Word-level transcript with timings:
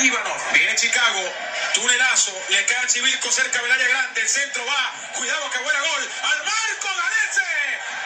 Ivanov. 0.00 0.40
Viene 0.54 0.74
Chicago. 0.76 1.20
Tunelazo. 1.74 2.32
Le 2.48 2.64
cae 2.64 2.84
a 2.84 2.86
Chivilco 2.86 3.28
cerca 3.30 3.60
del 3.60 3.70
área 3.70 3.88
grande. 3.88 4.20
El 4.20 4.28
centro 4.28 4.64
va. 4.64 4.82
Cuidado 5.12 5.44
que 5.52 5.60
buena 5.60 5.80
gol. 5.80 6.02
Al 6.24 6.38
marco 6.40 6.88
Galese. 6.88 7.50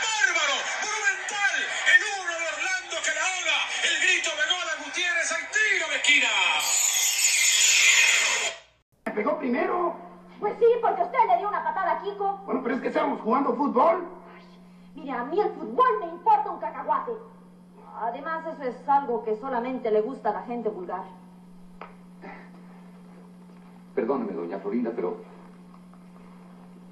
Bárbaro. 0.02 0.56
Monumental. 0.82 1.56
El 1.94 2.00
uno 2.18 2.34
de 2.34 2.46
Orlando 2.50 2.96
que 2.98 3.12
la 3.14 3.22
ahoga. 3.22 3.58
El 3.86 3.94
grito 4.02 4.30
de 4.34 4.44
gol 4.50 4.66
a 4.66 4.74
Gutiérrez. 4.82 5.30
Al 5.30 5.44
tiro 5.54 5.86
de 5.88 5.96
esquina. 6.02 6.32
¿Me 9.06 9.12
pegó 9.12 9.38
primero? 9.38 9.94
Pues 10.40 10.54
sí, 10.58 10.66
porque 10.82 11.02
usted 11.02 11.22
le 11.30 11.38
dio 11.38 11.48
una 11.48 11.62
patada 11.62 11.92
a 11.92 12.02
Kiko. 12.02 12.42
Bueno, 12.42 12.60
pero 12.62 12.74
es 12.74 12.80
que 12.82 12.88
estábamos 12.88 13.20
jugando 13.22 13.54
fútbol. 13.54 14.02
Mire, 14.94 15.12
a 15.12 15.22
mí 15.22 15.40
el 15.40 15.50
fútbol 15.54 16.00
me 16.00 16.06
importa 16.06 16.50
un 16.50 16.58
cacahuate. 16.58 17.12
Además, 18.02 18.44
eso 18.50 18.62
es 18.64 18.88
algo 18.88 19.24
que 19.24 19.36
solamente 19.36 19.90
le 19.92 20.00
gusta 20.00 20.30
a 20.30 20.32
la 20.32 20.42
gente 20.42 20.68
vulgar. 20.68 21.04
Perdóneme, 23.94 24.32
doña 24.32 24.58
Florinda, 24.58 24.92
pero 24.94 25.16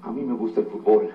a 0.03 0.11
mí 0.11 0.23
me 0.23 0.33
gusta 0.33 0.61
el 0.61 0.67
fútbol. 0.67 1.09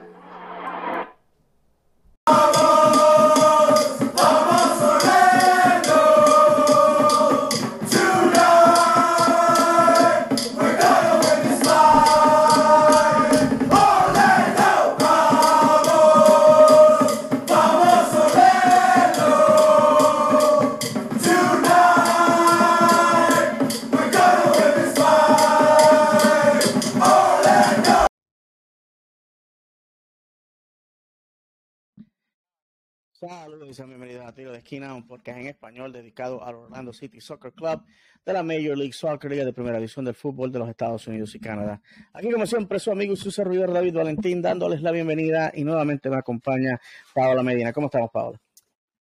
Esquina, 34.69 34.95
un 34.95 35.07
podcast 35.07 35.39
en 35.39 35.47
español 35.47 35.95
dedicado 35.95 36.45
al 36.45 36.57
Orlando 36.57 36.93
City 36.93 37.23
Soccer 37.23 37.55
Club 37.55 37.81
de 38.23 38.33
la 38.35 38.43
Major 38.43 38.77
League 38.77 38.93
Soccer, 38.93 39.31
Liga 39.31 39.47
de 39.47 39.55
Primera 39.55 39.79
División 39.79 40.05
del 40.05 40.15
Fútbol 40.15 40.53
de 40.53 40.59
los 40.59 40.69
Estados 40.69 41.07
Unidos 41.07 41.35
y 41.35 41.41
Canadá. 41.41 41.81
Aquí, 42.13 42.31
como 42.31 42.45
siempre, 42.45 42.79
su 42.79 42.91
amigo 42.91 43.15
y 43.15 43.17
su 43.17 43.31
servidor 43.31 43.73
David 43.73 43.95
Valentín, 43.95 44.43
dándoles 44.43 44.83
la 44.83 44.91
bienvenida 44.91 45.51
y 45.55 45.65
nuevamente 45.65 46.11
me 46.11 46.19
acompaña 46.19 46.79
Paola 47.15 47.43
Medina. 47.43 47.73
¿Cómo 47.73 47.87
estamos, 47.87 48.11
Paola? 48.11 48.39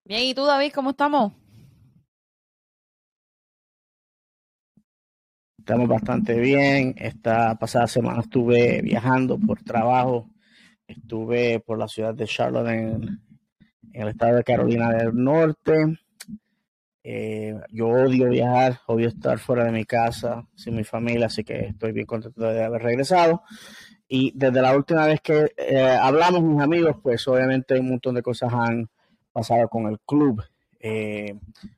Bien, 0.06 0.22
¿y 0.24 0.34
tú, 0.34 0.46
David, 0.46 0.72
cómo 0.74 0.92
estamos? 0.92 1.34
Estamos 5.60 5.90
bastante 5.90 6.40
bien. 6.40 6.96
Esta 6.98 7.60
pasada 7.60 7.88
semana 7.88 8.22
estuve 8.22 8.82
viajando 8.84 9.38
por 9.38 9.62
trabajo. 9.64 10.30
Estuve 10.88 11.60
por 11.60 11.78
la 11.78 11.90
ciudad 11.90 12.14
de 12.14 12.26
Charlotte 12.26 12.70
en 12.70 13.27
en 13.94 14.02
el 14.02 14.10
estado 14.10 14.36
de 14.36 14.44
Carolina 14.44 14.92
del 14.92 15.16
Norte. 15.16 15.98
Eh, 17.04 17.56
yo 17.72 17.88
odio 17.88 18.30
viajar, 18.30 18.80
odio 18.88 19.08
estar 19.08 19.40
fuera 19.40 19.64
de 19.64 19.72
mi 19.72 19.86
casa, 19.86 20.46
sin 20.56 20.76
mi 20.76 20.84
familia, 20.84 21.28
así 21.28 21.44
que 21.44 21.68
estoy 21.68 21.94
bien 21.94 22.06
contento 22.06 22.42
de 22.42 22.64
haber 22.64 22.82
regresado. 22.82 23.44
Y 24.08 24.34
desde 24.36 24.62
la 24.62 24.76
última 24.76 25.06
vez 25.06 25.22
que 25.22 25.54
eh, 25.56 25.98
hablamos, 26.02 26.44
mis 26.44 26.62
amigos, 26.62 26.98
pues 27.02 27.28
obviamente 27.28 27.80
un 27.80 27.90
montón 27.92 28.16
de 28.16 28.22
cosas 28.22 28.52
han 28.54 28.90
pasado 29.32 29.70
con 29.70 29.88
el 29.88 30.00
club. 30.02 30.44
Eh, 30.80 31.34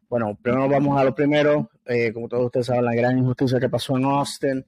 bueno, 0.10 0.38
primero 0.42 0.68
vamos 0.68 1.00
a 1.00 1.04
lo 1.04 1.14
primero. 1.14 1.70
como 2.14 2.28
todos 2.28 2.46
ustedes 2.46 2.66
saben, 2.66 2.86
la 2.86 2.96
gran 2.96 3.18
injusticia 3.18 3.60
que 3.60 3.70
pasó 3.70 3.98
en 3.98 4.06
Austin. 4.06 4.66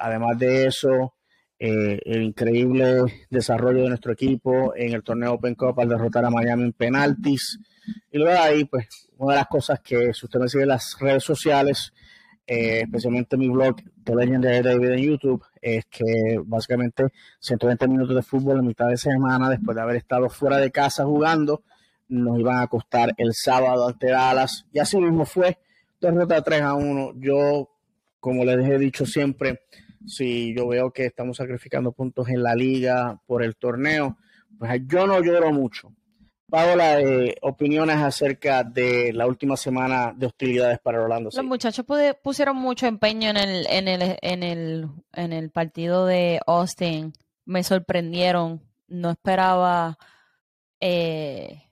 además 0.00 0.38
de 0.38 0.66
eso, 0.66 1.15
eh, 1.58 1.98
el 2.04 2.22
increíble 2.22 3.26
desarrollo 3.30 3.82
de 3.82 3.88
nuestro 3.88 4.12
equipo 4.12 4.74
en 4.76 4.92
el 4.92 5.02
torneo 5.02 5.34
Open 5.34 5.54
Cup 5.54 5.80
al 5.80 5.88
derrotar 5.88 6.24
a 6.24 6.30
Miami 6.30 6.64
en 6.64 6.72
penaltis. 6.72 7.58
Y 8.10 8.18
luego 8.18 8.40
ahí, 8.40 8.64
pues, 8.64 9.08
una 9.16 9.34
de 9.34 9.38
las 9.40 9.48
cosas 9.48 9.80
que, 9.80 10.12
si 10.12 10.26
usted 10.26 10.40
me 10.40 10.48
sigue 10.48 10.64
en 10.64 10.68
las 10.68 10.96
redes 11.00 11.24
sociales, 11.24 11.92
eh, 12.46 12.82
especialmente 12.82 13.36
mi 13.36 13.48
blog 13.48 13.76
The 14.04 14.14
Legend 14.14 14.44
de 14.44 14.62
David 14.62 14.90
en 14.90 14.98
YouTube, 14.98 15.44
es 15.60 15.86
que 15.86 16.40
básicamente 16.44 17.04
120 17.40 17.88
minutos 17.88 18.14
de 18.14 18.22
fútbol 18.22 18.58
en 18.58 18.66
mitad 18.66 18.88
de 18.88 18.96
semana, 18.96 19.48
después 19.48 19.74
de 19.74 19.82
haber 19.82 19.96
estado 19.96 20.28
fuera 20.28 20.58
de 20.58 20.70
casa 20.70 21.04
jugando, 21.04 21.62
nos 22.08 22.38
iban 22.38 22.58
a 22.58 22.66
costar 22.66 23.14
el 23.16 23.32
sábado 23.32 23.88
ante 23.88 24.10
Dallas. 24.10 24.66
Y 24.72 24.78
así 24.78 24.98
mismo 24.98 25.24
fue, 25.24 25.58
derrota 26.00 26.42
3 26.42 26.60
a 26.60 26.74
1. 26.74 27.14
Yo, 27.16 27.70
como 28.20 28.44
les 28.44 28.68
he 28.68 28.78
dicho 28.78 29.06
siempre, 29.06 29.60
si 30.06 30.54
yo 30.54 30.68
veo 30.68 30.92
que 30.92 31.06
estamos 31.06 31.36
sacrificando 31.36 31.92
puntos 31.92 32.28
en 32.28 32.42
la 32.42 32.54
liga 32.54 33.20
por 33.26 33.42
el 33.42 33.56
torneo, 33.56 34.16
pues 34.58 34.80
yo 34.86 35.06
no 35.06 35.20
lloro 35.20 35.52
mucho. 35.52 35.92
Paola, 36.48 37.00
eh, 37.00 37.34
opiniones 37.42 37.96
acerca 37.96 38.62
de 38.62 39.12
la 39.12 39.26
última 39.26 39.56
semana 39.56 40.12
de 40.16 40.26
hostilidades 40.26 40.78
para 40.78 41.02
Orlando. 41.02 41.30
Los 41.34 41.44
muchachos 41.44 41.84
pusieron 42.22 42.56
mucho 42.56 42.86
empeño 42.86 43.30
en 43.30 43.36
el, 43.36 43.66
en 43.68 43.88
el, 43.88 44.16
en 44.22 44.42
el, 44.44 44.88
en 45.12 45.32
el 45.32 45.50
partido 45.50 46.06
de 46.06 46.40
Austin. 46.46 47.12
Me 47.44 47.64
sorprendieron. 47.64 48.62
No 48.86 49.10
esperaba 49.10 49.98
eh, 50.80 51.64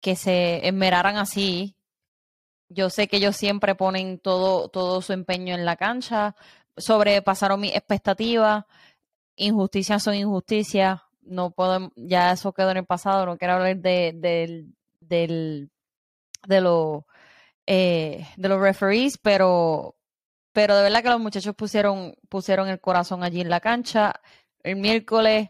que 0.00 0.14
se 0.14 0.66
enmeraran 0.68 1.16
así. 1.16 1.74
Yo 2.68 2.90
sé 2.90 3.08
que 3.08 3.16
ellos 3.16 3.34
siempre 3.34 3.74
ponen 3.74 4.20
todo, 4.20 4.68
todo 4.68 5.02
su 5.02 5.12
empeño 5.12 5.54
en 5.54 5.64
la 5.64 5.74
cancha, 5.74 6.36
sobrepasaron 6.78 7.60
mis 7.60 7.74
expectativas. 7.74 8.64
Injusticias 9.36 10.02
son 10.02 10.14
injusticias. 10.14 11.00
No 11.22 11.50
puedo, 11.50 11.92
ya 11.96 12.32
eso 12.32 12.52
quedó 12.52 12.70
en 12.70 12.78
el 12.78 12.86
pasado. 12.86 13.26
No 13.26 13.36
quiero 13.38 13.54
hablar 13.54 13.76
de, 13.76 14.12
de, 14.14 14.66
de, 15.00 15.68
de, 16.46 16.60
lo, 16.60 17.06
eh, 17.66 18.26
de 18.36 18.48
los 18.48 18.60
referees, 18.60 19.18
pero, 19.18 19.96
pero 20.52 20.76
de 20.76 20.82
verdad 20.84 21.02
que 21.02 21.10
los 21.10 21.20
muchachos 21.20 21.54
pusieron, 21.54 22.14
pusieron 22.28 22.68
el 22.68 22.80
corazón 22.80 23.22
allí 23.22 23.40
en 23.40 23.50
la 23.50 23.60
cancha. 23.60 24.14
El 24.62 24.76
miércoles, 24.76 25.48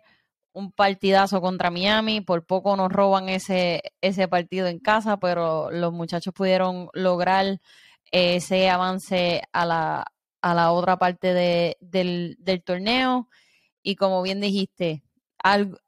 un 0.52 0.72
partidazo 0.72 1.40
contra 1.40 1.70
Miami. 1.70 2.20
Por 2.20 2.44
poco 2.44 2.76
nos 2.76 2.90
roban 2.92 3.28
ese, 3.28 3.82
ese 4.00 4.28
partido 4.28 4.66
en 4.66 4.80
casa, 4.80 5.18
pero 5.18 5.70
los 5.70 5.92
muchachos 5.92 6.34
pudieron 6.34 6.88
lograr 6.92 7.60
ese 8.10 8.68
avance 8.70 9.42
a 9.52 9.66
la, 9.66 10.12
a 10.40 10.54
la 10.54 10.72
otra 10.72 10.98
parte 10.98 11.34
de, 11.34 11.76
del, 11.80 12.62
torneo. 12.64 13.28
Y 13.82 13.96
como 13.96 14.22
bien 14.22 14.40
dijiste, 14.40 15.02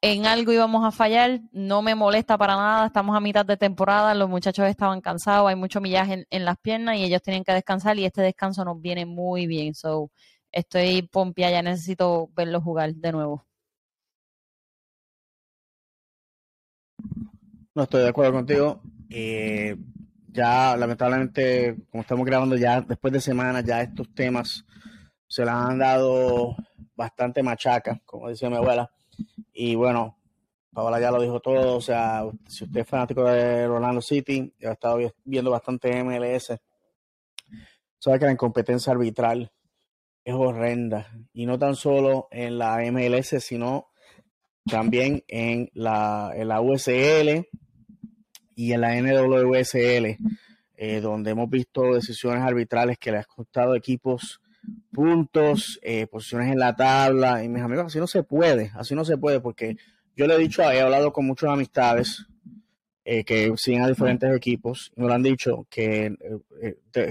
en 0.00 0.26
algo 0.26 0.52
íbamos 0.52 0.84
a 0.84 0.92
fallar, 0.92 1.40
no 1.52 1.82
me 1.82 1.94
molesta 1.94 2.38
para 2.38 2.56
nada, 2.56 2.86
estamos 2.86 3.16
a 3.16 3.20
mitad 3.20 3.44
de 3.44 3.56
temporada, 3.56 4.14
los 4.14 4.28
muchachos 4.28 4.66
estaban 4.66 5.00
cansados, 5.00 5.48
hay 5.48 5.56
mucho 5.56 5.80
millaje 5.80 6.26
en, 6.30 6.44
las 6.44 6.56
piernas 6.58 6.96
y 6.96 7.04
ellos 7.04 7.22
tienen 7.22 7.44
que 7.44 7.52
descansar 7.52 7.98
y 7.98 8.04
este 8.04 8.22
descanso 8.22 8.64
nos 8.64 8.80
viene 8.80 9.06
muy 9.06 9.46
bien. 9.46 9.74
So, 9.74 10.10
estoy 10.52 11.02
pompia, 11.02 11.50
ya 11.50 11.62
necesito 11.62 12.28
verlos 12.34 12.62
jugar 12.62 12.94
de 12.94 13.12
nuevo. 13.12 13.46
No 17.74 17.84
estoy 17.84 18.02
de 18.02 18.08
acuerdo 18.08 18.32
contigo. 18.32 18.82
Eh, 19.08 19.76
ya 20.32 20.76
lamentablemente, 20.76 21.76
como 21.90 22.02
estamos 22.02 22.24
grabando 22.24 22.56
ya 22.56 22.80
después 22.80 23.12
de 23.12 23.20
semanas, 23.20 23.64
ya 23.64 23.82
estos 23.82 24.12
temas 24.14 24.64
se 25.26 25.42
les 25.42 25.50
han 25.50 25.78
dado 25.78 26.56
bastante 26.94 27.42
machaca, 27.42 28.00
como 28.04 28.28
dice 28.28 28.48
mi 28.48 28.56
abuela. 28.56 28.90
Y 29.52 29.74
bueno, 29.74 30.18
Paola 30.72 31.00
ya 31.00 31.10
lo 31.10 31.20
dijo 31.20 31.40
todo, 31.40 31.76
o 31.76 31.80
sea, 31.80 32.22
si 32.46 32.64
usted 32.64 32.80
es 32.80 32.88
fanático 32.88 33.24
de 33.24 33.66
Orlando 33.66 34.00
City, 34.00 34.52
ya 34.58 34.70
ha 34.70 34.72
estado 34.72 34.98
viendo 35.24 35.50
bastante 35.50 36.02
MLS, 36.02 36.52
sabe 37.98 38.18
que 38.18 38.24
la 38.26 38.32
incompetencia 38.32 38.92
arbitral 38.92 39.50
es 40.24 40.34
horrenda. 40.34 41.08
Y 41.32 41.46
no 41.46 41.58
tan 41.58 41.74
solo 41.74 42.28
en 42.30 42.58
la 42.58 42.78
MLS, 42.90 43.42
sino 43.42 43.88
también 44.64 45.24
en 45.26 45.70
la, 45.74 46.32
en 46.34 46.48
la 46.48 46.60
USL, 46.60 47.48
y 48.60 48.74
en 48.74 48.82
la 48.82 48.94
NWSL, 48.94 50.18
eh, 50.76 51.00
donde 51.00 51.30
hemos 51.30 51.48
visto 51.48 51.94
decisiones 51.94 52.42
arbitrales 52.42 52.98
que 52.98 53.10
le 53.10 53.16
han 53.18 53.24
costado 53.24 53.74
equipos 53.74 54.42
puntos, 54.92 55.78
eh, 55.82 56.06
posiciones 56.06 56.52
en 56.52 56.58
la 56.58 56.76
tabla. 56.76 57.42
Y 57.42 57.48
mis 57.48 57.62
amigos, 57.62 57.86
así 57.86 57.98
no 57.98 58.06
se 58.06 58.22
puede, 58.22 58.70
así 58.74 58.94
no 58.94 59.06
se 59.06 59.16
puede, 59.16 59.40
porque 59.40 59.78
yo 60.14 60.26
le 60.26 60.34
he 60.34 60.38
dicho, 60.38 60.60
he 60.62 60.78
hablado 60.78 61.10
con 61.10 61.24
muchas 61.24 61.48
amistades 61.48 62.26
eh, 63.06 63.24
que 63.24 63.50
siguen 63.56 63.80
a 63.80 63.88
diferentes 63.88 64.30
equipos, 64.36 64.92
y 64.94 65.00
me 65.00 65.08
lo 65.08 65.14
han 65.14 65.22
dicho 65.22 65.66
que 65.70 66.14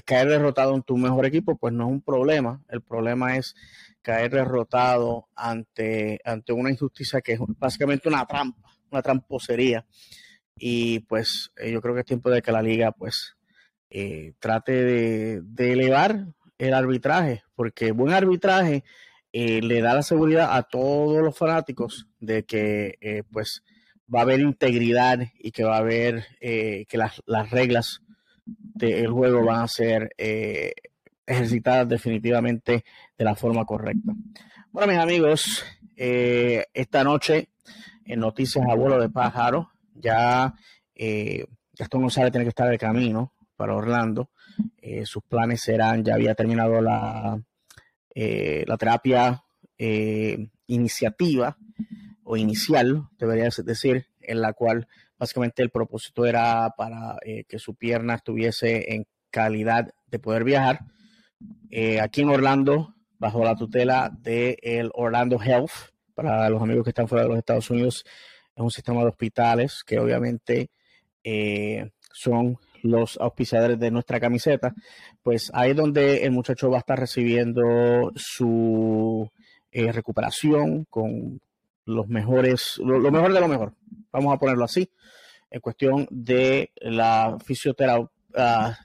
caer 0.05 0.29
derrotado 0.29 0.75
en 0.75 0.83
tu 0.83 0.97
mejor 0.97 1.25
equipo, 1.25 1.57
pues 1.57 1.73
no 1.73 1.85
es 1.85 1.91
un 1.91 2.01
problema. 2.01 2.61
El 2.69 2.81
problema 2.81 3.37
es 3.37 3.55
caer 4.03 4.29
derrotado 4.29 5.29
ante, 5.35 6.21
ante 6.23 6.53
una 6.53 6.69
injusticia 6.69 7.21
que 7.21 7.33
es 7.33 7.39
básicamente 7.57 8.07
una 8.07 8.23
trampa, 8.27 8.69
una 8.91 9.01
tramposería 9.01 9.83
y 10.59 10.99
pues 10.99 11.51
eh, 11.57 11.71
yo 11.71 11.81
creo 11.81 11.93
que 11.93 12.01
es 12.01 12.05
tiempo 12.05 12.29
de 12.29 12.41
que 12.41 12.51
la 12.51 12.61
liga 12.61 12.91
pues 12.91 13.37
eh, 13.91 14.33
trate 14.39 14.71
de, 15.41 15.73
elevar 15.73 16.27
el 16.59 16.73
arbitraje, 16.75 17.43
porque 17.55 17.91
buen 17.91 18.13
arbitraje 18.13 18.83
eh, 19.33 19.61
le 19.63 19.81
da 19.81 19.95
la 19.95 20.03
seguridad 20.03 20.55
a 20.55 20.61
todos 20.63 21.23
los 21.23 21.35
fanáticos 21.35 22.07
de 22.19 22.43
que 22.43 22.97
eh, 23.01 23.23
pues 23.31 23.63
va 24.13 24.19
a 24.19 24.21
haber 24.23 24.41
integridad 24.41 25.19
y 25.39 25.51
que 25.51 25.63
va 25.63 25.77
a 25.77 25.79
haber 25.79 26.25
que 26.39 26.87
las, 26.93 27.21
las, 27.25 27.49
reglas 27.49 28.01
del 28.45 29.11
juego 29.11 29.43
van 29.43 29.61
a 29.61 29.67
ser 29.67 30.09
ejercitadas 31.25 31.87
definitivamente 31.87 32.83
de 33.17 33.25
la 33.25 33.35
forma 33.35 33.65
correcta. 33.65 34.13
Bueno, 34.71 34.91
mis 34.91 35.01
amigos, 35.01 35.63
esta 35.95 37.03
noche 37.03 37.49
en 38.05 38.19
Noticias 38.19 38.65
Abuelo 38.67 38.99
de 38.99 39.09
Pájaro, 39.09 39.69
ya 39.99 40.53
Gastón 41.79 42.01
González 42.01 42.31
tiene 42.31 42.43
que 42.43 42.49
estar 42.49 42.69
de 42.69 42.77
camino 42.77 43.33
para 43.55 43.75
Orlando. 43.75 44.29
Eh, 44.81 45.05
sus 45.05 45.23
planes 45.23 45.61
serán, 45.61 46.03
ya 46.03 46.15
había 46.15 46.35
terminado 46.35 46.81
la, 46.81 47.41
eh, 48.13 48.63
la 48.67 48.77
terapia 48.77 49.43
eh, 49.77 50.49
iniciativa 50.67 51.57
o 52.23 52.35
inicial, 52.35 53.07
debería 53.17 53.49
decir, 53.63 54.07
en 54.19 54.41
la 54.41 54.53
cual 54.53 54.87
básicamente 55.17 55.61
el 55.61 55.71
propósito 55.71 56.25
era 56.25 56.73
para 56.77 57.17
que 57.47 57.59
su 57.59 57.75
pierna 57.75 58.15
estuviese 58.15 58.93
en 58.93 59.07
calidad 59.31 59.89
de 60.07 60.19
poder 60.19 60.43
viajar. 60.43 60.81
aquí 62.01 62.21
en 62.21 62.29
Orlando, 62.29 62.93
bajo 63.17 63.43
la 63.43 63.55
tutela 63.55 64.09
del 64.21 64.57
el 64.61 64.91
Orlando 64.93 65.41
Health, 65.41 65.71
para 66.13 66.49
los 66.49 66.61
amigos 66.61 66.83
que 66.83 66.91
están 66.91 67.07
fuera 67.07 67.23
de 67.23 67.29
los 67.29 67.37
Estados 67.37 67.69
Unidos, 67.69 68.05
es 68.59 68.63
un 68.63 68.71
sistema 68.71 69.01
de 69.01 69.07
hospitales 69.07 69.83
que 69.85 69.99
obviamente 69.99 70.69
son 72.13 72.57
los 72.83 73.17
auspiciadores 73.19 73.79
de 73.79 73.91
nuestra 73.91 74.19
camiseta, 74.19 74.73
pues 75.21 75.51
ahí 75.53 75.71
es 75.71 75.77
donde 75.77 76.23
el 76.25 76.31
muchacho 76.31 76.69
va 76.69 76.77
a 76.77 76.79
estar 76.79 76.99
recibiendo 76.99 78.11
su 78.15 79.29
eh, 79.71 79.91
recuperación 79.91 80.85
con 80.89 81.39
los 81.85 82.07
mejores, 82.07 82.77
lo, 82.79 83.11
mejor 83.11 83.33
de 83.33 83.39
lo 83.39 83.47
mejor, 83.47 83.73
vamos 84.11 84.33
a 84.33 84.39
ponerlo 84.39 84.65
así, 84.65 84.89
en 85.49 85.59
cuestión 85.61 86.07
de 86.09 86.71
la 86.77 87.37
fisioterapia, 87.43 88.09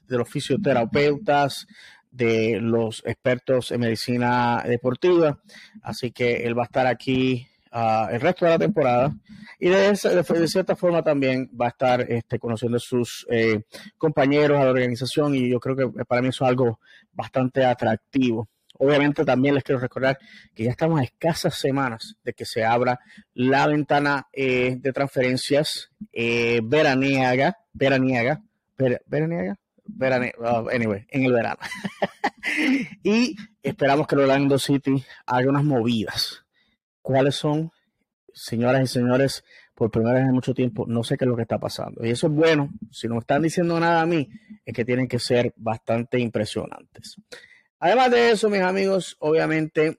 de 0.08 0.16
los 0.16 0.28
fisioterapeutas, 0.28 1.66
de 2.10 2.58
los 2.60 3.02
expertos 3.04 3.72
en 3.72 3.80
medicina 3.80 4.62
deportiva, 4.66 5.40
así 5.82 6.12
que 6.12 6.44
él 6.44 6.56
va 6.56 6.62
a 6.62 6.66
estar 6.66 6.86
aquí 6.86 7.46
el 7.74 8.20
resto 8.20 8.44
de 8.44 8.50
la 8.52 8.58
temporada 8.58 9.14
y 9.58 9.68
de, 9.68 9.96
cierta 9.96 10.76
forma 10.76 11.02
también 11.02 11.50
va 11.60 11.66
a 11.66 11.68
estar 11.70 12.00
este, 12.02 12.38
conociendo 12.38 12.76
a 12.76 12.80
sus 12.80 13.26
eh, 13.30 13.62
compañeros, 13.98 14.60
a 14.60 14.64
la 14.64 14.70
organización 14.70 15.34
y 15.34 15.50
yo 15.50 15.58
creo 15.58 15.76
que 15.76 16.04
para 16.04 16.22
mí 16.22 16.28
eso 16.28 16.44
es 16.44 16.50
algo 16.50 16.80
bastante 17.12 17.64
atractivo. 17.64 18.48
Obviamente 18.78 19.24
también 19.24 19.54
les 19.54 19.64
quiero 19.64 19.80
recordar 19.80 20.18
que 20.54 20.64
ya 20.64 20.70
estamos 20.70 21.00
a 21.00 21.04
escasas 21.04 21.54
semanas 21.54 22.16
de 22.24 22.32
que 22.32 22.44
se 22.44 22.64
abra 22.64 23.00
la 23.32 23.66
ventana 23.66 24.26
eh, 24.32 24.76
de 24.78 24.92
transferencias 24.92 25.90
eh, 26.12 26.60
veraniega, 26.62 27.56
veraniega, 27.72 28.42
veraniega, 28.76 29.56
uh, 30.38 30.68
anyway, 30.68 31.06
en 31.08 31.24
el 31.24 31.32
verano. 31.32 31.60
y 33.02 33.36
esperamos 33.62 34.06
que 34.06 34.16
Orlando 34.16 34.58
City 34.58 35.04
haga 35.26 35.48
unas 35.48 35.64
movidas 35.64 36.43
cuáles 37.04 37.34
son, 37.34 37.70
señoras 38.32 38.82
y 38.82 38.86
señores, 38.86 39.44
por 39.74 39.90
primera 39.90 40.14
vez 40.14 40.24
en 40.24 40.32
mucho 40.32 40.54
tiempo, 40.54 40.86
no 40.88 41.04
sé 41.04 41.18
qué 41.18 41.26
es 41.26 41.28
lo 41.28 41.36
que 41.36 41.42
está 41.42 41.58
pasando. 41.58 42.02
Y 42.02 42.08
eso 42.08 42.28
es 42.28 42.32
bueno, 42.32 42.70
si 42.90 43.08
no 43.08 43.18
están 43.18 43.42
diciendo 43.42 43.78
nada 43.78 44.00
a 44.00 44.06
mí, 44.06 44.26
es 44.64 44.74
que 44.74 44.86
tienen 44.86 45.06
que 45.06 45.18
ser 45.18 45.52
bastante 45.56 46.18
impresionantes. 46.18 47.16
Además 47.78 48.10
de 48.10 48.30
eso, 48.30 48.48
mis 48.48 48.62
amigos, 48.62 49.16
obviamente, 49.18 49.98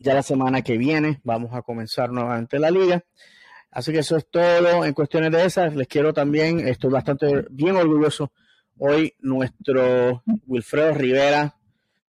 ya 0.00 0.12
la 0.12 0.24
semana 0.24 0.62
que 0.62 0.76
viene 0.76 1.20
vamos 1.22 1.54
a 1.54 1.62
comenzar 1.62 2.10
nuevamente 2.10 2.58
la 2.58 2.72
liga. 2.72 3.04
Así 3.70 3.92
que 3.92 4.00
eso 4.00 4.16
es 4.16 4.28
todo 4.28 4.84
en 4.84 4.94
cuestiones 4.94 5.30
de 5.30 5.44
esas. 5.44 5.76
Les 5.76 5.86
quiero 5.86 6.12
también, 6.12 6.66
estoy 6.66 6.90
bastante 6.90 7.46
bien 7.50 7.76
orgulloso. 7.76 8.32
Hoy 8.76 9.14
nuestro 9.20 10.24
Wilfredo 10.48 10.94
Rivera 10.94 11.54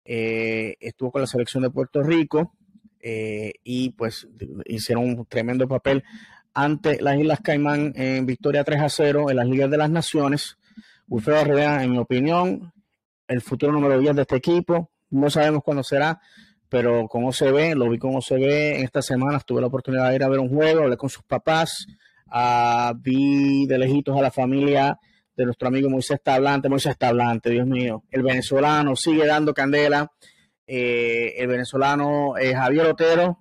eh, 0.07 0.77
estuvo 0.81 1.13
con 1.13 1.21
la 1.21 1.27
selección 1.27 1.63
de 1.63 1.71
Puerto 1.71 2.03
Rico 2.03 2.55
eh, 3.01 3.53
y 3.65 3.91
pues 3.91 4.29
hicieron 4.67 5.05
un 5.05 5.27
tremendo 5.27 5.67
papel 5.67 6.05
ante 6.55 7.01
las 7.01 7.19
Islas 7.19 7.41
Caimán 7.41 7.93
en 7.97 8.27
victoria 8.27 8.65
3 8.65 8.81
a 8.81 8.89
0 8.89 9.31
en 9.31 9.37
las 9.37 9.47
Ligas 9.47 9.71
de 9.71 9.79
las 9.79 9.91
Naciones. 9.91 10.59
Wilfredo 11.09 11.45
Rivera, 11.45 11.83
en 11.83 11.91
mi 11.91 11.99
opinión, 11.99 12.73
el 13.27 13.41
futuro 13.41 13.73
número 13.73 13.99
10 13.99 14.17
de 14.17 14.23
este 14.23 14.37
equipo. 14.37 14.91
No 15.11 15.31
sabemos 15.31 15.63
cuándo 15.65 15.83
será, 15.83 16.21
pero 16.69 17.09
como 17.09 17.33
se 17.33 17.51
ve, 17.51 17.75
lo 17.75 17.89
vi 17.89 17.99
como 17.99 18.21
se 18.21 18.37
ve 18.37 18.79
en 18.79 18.85
esta 18.85 19.03
semana. 19.03 19.41
Tuve 19.41 19.61
la 19.61 19.69
oportunidad 19.69 20.11
de 20.11 20.17
ir 20.17 20.25
a 20.25 20.29
ver 20.29 20.39
un 20.39 20.49
juego, 20.49 20.83
hablé 20.83 20.97
con 20.97 21.11
sus 21.11 21.25
papás, 21.25 21.87
uh, 22.27 22.95
vi 22.97 23.67
de 23.67 23.79
lejitos 23.79 24.17
a 24.17 24.23
la 24.23 24.31
familia 24.31 24.99
de 25.37 25.45
nuestro 25.45 25.69
amigo 25.69 25.89
Moisés 25.89 26.21
Tablante. 26.23 26.69
Moisés 26.69 26.97
Tablante, 26.97 27.51
Dios 27.51 27.67
mío, 27.67 28.05
el 28.11 28.23
venezolano 28.23 28.95
sigue 28.95 29.27
dando 29.27 29.55
candela 29.55 30.13
eh, 30.73 31.35
el 31.43 31.49
venezolano 31.49 32.39
eh, 32.39 32.55
Javier 32.55 32.87
Otero, 32.87 33.41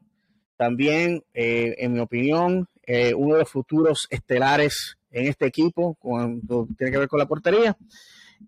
también, 0.57 1.23
eh, 1.35 1.75
en 1.77 1.93
mi 1.93 1.99
opinión, 1.99 2.67
uno 3.15 3.33
de 3.35 3.41
los 3.41 3.49
futuros 3.49 4.07
estelares 4.09 4.97
en 5.11 5.27
este 5.27 5.45
equipo, 5.45 5.93
cuando 5.99 6.67
tiene 6.75 6.91
que 6.91 6.97
ver 6.97 7.07
con 7.07 7.19
la 7.19 7.27
portería. 7.27 7.77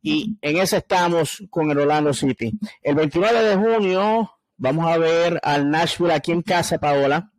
Y 0.01 0.35
en 0.41 0.57
ese 0.57 0.77
estamos 0.77 1.43
con 1.51 1.69
el 1.69 1.77
Orlando 1.77 2.11
City. 2.11 2.57
El 2.81 2.95
29 2.95 3.43
de 3.43 3.55
junio 3.55 4.31
vamos 4.57 4.91
a 4.91 4.97
ver 4.97 5.39
al 5.43 5.69
Nashville 5.69 6.13
aquí 6.13 6.31
en 6.31 6.41
casa, 6.41 6.79
Paola. 6.79 7.31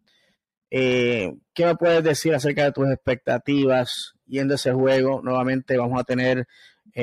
¿Qué 0.70 1.34
me 1.58 1.74
puedes 1.74 2.04
decir 2.04 2.32
acerca 2.36 2.62
de 2.62 2.72
tus 2.72 2.88
expectativas 2.88 4.14
yendo 4.26 4.54
a 4.54 4.56
ese 4.56 4.72
juego? 4.72 5.20
Nuevamente 5.24 5.76
vamos 5.76 6.00
a 6.00 6.04
tener 6.04 6.46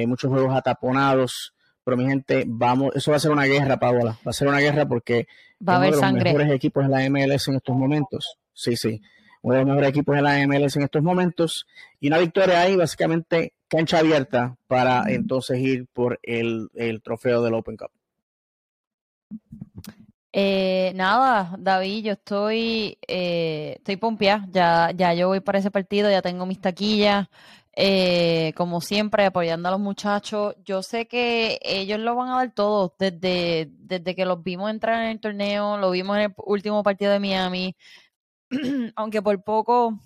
muchos 0.08 0.32
juegos 0.32 0.56
ataponados 0.56 1.54
pero 1.90 1.98
mi 1.98 2.08
gente, 2.08 2.44
vamos, 2.46 2.92
eso 2.94 3.10
va 3.10 3.18
a 3.18 3.20
ser 3.20 3.32
una 3.32 3.46
guerra, 3.46 3.80
Paola, 3.80 4.16
va 4.24 4.30
a 4.30 4.34
ser 4.34 4.48
una 4.48 4.60
guerra 4.60 4.88
porque 4.88 5.28
va 5.68 5.74
a 5.74 5.76
haber 5.78 5.96
uno 5.96 6.06
de 6.06 6.14
los 6.14 6.24
mejores 6.24 6.52
equipos 6.52 6.86
en 6.86 6.92
la 6.92 7.10
MLS 7.10 7.48
en 7.48 7.56
estos 7.56 7.76
momentos. 7.76 8.38
Sí, 8.54 8.76
sí, 8.76 9.02
uno 9.42 9.56
de 9.56 9.62
los 9.62 9.70
mejores 9.70 9.90
equipos 9.90 10.16
en 10.16 10.24
la 10.24 10.46
MLS 10.46 10.76
en 10.76 10.84
estos 10.84 11.02
momentos. 11.02 11.66
Y 12.00 12.10
una 12.10 12.20
victoria 12.20 12.62
ahí, 12.62 12.76
básicamente 12.76 13.54
cancha 13.68 13.98
abierta 13.98 14.56
para 14.68 15.02
entonces 15.08 15.58
ir 15.58 15.88
por 15.92 16.20
el, 16.22 16.70
trofeo 17.04 17.42
del 17.42 17.56
Open 17.56 17.76
Cup. 17.76 17.90
Eh, 20.32 20.92
nada, 20.94 21.56
David, 21.58 22.06
yo 22.06 22.12
estoy, 22.12 23.00
eh, 23.08 23.78
estoy 23.78 23.96
pompeada, 23.98 24.48
ya, 24.52 24.92
ya 24.96 25.16
yo 25.16 25.30
voy 25.30 25.40
para 25.40 25.58
ese 25.58 25.72
partido, 25.72 26.12
ya 26.12 26.22
tengo 26.22 26.46
mis 26.46 26.62
taquillas, 26.62 27.30
eh, 27.74 28.54
como 28.56 28.82
siempre, 28.82 29.26
apoyando 29.26 29.70
a 29.70 29.72
los 29.72 29.80
muchachos. 29.80 30.56
Yo 30.66 30.84
sé 30.84 31.08
que 31.08 31.60
ellos 31.64 32.00
lo 32.00 32.16
van 32.16 32.30
a 32.30 32.38
dar 32.38 32.54
todo 32.54 32.96
desde, 33.00 33.70
desde 33.72 34.16
que 34.16 34.26
los 34.26 34.44
vimos 34.44 34.70
entrar 34.70 35.04
en 35.04 35.12
el 35.12 35.20
torneo, 35.20 35.78
lo 35.78 35.92
vimos 35.92 36.18
en 36.18 36.24
el 36.24 36.34
último 36.38 36.84
partido 36.84 37.12
de 37.12 37.20
Miami, 37.20 37.76
aunque 38.96 39.22
por 39.22 39.44
poco 39.44 40.00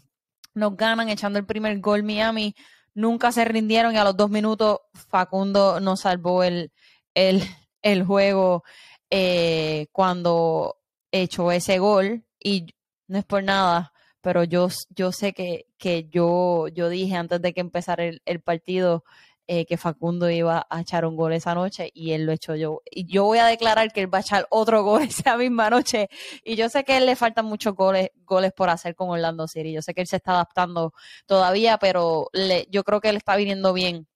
nos 0.53 0.77
ganan 0.77 1.10
echando 1.10 1.39
el 1.39 1.46
primer 1.46 1.79
gol 1.79 2.03
Miami, 2.03 2.55
nunca 2.93 3.32
se 3.32 3.46
rindieron 3.46 3.93
y 3.96 3.98
a 3.98 4.03
los 4.03 4.17
dos 4.17 4.29
minutos 4.29 4.79
Facundo 4.93 5.79
nos 5.79 6.01
salvó 6.01 6.43
el, 6.43 6.72
el, 7.13 7.41
el 7.82 8.03
juego 8.05 8.63
eh, 9.10 9.88
cuando 9.91 10.77
echó 11.12 11.51
ese 11.51 11.79
gol 11.79 12.25
y 12.39 12.67
no 13.08 13.20
es 13.20 13.25
por 13.25 13.43
nada, 13.43 13.93
pero 14.22 14.43
yo, 14.43 14.70
yo 14.89 15.12
sé 15.12 15.34
que, 15.34 15.67
que 15.84 16.08
yo, 16.10 16.70
yo 16.70 16.88
dije 16.88 17.16
antes 17.16 17.42
de 17.42 17.54
que 17.54 17.60
empezara 17.60 18.06
el, 18.06 18.42
partido 18.42 19.04
eh, 19.48 19.66
que 19.66 19.75
Facundo 19.75 20.30
iba 20.30 20.66
a 20.70 20.80
echar 20.80 21.06
un 21.06 21.18
gol 21.18 21.34
esa 21.34 21.54
noche 21.56 21.92
y 21.94 22.13
él 22.13 22.25
lo 22.25 22.32
echó 22.32 22.56
yo. 22.56 22.82
Y 22.90 23.06
yo 23.06 23.25
voy 23.25 23.40
a 23.40 23.48
declarar 23.48 23.92
que 23.92 24.00
él 24.00 24.13
va 24.13 24.20
a 24.20 24.22
echar 24.22 24.48
otro 24.50 24.84
gol 24.84 25.02
esa 25.10 25.36
misma 25.36 25.70
noche. 25.70 26.08
Y 26.46 26.56
yo 26.56 26.70
sé 26.70 26.86
que 26.86 26.96
él 26.96 27.06
le 27.06 27.18
faltan 27.18 27.46
muchos 27.46 27.75
goles, 27.75 28.12
goles 28.24 28.54
por 28.54 28.70
hacer 28.70 28.96
con 28.96 29.10
Orlando 29.10 29.46
City. 29.46 29.74
Yo 29.74 29.82
sé 29.82 29.94
que 29.94 30.00
él 30.00 30.08
se 30.08 30.16
está 30.18 30.32
adaptando 30.34 30.94
todavía, 31.25 31.78
pero 31.78 32.30
le, 32.32 32.66
yo 32.72 32.86
creo 32.86 33.02
que 33.02 33.10
él 33.10 33.18
está 33.18 33.36
viniendo 33.36 33.74
bien. 33.74 34.08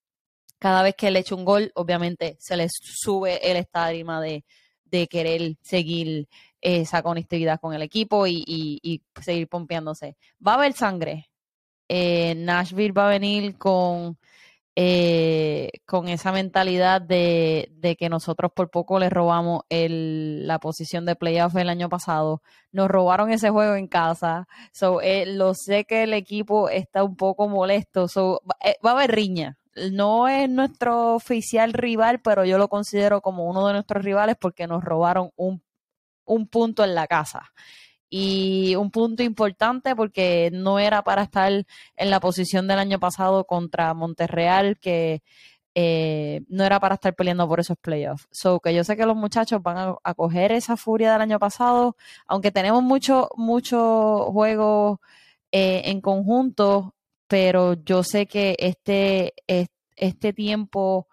Cada 0.60 0.84
vez 0.84 0.96
que 0.96 1.10
él 1.10 1.18
echa 1.18 1.36
un 1.36 1.46
gol, 1.46 1.72
obviamente 1.76 2.38
se 2.40 2.56
le 2.58 2.68
sube 2.70 3.52
el 3.52 3.58
estándar 3.58 4.22
de, 4.22 4.46
de 4.86 5.08
querer 5.08 5.58
seguir 5.62 6.28
esa 6.62 7.02
conectividad 7.04 7.60
con 7.60 7.74
el 7.74 7.82
equipo 7.82 8.26
y, 8.28 9.04
seguir 9.22 9.48
pompeándose. 9.48 10.18
Va 10.46 10.54
a 10.54 10.56
haber 10.56 10.74
sangre. 10.74 11.30
Eh, 11.90 12.36
Nashville 12.36 12.92
va 12.92 13.08
a 13.08 13.10
venir 13.10 13.58
con, 13.58 14.18
eh, 14.76 15.72
con 15.86 16.08
esa 16.08 16.32
mentalidad 16.32 17.02
de, 17.02 17.96
que 17.98 18.10
nosotros 18.10 18.52
por 18.54 18.70
poco 18.70 19.00
le 19.00 19.10
robamos 19.10 19.62
la 19.70 20.60
posición 20.60 21.06
de 21.06 21.16
playoff 21.16 21.56
el 21.56 21.70
año 21.70 21.90
pasado. 21.90 22.42
Nos 22.72 22.90
robaron 22.90 23.32
ese 23.32 23.50
juego 23.50 23.76
en 23.76 23.88
casa. 23.88 24.48
So, 24.72 25.02
eh, 25.02 25.26
lo 25.26 25.54
sé 25.54 25.86
que 25.86 26.04
el 26.04 26.14
equipo 26.14 26.70
está 26.70 27.04
un 27.04 27.16
poco 27.16 27.48
molesto. 27.50 28.08
So, 28.08 28.42
va 28.86 28.92
a 28.92 28.94
haber 28.94 29.12
riña. 29.12 29.58
no 29.92 30.28
es 30.28 30.50
nuestro 30.50 31.16
oficial 31.16 31.74
rival, 31.74 32.22
pero 32.22 32.46
yo 32.46 32.58
lo 32.58 32.68
considero 32.68 33.22
como 33.22 33.46
uno 33.50 33.68
de 33.68 33.74
nuestros 33.74 34.04
rivales 34.04 34.36
porque 34.40 34.68
nos 34.68 34.84
robaron 34.84 35.32
un, 35.36 35.62
un 36.26 36.48
punto 36.48 36.84
en 36.84 36.96
la 36.96 37.08
casa. 37.08 37.52
Y 38.10 38.76
un 38.76 38.92
punto 38.92 39.24
importante 39.24 39.96
porque 39.96 40.50
no 40.54 40.80
era 40.80 41.04
para 41.04 41.24
estar 41.24 41.52
en 41.52 42.10
la 42.10 42.20
posición 42.20 42.68
del 42.68 42.80
año 42.80 43.00
pasado 43.00 43.46
contra 43.46 43.94
Monterreal, 43.94 44.78
que 44.80 45.22
eh, 45.80 46.42
no 46.50 46.64
era 46.64 46.80
para 46.80 46.96
estar 46.96 47.14
peleando 47.14 47.48
por 47.48 47.60
esos 47.60 47.78
playoffs. 47.78 48.28
So 48.32 48.60
que 48.60 48.74
yo 48.74 48.84
sé 48.84 48.98
que 48.98 49.06
los 49.06 49.16
muchachos 49.16 49.62
van 49.62 49.96
a, 50.04 50.14
coger 50.16 50.52
esa 50.52 50.76
furia 50.76 51.12
del 51.12 51.22
año 51.22 51.38
pasado, 51.38 51.96
aunque 52.26 52.52
tenemos 52.52 52.82
mucho, 52.82 53.30
mucho 53.36 54.32
juego 54.32 55.02
eh, 55.52 55.84
en 55.86 56.02
conjunto, 56.02 56.96
pero 57.28 57.74
yo 57.74 58.04
sé 58.04 58.26
que 58.26 58.56
este, 58.60 59.36
este 59.96 60.34
tiempo 60.34 61.08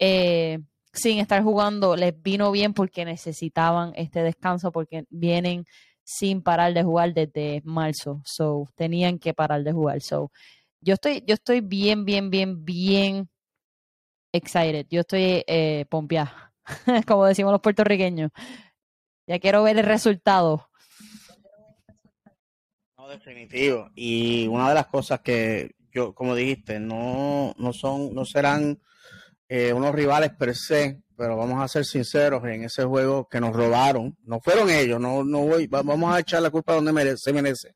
eh, 0.00 0.60
sin 0.92 1.18
estar 1.18 1.42
jugando 1.44 1.94
les 1.96 2.20
vino 2.20 2.50
bien 2.50 2.74
porque 2.74 3.04
necesitaban 3.04 3.92
este 3.94 4.22
descanso, 4.22 4.72
porque 4.72 5.04
vienen 5.10 5.64
sin 6.08 6.40
parar 6.40 6.72
de 6.72 6.82
jugar 6.82 7.12
desde 7.12 7.60
marzo, 7.66 8.22
so 8.24 8.66
tenían 8.76 9.18
que 9.18 9.34
parar 9.34 9.62
de 9.62 9.72
jugar. 9.72 10.00
So 10.00 10.32
yo 10.80 10.94
estoy, 10.94 11.22
yo 11.26 11.34
estoy 11.34 11.60
bien, 11.60 12.06
bien, 12.06 12.30
bien, 12.30 12.64
bien 12.64 13.28
excited. 14.32 14.86
Yo 14.88 15.02
estoy 15.02 15.44
eh, 15.46 15.84
pompeada, 15.90 16.54
como 17.06 17.26
decimos 17.26 17.52
los 17.52 17.60
puertorriqueños. 17.60 18.30
Ya 19.26 19.38
quiero 19.38 19.62
ver 19.62 19.78
el 19.78 19.84
resultado. 19.84 20.70
No, 22.96 23.06
definitivo. 23.08 23.90
Y 23.94 24.46
una 24.46 24.70
de 24.70 24.76
las 24.76 24.86
cosas 24.86 25.20
que 25.20 25.72
yo, 25.92 26.14
como 26.14 26.34
dijiste, 26.34 26.80
no, 26.80 27.54
no 27.58 27.74
son, 27.74 28.14
no 28.14 28.24
serán 28.24 28.80
eh, 29.48 29.72
unos 29.72 29.94
rivales 29.94 30.30
per 30.32 30.54
se, 30.54 31.00
pero 31.16 31.36
vamos 31.36 31.62
a 31.62 31.68
ser 31.68 31.84
sinceros 31.84 32.44
en 32.44 32.64
ese 32.64 32.84
juego 32.84 33.28
que 33.28 33.40
nos 33.40 33.54
robaron. 33.54 34.16
No 34.24 34.40
fueron 34.40 34.70
ellos, 34.70 35.00
no, 35.00 35.24
no 35.24 35.40
voy, 35.40 35.66
vamos 35.66 36.14
a 36.14 36.20
echar 36.20 36.42
la 36.42 36.50
culpa 36.50 36.74
donde 36.74 36.92
merece, 36.92 37.16
se 37.16 37.32
merece. 37.32 37.74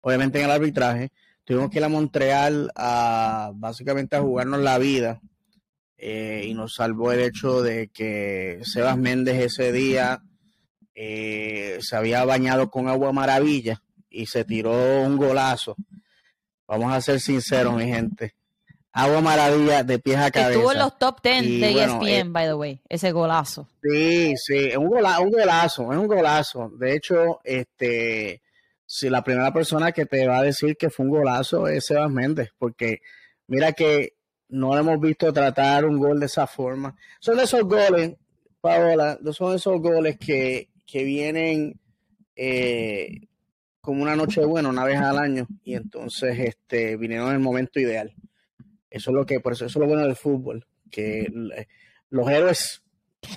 Obviamente 0.00 0.38
en 0.38 0.46
el 0.46 0.50
arbitraje. 0.50 1.10
Tuvimos 1.44 1.70
que 1.70 1.78
ir 1.78 1.84
a 1.84 1.88
Montreal 1.88 2.70
a 2.76 3.50
básicamente 3.54 4.16
a 4.16 4.20
jugarnos 4.20 4.60
la 4.60 4.78
vida 4.78 5.20
eh, 5.98 6.44
y 6.46 6.54
nos 6.54 6.74
salvó 6.74 7.12
el 7.12 7.20
hecho 7.20 7.60
de 7.60 7.88
que 7.88 8.60
Sebas 8.62 8.96
Méndez 8.96 9.40
ese 9.40 9.72
día 9.72 10.22
eh, 10.94 11.78
se 11.80 11.96
había 11.96 12.24
bañado 12.24 12.70
con 12.70 12.88
agua 12.88 13.12
maravilla 13.12 13.82
y 14.08 14.26
se 14.26 14.44
tiró 14.44 15.02
un 15.02 15.16
golazo. 15.16 15.76
Vamos 16.66 16.92
a 16.92 17.00
ser 17.00 17.20
sinceros, 17.20 17.74
mi 17.74 17.86
gente. 17.86 18.34
Agua 18.92 19.20
maravilla 19.20 19.84
de 19.84 19.98
pies 20.00 20.16
a 20.18 20.30
cabeza. 20.30 20.50
Estuvo 20.50 20.72
en 20.72 20.78
los 20.78 20.98
top 20.98 21.22
10 21.22 21.42
de 21.60 21.82
ESPN, 21.82 22.06
eh, 22.08 22.24
by 22.26 22.46
the 22.46 22.54
way, 22.54 22.80
ese 22.88 23.12
golazo. 23.12 23.68
Sí, 23.82 24.34
sí, 24.36 24.56
es 24.56 24.76
un, 24.76 24.88
golazo, 24.88 25.22
un 25.22 25.30
golazo, 25.30 25.92
es 25.92 25.98
un 25.98 26.06
golazo. 26.08 26.70
De 26.70 26.96
hecho, 26.96 27.40
este, 27.44 28.42
si 28.84 29.08
la 29.08 29.22
primera 29.22 29.52
persona 29.52 29.92
que 29.92 30.06
te 30.06 30.26
va 30.26 30.38
a 30.38 30.42
decir 30.42 30.76
que 30.76 30.90
fue 30.90 31.06
un 31.06 31.12
golazo 31.12 31.68
es 31.68 31.86
Sebas 31.86 32.10
Méndez, 32.10 32.50
porque 32.58 33.00
mira 33.46 33.72
que 33.72 34.14
no 34.48 34.74
lo 34.74 34.80
hemos 34.80 35.00
visto 35.00 35.32
tratar 35.32 35.84
un 35.84 35.96
gol 35.96 36.18
de 36.18 36.26
esa 36.26 36.48
forma. 36.48 36.96
Son 37.20 37.38
esos 37.38 37.62
goles, 37.62 38.16
Paola, 38.60 39.18
son 39.32 39.54
esos 39.54 39.80
goles 39.80 40.18
que, 40.18 40.70
que 40.84 41.04
vienen 41.04 41.78
eh, 42.34 43.28
como 43.80 44.02
una 44.02 44.16
noche 44.16 44.44
buena, 44.44 44.68
una 44.68 44.84
vez 44.84 44.98
al 44.98 45.18
año, 45.18 45.46
y 45.62 45.74
entonces 45.74 46.38
este, 46.38 46.96
vinieron 46.96 47.28
en 47.28 47.34
el 47.34 47.40
momento 47.40 47.78
ideal. 47.78 48.12
Eso 48.90 49.10
es 49.10 49.14
lo 49.14 49.24
que, 49.24 49.40
por 49.40 49.52
eso, 49.52 49.66
eso 49.66 49.78
es 49.78 49.80
lo 49.80 49.86
bueno 49.86 50.02
del 50.02 50.16
fútbol, 50.16 50.66
que 50.90 51.28
los 52.10 52.28
héroes 52.28 52.82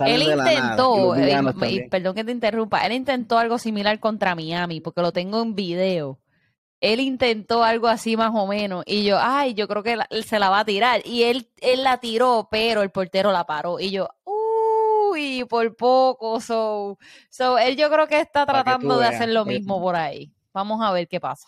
él 0.06 0.24
intentó, 0.24 1.16
eh, 1.16 1.88
perdón 1.92 2.16
que 2.16 2.24
te 2.24 2.32
interrumpa, 2.32 2.86
él 2.86 2.94
intentó 2.94 3.38
algo 3.38 3.60
similar 3.60 4.00
contra 4.00 4.34
Miami, 4.34 4.82
porque 4.82 5.02
lo 5.02 5.12
tengo 5.12 5.42
en 5.42 5.56
video 5.56 6.20
él 6.84 7.00
intentó 7.00 7.64
algo 7.64 7.88
así 7.88 8.18
más 8.18 8.32
o 8.34 8.46
menos 8.46 8.84
y 8.86 9.06
yo, 9.06 9.18
ay, 9.18 9.54
yo 9.54 9.70
creo 9.70 9.84
que 9.84 9.98
él 10.10 10.24
se 10.26 10.38
la 10.38 10.50
va 10.50 10.60
a 10.60 10.66
tirar 10.66 11.02
y 11.06 11.24
él, 11.24 11.50
él 11.62 11.82
la 11.82 12.02
tiró, 12.02 12.50
pero 12.52 12.82
el 12.82 12.92
portero 12.92 13.32
la 13.32 13.46
paró 13.46 13.80
y 13.80 13.90
yo, 13.90 14.10
uy, 14.26 15.46
por 15.46 15.78
poco, 15.78 16.42
so, 16.42 17.00
so 17.30 17.58
él 17.58 17.78
yo 17.78 17.90
creo 17.90 18.06
que 18.08 18.20
está 18.20 18.46
tratando 18.46 19.00
de 19.00 19.06
hacer 19.06 19.30
lo 19.30 19.46
mismo 19.46 19.80
por 19.80 19.96
ahí. 19.96 20.34
Vamos 20.54 20.82
a 20.82 20.92
ver 20.92 21.08
qué 21.08 21.22
pasa. 21.22 21.48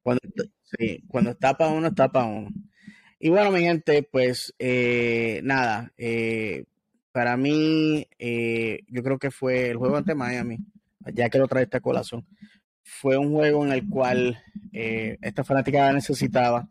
Cuando, 0.00 0.22
sí, 0.62 1.02
cuando 1.08 1.30
está 1.30 1.54
para 1.54 1.72
uno, 1.72 1.88
está 1.88 2.08
para 2.08 2.26
uno. 2.26 2.50
Y 3.18 3.30
bueno, 3.30 3.50
mi 3.50 3.60
gente, 3.60 4.02
pues 4.02 4.54
eh, 4.58 5.40
nada, 5.42 5.92
eh, 5.96 6.64
para 7.12 7.36
mí, 7.36 8.06
eh, 8.18 8.80
yo 8.88 9.02
creo 9.02 9.18
que 9.18 9.30
fue 9.30 9.70
el 9.70 9.76
juego 9.76 9.96
ante 9.96 10.14
Miami, 10.14 10.58
ya 11.14 11.30
que 11.30 11.38
lo 11.38 11.48
trae 11.48 11.64
esta 11.64 11.80
colación 11.80 12.26
fue 12.86 13.16
un 13.16 13.32
juego 13.32 13.64
en 13.66 13.72
el 13.72 13.88
cual 13.88 14.40
eh, 14.72 15.18
esta 15.20 15.42
fanática 15.42 15.92
necesitaba. 15.92 16.68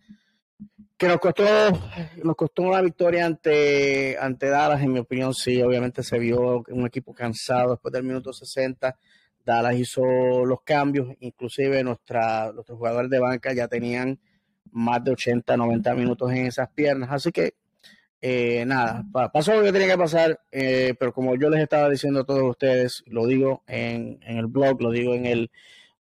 Que 0.97 1.09
nos 1.09 1.19
costó, 1.19 1.43
nos 2.23 2.35
costó 2.37 2.63
una 2.63 2.81
victoria 2.81 3.25
ante, 3.25 4.17
ante 4.17 4.47
Dallas, 4.47 4.81
en 4.81 4.93
mi 4.93 4.99
opinión, 4.99 5.33
sí, 5.33 5.61
obviamente 5.61 6.03
se 6.03 6.17
vio 6.17 6.63
un 6.69 6.87
equipo 6.87 7.13
cansado 7.13 7.71
después 7.71 7.91
del 7.91 8.05
minuto 8.05 8.31
60. 8.31 8.97
Dallas 9.45 9.75
hizo 9.75 10.01
los 10.45 10.61
cambios, 10.63 11.09
inclusive 11.19 11.83
nuestra, 11.83 12.53
nuestros 12.53 12.77
jugadores 12.77 13.11
de 13.11 13.19
banca 13.19 13.53
ya 13.53 13.67
tenían 13.67 14.17
más 14.75 15.03
de 15.03 15.11
80, 15.11 15.57
90 15.57 15.95
minutos 15.95 16.31
en 16.31 16.45
esas 16.45 16.69
piernas. 16.69 17.09
Así 17.11 17.31
que, 17.31 17.55
eh, 18.21 18.65
nada, 18.65 19.03
pasó 19.33 19.55
lo 19.55 19.63
que 19.63 19.71
tenía 19.71 19.87
que 19.87 19.97
pasar, 19.97 20.39
eh, 20.51 20.93
pero 20.99 21.13
como 21.13 21.35
yo 21.35 21.49
les 21.49 21.61
estaba 21.61 21.89
diciendo 21.89 22.21
a 22.21 22.25
todos 22.25 22.43
ustedes, 22.43 23.03
lo 23.07 23.25
digo 23.25 23.63
en, 23.67 24.19
en 24.23 24.37
el 24.37 24.47
blog, 24.47 24.81
lo 24.81 24.91
digo 24.91 25.13
en 25.13 25.25
el, 25.25 25.51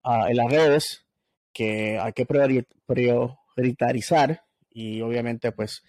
en 0.04 0.36
las 0.36 0.50
redes 0.50 1.06
que 1.52 1.98
hay 1.98 2.12
que 2.12 2.26
priorizar 2.26 4.42
y 4.70 5.00
obviamente 5.00 5.52
pues 5.52 5.84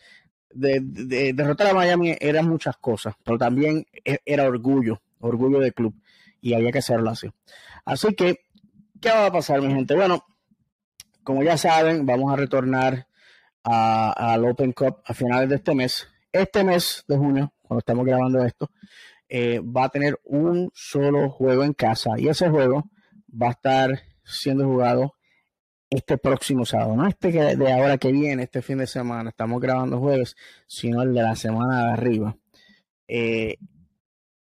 de, 0.52 0.80
derrotar 1.34 1.68
a 1.68 1.74
Miami 1.74 2.16
eran 2.20 2.48
muchas 2.48 2.78
cosas, 2.78 3.16
pero 3.24 3.38
también 3.38 3.86
e, 4.06 4.20
era 4.26 4.46
orgullo, 4.46 5.02
orgullo 5.20 5.60
del 5.60 5.74
club 5.74 5.96
y 6.40 6.54
había 6.54 6.72
que 6.72 6.80
hacerlo 6.80 7.10
así. 7.10 7.30
Así 7.84 8.14
que, 8.16 8.42
¿qué 9.02 9.10
va 9.10 9.28
a 9.28 9.32
pasar 9.32 9.62
mi 9.62 9.74
gente? 9.74 9.96
Bueno, 9.96 10.24
como 11.26 11.44
ya 11.44 11.58
saben, 11.58 12.06
vamos 12.06 12.32
a 12.32 12.38
retornar 12.38 13.08
al 13.64 14.46
Open 14.46 14.72
Cup 14.72 15.02
a 15.04 15.14
finales 15.14 15.50
de 15.50 15.56
este 15.56 15.76
mes. 15.76 16.08
Este 16.32 16.64
mes 16.64 17.04
de 17.08 17.18
junio, 17.18 17.54
cuando 17.62 17.80
estamos 17.80 18.06
grabando 18.06 18.46
esto, 18.46 18.70
eh, 19.28 19.60
va 19.60 19.86
a 19.86 19.90
tener 19.90 20.20
un 20.24 20.72
solo 20.74 21.30
juego 21.30 21.64
en 21.64 21.74
casa 21.74 22.12
y 22.18 22.28
ese 22.28 22.48
juego 22.50 22.90
va 23.30 23.48
a 23.48 23.52
estar 23.52 24.00
siendo 24.24 24.66
jugado 24.66 25.16
este 25.90 26.18
próximo 26.18 26.66
sábado, 26.66 26.96
no 26.96 27.08
este 27.08 27.32
de 27.32 27.72
ahora 27.72 27.98
que 27.98 28.12
viene, 28.12 28.44
este 28.44 28.62
fin 28.62 28.78
de 28.78 28.88
semana, 28.88 29.30
estamos 29.30 29.62
grabando 29.62 30.00
jueves, 30.00 30.36
sino 30.68 31.02
el 31.02 31.14
de 31.14 31.22
la 31.22 31.36
semana 31.36 31.86
de 31.86 31.92
arriba. 31.94 32.38
Eh, 33.08 33.56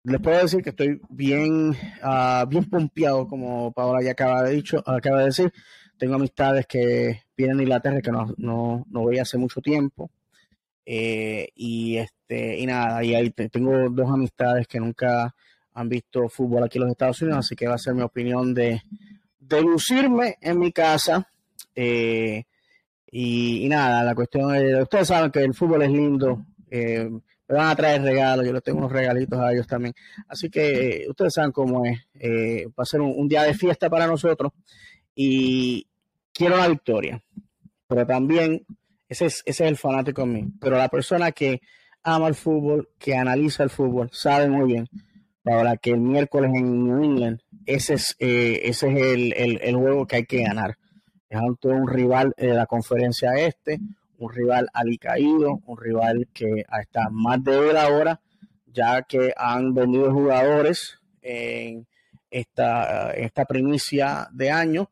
les 0.03 0.21
puedo 0.21 0.41
decir 0.41 0.63
que 0.63 0.69
estoy 0.69 1.01
bien, 1.09 1.71
uh, 1.71 2.48
bien 2.48 2.69
pompeado, 2.69 3.27
como 3.27 3.71
Paola 3.74 4.01
ya 4.01 4.12
acaba 4.12 4.43
de, 4.43 4.53
dicho, 4.53 4.81
acaba 4.86 5.19
de 5.19 5.25
decir. 5.25 5.53
Tengo 6.00 6.15
amistades 6.15 6.65
que 6.65 7.24
vienen 7.38 7.58
de 7.58 7.63
Inglaterra 7.63 8.01
que 8.01 8.12
no, 8.12 8.34
no, 8.38 8.86
no 8.89 9.01
voy 9.01 9.20
hace 9.20 9.38
mucho 9.38 9.62
tiempo. 9.62 10.10
Eh, 10.91 11.50
y 11.53 11.98
este 11.98 12.58
y 12.58 12.65
nada, 12.65 13.03
y 13.03 13.13
ahí 13.13 13.29
tengo 13.29 13.89
dos 13.91 14.10
amistades 14.10 14.65
que 14.68 14.79
nunca 14.79 15.36
han 15.74 15.88
visto 15.88 16.27
fútbol 16.29 16.63
aquí 16.63 16.79
en 16.79 16.86
los 16.86 16.91
Estados 16.91 17.22
Unidos, 17.22 17.39
así 17.46 17.56
que 17.56 17.68
va 17.68 17.75
a 17.75 17.77
ser 17.77 17.94
mi 17.94 18.01
opinión 18.01 18.56
de, 18.56 18.82
de 19.39 19.62
lucirme 19.62 20.38
en 20.41 20.58
mi 20.58 20.72
casa. 20.72 21.29
Eh, 21.75 22.44
y, 23.12 23.68
nada, 23.70 24.03
la 24.03 24.15
cuestión 24.15 24.56
es, 24.56 24.82
ustedes 24.82 25.08
saben 25.08 25.29
que 25.29 25.44
el 25.44 25.53
fútbol 25.53 25.84
es 25.84 25.91
lindo, 25.91 26.46
eh, 26.72 27.08
me 27.08 27.56
van 27.56 27.68
a 27.68 27.75
traer 27.75 28.01
regalos, 28.01 28.46
yo 28.46 28.53
les 28.53 28.63
tengo 28.63 28.79
unos 28.79 28.91
regalitos 28.91 29.39
a 29.39 29.51
ellos 29.51 29.68
también. 29.68 29.94
Así 30.27 30.50
que 30.50 31.06
ustedes 31.08 31.34
saben 31.34 31.51
cómo 31.51 31.86
es, 31.86 32.00
va 32.70 32.84
a 32.84 32.86
ser 32.86 33.01
un, 33.01 33.27
día 33.27 33.44
de 33.44 33.53
fiesta 33.53 33.91
para 33.91 34.08
nosotros 34.08 34.53
y 35.13 35.86
quiero 36.39 36.55
la 36.55 36.69
victoria, 36.69 37.22
pero 37.86 38.08
también 38.08 38.65
ese 39.10 39.25
es, 39.25 39.43
ese 39.46 39.65
es 39.65 39.69
el 39.72 39.75
fanático 39.75 40.22
en 40.22 40.31
mí, 40.31 40.46
pero 40.62 40.77
la 40.77 40.88
persona 40.88 41.34
que 41.34 41.60
ama 42.01 42.29
el 42.29 42.36
fútbol, 42.36 42.88
que 42.98 43.17
analiza 43.17 43.63
el 43.63 43.69
fútbol, 43.69 44.10
sabe 44.13 44.48
muy 44.48 44.72
bien 44.72 44.88
para 45.43 45.75
que 45.75 45.91
el 45.91 46.00
miércoles 46.00 46.51
en 46.55 46.86
New 46.86 47.03
England, 47.03 47.41
ese 47.65 47.96
es, 47.96 48.15
eh, 48.19 48.62
ese 48.63 48.88
es 48.88 49.01
el, 49.01 49.34
el, 49.62 49.75
juego 49.75 50.08
que 50.08 50.15
hay 50.15 50.25
que 50.25 50.43
ganar. 50.43 50.77
Es 51.27 51.39
un 51.63 51.88
rival 51.89 52.34
de 52.38 52.53
la 52.53 52.65
conferencia 52.65 53.34
este, 53.34 53.79
un 54.17 54.31
rival 54.31 54.69
alicaído, 54.74 55.60
un 55.65 55.77
rival 55.77 56.29
que 56.34 56.65
está 56.81 57.10
más 57.10 57.39
él 57.48 57.75
ahora, 57.75 58.22
ya 58.65 59.01
que 59.01 59.34
han 59.36 59.74
vendido 59.74 60.13
jugadores 60.13 61.00
en 61.22 61.86
esta, 62.31 63.12
esta 63.12 63.43
primicia 63.43 64.29
de 64.31 64.51
año. 64.51 64.89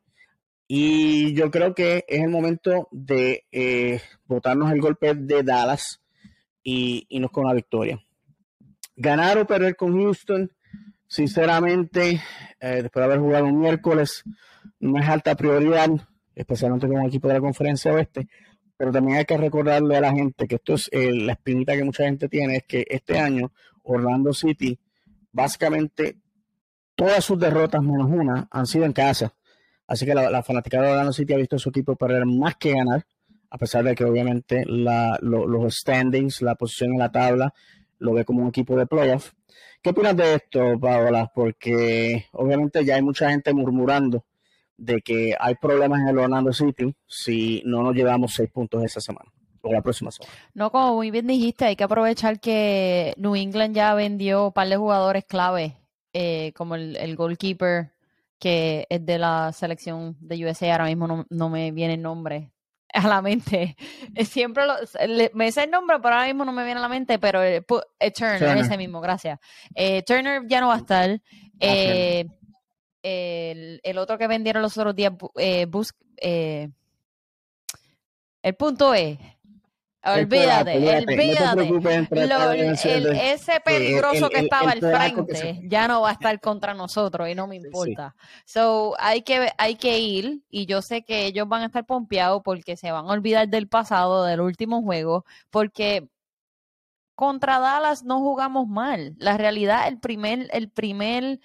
Y 0.68 1.34
yo 1.34 1.50
creo 1.50 1.74
que 1.74 2.04
es 2.08 2.22
el 2.22 2.30
momento 2.30 2.90
de 2.92 3.46
eh, 3.52 4.02
botarnos 4.26 4.72
el 4.72 4.82
golpe 4.82 5.14
de 5.14 5.44
Dallas 5.44 6.02
y, 6.62 7.06
y 7.08 7.20
nos 7.20 7.32
con 7.32 7.46
la 7.46 7.54
victoria. 7.54 8.04
Ganar 8.96 9.38
o 9.38 9.48
perder 9.48 9.76
con 9.76 9.98
Houston, 9.98 10.52
sinceramente, 11.08 12.22
eh, 12.60 12.82
después 12.82 13.02
de 13.02 13.04
haber 13.04 13.20
jugado 13.20 13.46
un 13.46 13.60
miércoles, 13.60 14.24
no 14.80 15.00
es 15.00 15.08
alta 15.08 15.36
prioridad, 15.36 15.90
especialmente 16.36 16.88
con 16.88 16.98
el 16.98 17.08
equipo 17.08 17.28
de 17.28 17.36
la 17.36 17.40
conferencia 17.40 17.94
oeste, 17.94 18.28
pero 18.76 18.92
también 18.92 19.18
hay 19.18 19.26
que 19.26 19.38
recordarle 19.38 19.98
a 19.98 20.02
la 20.02 20.12
gente 20.12 20.48
que 20.48 20.56
esto 20.56 20.76
es 20.76 20.90
eh, 20.92 21.12
la 21.14 21.34
espinita 21.34 21.76
que 21.76 21.84
mucha 21.84 22.04
gente 22.04 22.28
tiene, 22.28 22.58
es 22.58 22.64
que 22.64 22.86
este 22.90 23.18
año 23.18 23.52
Orlando 23.84 24.34
City, 24.34 24.78
básicamente 25.32 26.18
todas 26.96 27.24
sus 27.24 27.40
derrotas 27.40 27.82
menos 27.82 28.10
una 28.10 28.48
han 28.52 28.66
sido 28.66 28.86
en 28.86 28.94
casa. 28.94 29.34
Así 29.88 30.06
que 30.06 30.14
la, 30.14 30.30
la 30.30 30.44
fanaticada 30.44 30.86
de 30.86 30.92
Orlando 30.92 31.14
City 31.14 31.34
ha 31.34 31.38
visto 31.38 31.56
a 31.56 31.60
su 31.60 31.70
equipo 31.70 31.96
perder 31.96 32.26
más 32.26 32.56
que 32.58 32.74
ganar, 32.74 33.06
a 33.50 33.58
pesar 33.58 33.84
de 33.84 33.96
que 33.96 34.04
obviamente 34.04 34.66
la, 34.66 35.18
lo, 35.22 35.48
los 35.48 35.76
standings, 35.76 36.42
la 36.42 36.56
posición 36.56 36.94
en 36.94 37.00
la 37.00 37.12
tabla, 37.12 37.54
lo 38.00 38.14
ve 38.14 38.26
como 38.26 38.42
un 38.42 38.50
equipo 38.50 38.76
de 38.76 38.86
playoff. 38.86 39.32
¿Qué 39.82 39.92
opinas 39.92 40.18
de 40.18 40.36
esto, 40.36 40.80
Paola? 40.80 41.32
Porque 41.34 42.26
obviamente 42.34 42.84
ya 42.84 42.96
hay 42.96 43.02
mucha 43.02 43.30
gente 43.30 43.54
murmurando 43.54 44.26
de 44.76 45.02
que 45.02 45.36
hay 45.40 45.56
problemas 45.56 46.02
en 46.02 46.10
el 46.10 46.20
Orlando 46.20 46.54
City 46.54 46.94
si 47.08 47.64
no 47.66 47.82
nos 47.84 47.96
llevamos 47.96 48.34
seis 48.34 48.50
puntos 48.52 48.84
esa 48.84 49.00
semana 49.00 49.32
o 49.62 49.74
la 49.74 49.82
próxima 49.82 50.12
semana. 50.12 50.34
No, 50.54 50.72
como 50.72 50.96
muy 50.96 51.12
bien 51.12 51.28
dijiste, 51.28 51.66
hay 51.66 51.76
que 51.76 51.84
aprovechar 51.84 52.40
que 52.40 53.14
New 53.18 53.36
England 53.36 53.76
ya 53.76 53.94
vendió 53.94 54.48
un 54.48 54.54
par 54.54 54.70
de 54.70 54.78
jugadores 54.78 55.26
clave, 55.26 55.78
eh, 56.14 56.54
como 56.56 56.76
el, 56.76 56.96
el, 56.96 57.16
goalkeeper 57.16 57.92
que 58.40 58.86
es 58.90 59.06
de 59.06 59.18
la 59.18 59.52
selección 59.52 60.16
de 60.20 60.46
USA, 60.46 60.72
ahora 60.74 60.86
mismo 60.86 61.08
no, 61.08 61.26
no 61.30 61.50
me 61.50 61.72
viene 61.72 61.96
el 61.96 62.02
nombre 62.02 62.52
a 62.94 63.08
la 63.08 63.22
mente. 63.22 63.76
Siempre 64.26 64.66
lo, 64.66 64.76
le, 65.08 65.32
me 65.34 65.52
sé 65.52 65.64
el 65.64 65.72
nombre, 65.72 65.98
pero 66.02 66.16
ahora 66.16 66.28
mismo 66.28 66.46
no 66.46 66.52
me 66.52 66.64
viene 66.64 66.80
a 66.80 66.84
la 66.84 66.90
mente, 66.90 67.20
pero 67.20 67.44
eh, 67.44 67.66
eh, 68.00 68.12
Turner, 68.12 68.40
Turner, 68.40 68.58
ese 68.58 68.78
mismo, 68.78 69.02
gracias. 69.02 69.40
Eh, 69.76 70.04
Turner 70.04 70.44
ya 70.48 70.62
no 70.62 70.68
va 70.68 70.76
a 70.76 70.80
estar. 70.80 71.22
Eh, 71.60 72.26
el, 73.04 73.80
el, 73.84 73.98
otro 73.98 74.18
que 74.18 74.28
vendieron 74.28 74.62
los 74.62 74.78
otros 74.78 74.96
días, 74.96 75.14
eh, 75.38 75.66
bus, 75.66 75.94
el 76.18 76.74
punto 78.58 78.94
es, 78.94 79.18
olvídate, 80.14 80.78
olvídate, 80.78 81.70
lo, 82.28 82.52
el, 82.52 83.08
ese 83.08 83.60
peligroso 83.64 84.30
que 84.30 84.40
estaba 84.40 84.72
al 84.72 84.80
frente 84.80 85.62
ya 85.64 85.88
no 85.88 86.02
va 86.02 86.10
a 86.10 86.14
estar 86.14 86.40
contra 86.40 86.74
nosotros 86.74 87.30
y 87.30 87.36
no 87.36 87.48
me 87.48 87.58
importa. 87.58 88.16
Sí. 88.46 88.54
So, 88.54 88.96
hay 89.00 89.22
que, 89.22 89.50
hay 89.58 89.76
que 89.76 90.00
ir 90.00 90.42
y 90.50 90.66
yo 90.66 90.82
sé 90.82 91.04
que 91.04 91.26
ellos 91.26 91.48
van 91.48 91.64
a 91.64 91.66
estar 91.68 91.86
pompeados 91.86 92.42
porque 92.44 92.78
se 92.78 92.92
van 92.92 93.06
a 93.06 93.12
olvidar 93.12 93.48
del 93.48 93.68
pasado, 93.68 94.24
del 94.24 94.42
último 94.42 94.82
juego, 94.82 95.26
porque 95.50 96.08
contra 97.18 97.60
Dallas 97.60 98.04
no 98.04 98.20
jugamos 98.20 98.68
mal. 98.68 99.16
La 99.18 99.38
realidad, 99.38 99.88
el 99.88 100.00
primer, 100.00 100.48
el 100.54 100.70
primer 100.70 101.40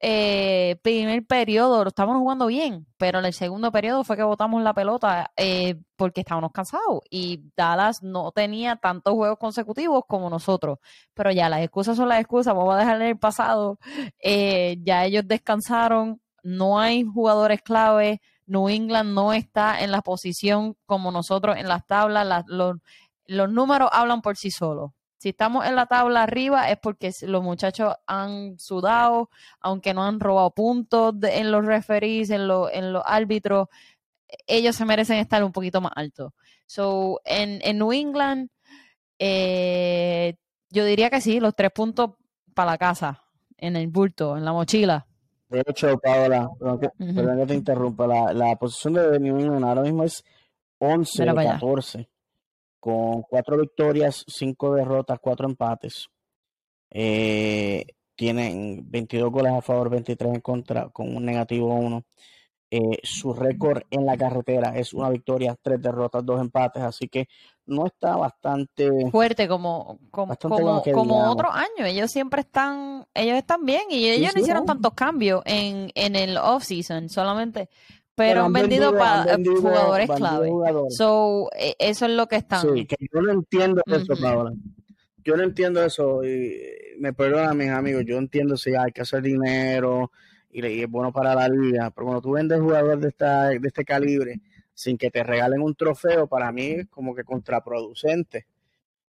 eh, 0.00 0.76
primer 0.82 1.26
periodo 1.26 1.82
lo 1.82 1.88
estábamos 1.88 2.20
jugando 2.20 2.46
bien, 2.46 2.86
pero 2.96 3.18
en 3.18 3.24
el 3.24 3.32
segundo 3.32 3.72
periodo 3.72 4.04
fue 4.04 4.16
que 4.16 4.22
botamos 4.22 4.62
la 4.62 4.72
pelota 4.72 5.32
eh, 5.36 5.76
porque 5.96 6.20
estábamos 6.20 6.52
cansados 6.52 7.00
y 7.10 7.42
Dallas 7.56 8.02
no 8.02 8.30
tenía 8.30 8.76
tantos 8.76 9.14
juegos 9.14 9.38
consecutivos 9.38 10.04
como 10.06 10.30
nosotros. 10.30 10.78
Pero 11.14 11.32
ya 11.32 11.48
las 11.48 11.62
excusas 11.62 11.96
son 11.96 12.08
las 12.08 12.20
excusas, 12.20 12.54
vamos 12.54 12.74
a 12.74 12.78
dejar 12.78 13.02
el 13.02 13.18
pasado. 13.18 13.78
Eh, 14.22 14.78
ya 14.82 15.04
ellos 15.04 15.24
descansaron, 15.26 16.20
no 16.42 16.78
hay 16.78 17.04
jugadores 17.04 17.62
clave. 17.62 18.20
New 18.46 18.68
England 18.68 19.12
no 19.14 19.32
está 19.32 19.80
en 19.82 19.90
la 19.90 20.00
posición 20.02 20.76
como 20.86 21.10
nosotros 21.10 21.56
en 21.56 21.68
las 21.68 21.86
tablas. 21.86 22.26
La, 22.26 22.44
los, 22.46 22.76
los 23.26 23.50
números 23.50 23.90
hablan 23.92 24.22
por 24.22 24.36
sí 24.36 24.50
solos. 24.50 24.92
Si 25.18 25.30
estamos 25.30 25.66
en 25.66 25.74
la 25.74 25.86
tabla 25.86 26.22
arriba 26.22 26.70
es 26.70 26.78
porque 26.78 27.10
los 27.22 27.42
muchachos 27.42 27.92
han 28.06 28.56
sudado, 28.58 29.30
aunque 29.60 29.92
no 29.92 30.04
han 30.04 30.20
robado 30.20 30.52
puntos 30.52 31.18
de, 31.18 31.38
en 31.38 31.50
los 31.50 31.66
referees, 31.66 32.30
en, 32.30 32.46
lo, 32.46 32.70
en 32.70 32.92
los 32.92 33.02
árbitros, 33.04 33.66
ellos 34.46 34.76
se 34.76 34.84
merecen 34.84 35.18
estar 35.18 35.42
un 35.42 35.50
poquito 35.50 35.80
más 35.80 35.90
altos. 35.96 36.32
So, 36.66 37.20
en, 37.24 37.58
en 37.64 37.78
New 37.78 37.92
England, 37.92 38.48
eh, 39.18 40.36
yo 40.70 40.84
diría 40.84 41.10
que 41.10 41.20
sí, 41.20 41.40
los 41.40 41.56
tres 41.56 41.72
puntos 41.72 42.10
para 42.54 42.72
la 42.72 42.78
casa, 42.78 43.24
en 43.56 43.74
el 43.74 43.88
bulto, 43.88 44.36
en 44.36 44.44
la 44.44 44.52
mochila. 44.52 45.04
De 45.48 45.64
hecho, 45.66 45.98
Paola, 45.98 46.48
perdón 46.60 46.78
que, 46.78 46.86
uh 46.86 46.90
-huh. 46.98 47.14
perdón 47.16 47.38
que 47.38 47.46
te 47.46 47.54
interrumpa, 47.54 48.06
la, 48.06 48.32
la, 48.32 48.54
posición 48.54 48.94
de 48.94 49.18
New 49.18 49.36
England 49.36 49.64
ahora 49.64 49.82
mismo 49.82 50.04
es 50.04 50.22
11 50.78 51.24
de 51.24 51.34
14 51.34 52.08
con 52.80 53.22
cuatro 53.22 53.58
victorias, 53.58 54.24
cinco 54.26 54.74
derrotas, 54.74 55.18
cuatro 55.20 55.48
empates. 55.48 56.08
Eh, 56.90 57.84
tienen 58.14 58.82
22 58.90 59.30
goles 59.30 59.52
a 59.52 59.62
favor, 59.62 59.90
23 59.90 60.34
en 60.34 60.40
contra, 60.40 60.88
con 60.90 61.14
un 61.14 61.24
negativo 61.24 61.74
1. 61.74 62.04
Eh, 62.70 62.98
su 63.02 63.32
récord 63.32 63.80
en 63.90 64.04
la 64.04 64.18
carretera 64.18 64.76
es 64.76 64.92
una 64.92 65.08
victoria, 65.08 65.56
tres 65.62 65.80
derrotas, 65.80 66.24
dos 66.26 66.38
empates, 66.38 66.82
así 66.82 67.08
que 67.08 67.26
no 67.64 67.86
está 67.86 68.14
bastante 68.16 68.90
fuerte 69.10 69.48
como 69.48 69.98
como, 70.10 70.36
como, 70.36 70.82
como 70.82 71.30
otro 71.30 71.50
año. 71.50 71.86
Ellos 71.86 72.10
siempre 72.10 72.42
están, 72.42 73.06
ellos 73.14 73.38
están 73.38 73.64
bien 73.64 73.84
y 73.88 74.06
ellos 74.10 74.32
sí, 74.32 74.36
no 74.36 74.42
hicieron 74.42 74.66
tantos 74.66 74.92
cambios 74.92 75.42
en, 75.46 75.90
en 75.94 76.14
el 76.14 76.36
off 76.36 76.64
season, 76.64 77.08
solamente 77.08 77.70
pero 78.18 78.44
han 78.46 78.52
vendido, 78.52 78.92
para 78.92 79.36
jugadores 79.36 80.10
clave. 80.10 80.48
Jugadores. 80.48 80.96
So, 80.96 81.48
eso 81.78 82.06
es 82.06 82.10
lo 82.10 82.26
que 82.26 82.36
están. 82.36 82.62
Sí, 82.74 82.84
que 82.84 82.96
yo 83.00 83.22
no 83.22 83.30
entiendo 83.30 83.80
eso, 83.86 84.12
uh 84.12 84.16
-huh. 84.16 84.20
Paola. 84.20 84.52
Yo 85.24 85.36
no 85.36 85.44
entiendo 85.44 85.84
eso. 85.84 86.24
Y 86.24 86.60
me 86.98 87.12
perdonan 87.12 87.56
mis 87.56 87.70
amigos. 87.70 88.02
Yo 88.04 88.18
entiendo 88.18 88.56
si 88.56 88.74
hay 88.74 88.90
que 88.90 89.02
hacer 89.02 89.22
dinero 89.22 90.10
y, 90.50 90.66
y, 90.66 90.82
es 90.82 90.90
bueno 90.90 91.12
para 91.12 91.32
la 91.36 91.48
liga. 91.48 91.90
Pero 91.90 92.06
cuando 92.06 92.22
tú 92.22 92.32
vendes 92.32 92.60
jugadores 92.60 93.00
de, 93.00 93.08
esta, 93.08 93.48
de 93.50 93.60
este 93.62 93.84
calibre 93.84 94.40
sin 94.74 94.98
que 94.98 95.10
te 95.10 95.22
regalen 95.22 95.62
un 95.62 95.76
trofeo, 95.76 96.26
para 96.26 96.50
mí 96.50 96.66
es 96.66 96.88
como 96.88 97.14
que 97.14 97.22
contraproducente. 97.22 98.46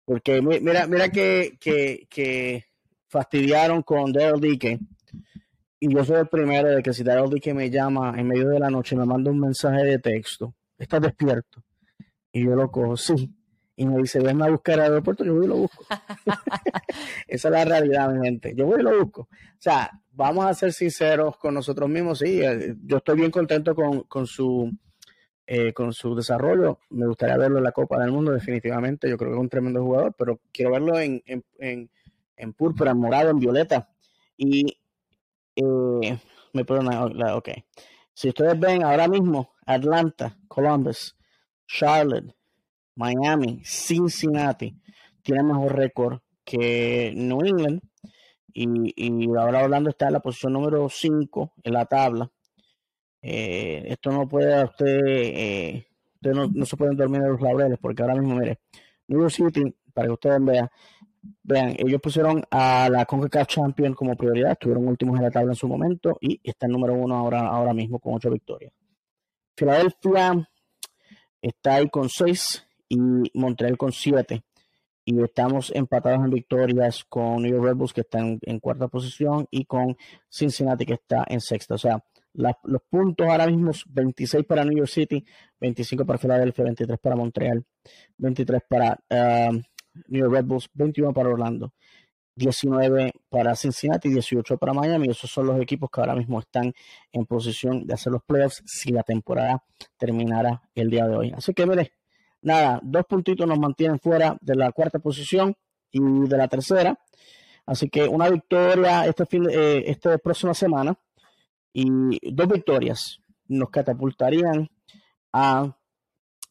Porque 0.04 0.42
mira, 0.42 0.86
mira 0.86 1.08
que, 1.08 1.56
que, 1.58 2.06
que 2.10 2.66
fastidiaron 3.08 3.82
con 3.82 4.12
Daryl 4.12 4.40
Dickey 4.40 4.78
y 5.80 5.94
yo 5.94 6.04
soy 6.04 6.18
el 6.20 6.28
primero 6.28 6.68
de 6.68 6.82
que 6.82 6.92
si 6.92 7.02
Daryl 7.02 7.40
que 7.40 7.54
me 7.54 7.70
llama 7.70 8.14
en 8.16 8.28
medio 8.28 8.50
de 8.50 8.60
la 8.60 8.68
noche 8.68 8.94
me 8.94 9.06
manda 9.06 9.30
un 9.30 9.40
mensaje 9.40 9.82
de 9.82 9.98
texto, 9.98 10.54
¿estás 10.78 11.00
despierto? 11.00 11.64
Y 12.30 12.44
yo 12.44 12.54
lo 12.54 12.70
cojo, 12.70 12.96
sí. 12.98 13.34
Y 13.76 13.86
me 13.86 13.96
dice, 13.96 14.20
ven 14.20 14.42
a 14.42 14.50
buscar 14.50 14.78
al 14.78 14.92
aeropuerto, 14.92 15.24
yo 15.24 15.34
voy 15.34 15.46
y 15.46 15.48
lo 15.48 15.56
busco. 15.56 15.86
Esa 17.26 17.48
es 17.48 17.52
la 17.52 17.64
realidad, 17.64 18.12
mi 18.12 18.22
gente. 18.26 18.54
Yo 18.54 18.66
voy 18.66 18.80
y 18.80 18.82
lo 18.82 19.04
busco. 19.04 19.22
O 19.22 19.28
sea, 19.58 19.90
vamos 20.12 20.44
a 20.44 20.52
ser 20.52 20.74
sinceros 20.74 21.38
con 21.38 21.54
nosotros 21.54 21.88
mismos. 21.88 22.18
Sí, 22.18 22.42
eh, 22.42 22.76
yo 22.84 22.98
estoy 22.98 23.16
bien 23.16 23.30
contento 23.30 23.74
con, 23.74 24.02
con 24.02 24.26
su 24.26 24.70
eh, 25.46 25.72
con 25.72 25.94
su 25.94 26.14
desarrollo. 26.14 26.78
Me 26.90 27.06
gustaría 27.06 27.38
verlo 27.38 27.56
en 27.56 27.64
la 27.64 27.72
Copa 27.72 27.98
del 27.98 28.12
Mundo, 28.12 28.32
definitivamente. 28.32 29.08
Yo 29.08 29.16
creo 29.16 29.30
que 29.30 29.36
es 29.36 29.40
un 29.40 29.48
tremendo 29.48 29.82
jugador, 29.82 30.14
pero 30.16 30.40
quiero 30.52 30.72
verlo 30.72 30.98
en, 31.00 31.22
en, 31.24 31.42
en, 31.58 31.90
en 32.36 32.52
púrpura, 32.52 32.90
en 32.90 32.98
morado, 32.98 33.30
en 33.30 33.38
violeta. 33.38 33.88
Y 34.36 34.79
me 36.52 36.64
perdona, 36.64 37.34
ok. 37.36 37.48
Si 38.12 38.28
ustedes 38.28 38.58
ven 38.58 38.84
ahora 38.84 39.08
mismo, 39.08 39.54
Atlanta, 39.66 40.36
Columbus, 40.48 41.16
Charlotte, 41.66 42.34
Miami, 42.96 43.62
Cincinnati, 43.64 44.76
tienen 45.22 45.46
mejor 45.46 45.76
récord 45.76 46.18
que 46.44 47.12
New 47.16 47.44
England. 47.44 47.80
Y, 48.52 48.66
y, 48.96 49.26
ahora 49.36 49.64
Orlando 49.64 49.90
está 49.90 50.08
en 50.08 50.14
la 50.14 50.20
posición 50.20 50.52
número 50.52 50.88
5 50.88 51.52
en 51.62 51.72
la 51.72 51.86
tabla. 51.86 52.30
Eh, 53.22 53.84
esto 53.86 54.10
no 54.10 54.26
puede 54.26 54.64
usted, 54.64 55.00
eh, 55.06 55.86
usted 56.14 56.32
no, 56.32 56.48
no, 56.52 56.66
se 56.66 56.76
pueden 56.76 56.96
dormir 56.96 57.22
en 57.22 57.32
los 57.32 57.40
laureles, 57.40 57.78
porque 57.80 58.02
ahora 58.02 58.16
mismo, 58.16 58.36
mire, 58.36 58.58
New 59.08 59.20
York 59.20 59.30
City, 59.30 59.74
para 59.94 60.08
que 60.08 60.12
ustedes 60.12 60.44
vean, 60.44 60.68
Vean, 61.42 61.74
ellos 61.78 62.00
pusieron 62.00 62.42
a 62.50 62.88
la 62.88 63.04
CONCACAF 63.04 63.46
Champion 63.46 63.94
como 63.94 64.16
prioridad, 64.16 64.52
estuvieron 64.52 64.88
últimos 64.88 65.18
en 65.18 65.24
la 65.24 65.30
tabla 65.30 65.52
en 65.52 65.56
su 65.56 65.68
momento 65.68 66.16
y 66.20 66.40
está 66.42 66.66
el 66.66 66.72
número 66.72 66.94
uno 66.94 67.16
ahora, 67.16 67.46
ahora 67.46 67.74
mismo 67.74 67.98
con 67.98 68.14
ocho 68.14 68.30
victorias. 68.30 68.72
Filadelfia 69.56 70.48
está 71.42 71.74
ahí 71.74 71.88
con 71.90 72.08
seis 72.08 72.66
y 72.88 72.98
Montreal 73.34 73.76
con 73.76 73.92
siete. 73.92 74.42
Y 75.04 75.22
estamos 75.22 75.72
empatados 75.74 76.24
en 76.24 76.30
victorias 76.30 77.04
con 77.04 77.42
New 77.42 77.50
York 77.50 77.64
Red 77.64 77.74
Bulls 77.74 77.92
que 77.92 78.02
está 78.02 78.18
en, 78.20 78.60
cuarta 78.60 78.88
posición 78.88 79.46
y 79.50 79.64
con 79.64 79.96
Cincinnati 80.28 80.84
que 80.86 80.94
está 80.94 81.24
en 81.28 81.40
sexta. 81.40 81.74
O 81.74 81.78
sea, 81.78 82.04
los 82.32 82.82
puntos 82.88 83.26
ahora 83.26 83.46
mismo 83.46 83.72
26 83.88 84.44
para 84.44 84.64
New 84.64 84.76
York 84.76 84.88
City, 84.88 85.24
25 85.58 86.06
para 86.06 86.18
Filadelfia, 86.18 86.64
23 86.64 86.98
para 86.98 87.16
Montreal, 87.16 87.64
23 88.18 88.62
para 88.68 88.92
uh, 89.10 89.60
New 90.08 90.20
York 90.20 90.32
Red 90.32 90.44
Bulls, 90.44 90.68
21 90.74 91.12
para 91.12 91.28
Orlando, 91.28 91.72
19 92.34 93.12
para 93.28 93.54
Cincinnati, 93.54 94.08
18 94.08 94.56
para 94.58 94.72
Miami. 94.72 95.08
Esos 95.08 95.30
son 95.30 95.46
los 95.46 95.60
equipos 95.60 95.90
que 95.90 96.00
ahora 96.00 96.14
mismo 96.14 96.40
están 96.40 96.72
en 97.12 97.26
posición 97.26 97.86
de 97.86 97.94
hacer 97.94 98.12
los 98.12 98.22
playoffs 98.22 98.62
si 98.66 98.90
la 98.92 99.02
temporada 99.02 99.62
terminara 99.98 100.62
el 100.74 100.90
día 100.90 101.06
de 101.06 101.16
hoy. 101.16 101.32
Así 101.36 101.52
que 101.54 101.66
mire, 101.66 101.92
nada, 102.42 102.80
dos 102.82 103.04
puntitos 103.06 103.46
nos 103.46 103.58
mantienen 103.58 103.98
fuera 103.98 104.36
de 104.40 104.54
la 104.54 104.72
cuarta 104.72 104.98
posición 104.98 105.54
y 105.90 106.00
de 106.00 106.36
la 106.36 106.48
tercera. 106.48 106.98
Así 107.66 107.88
que 107.88 108.08
una 108.08 108.28
victoria 108.28 109.06
este 109.06 109.26
fin, 109.26 109.46
eh, 109.50 109.84
esta 109.86 110.16
próxima 110.18 110.54
semana 110.54 110.98
y 111.72 112.32
dos 112.32 112.48
victorias 112.48 113.20
nos 113.46 113.70
catapultarían 113.70 114.68
a 115.32 115.76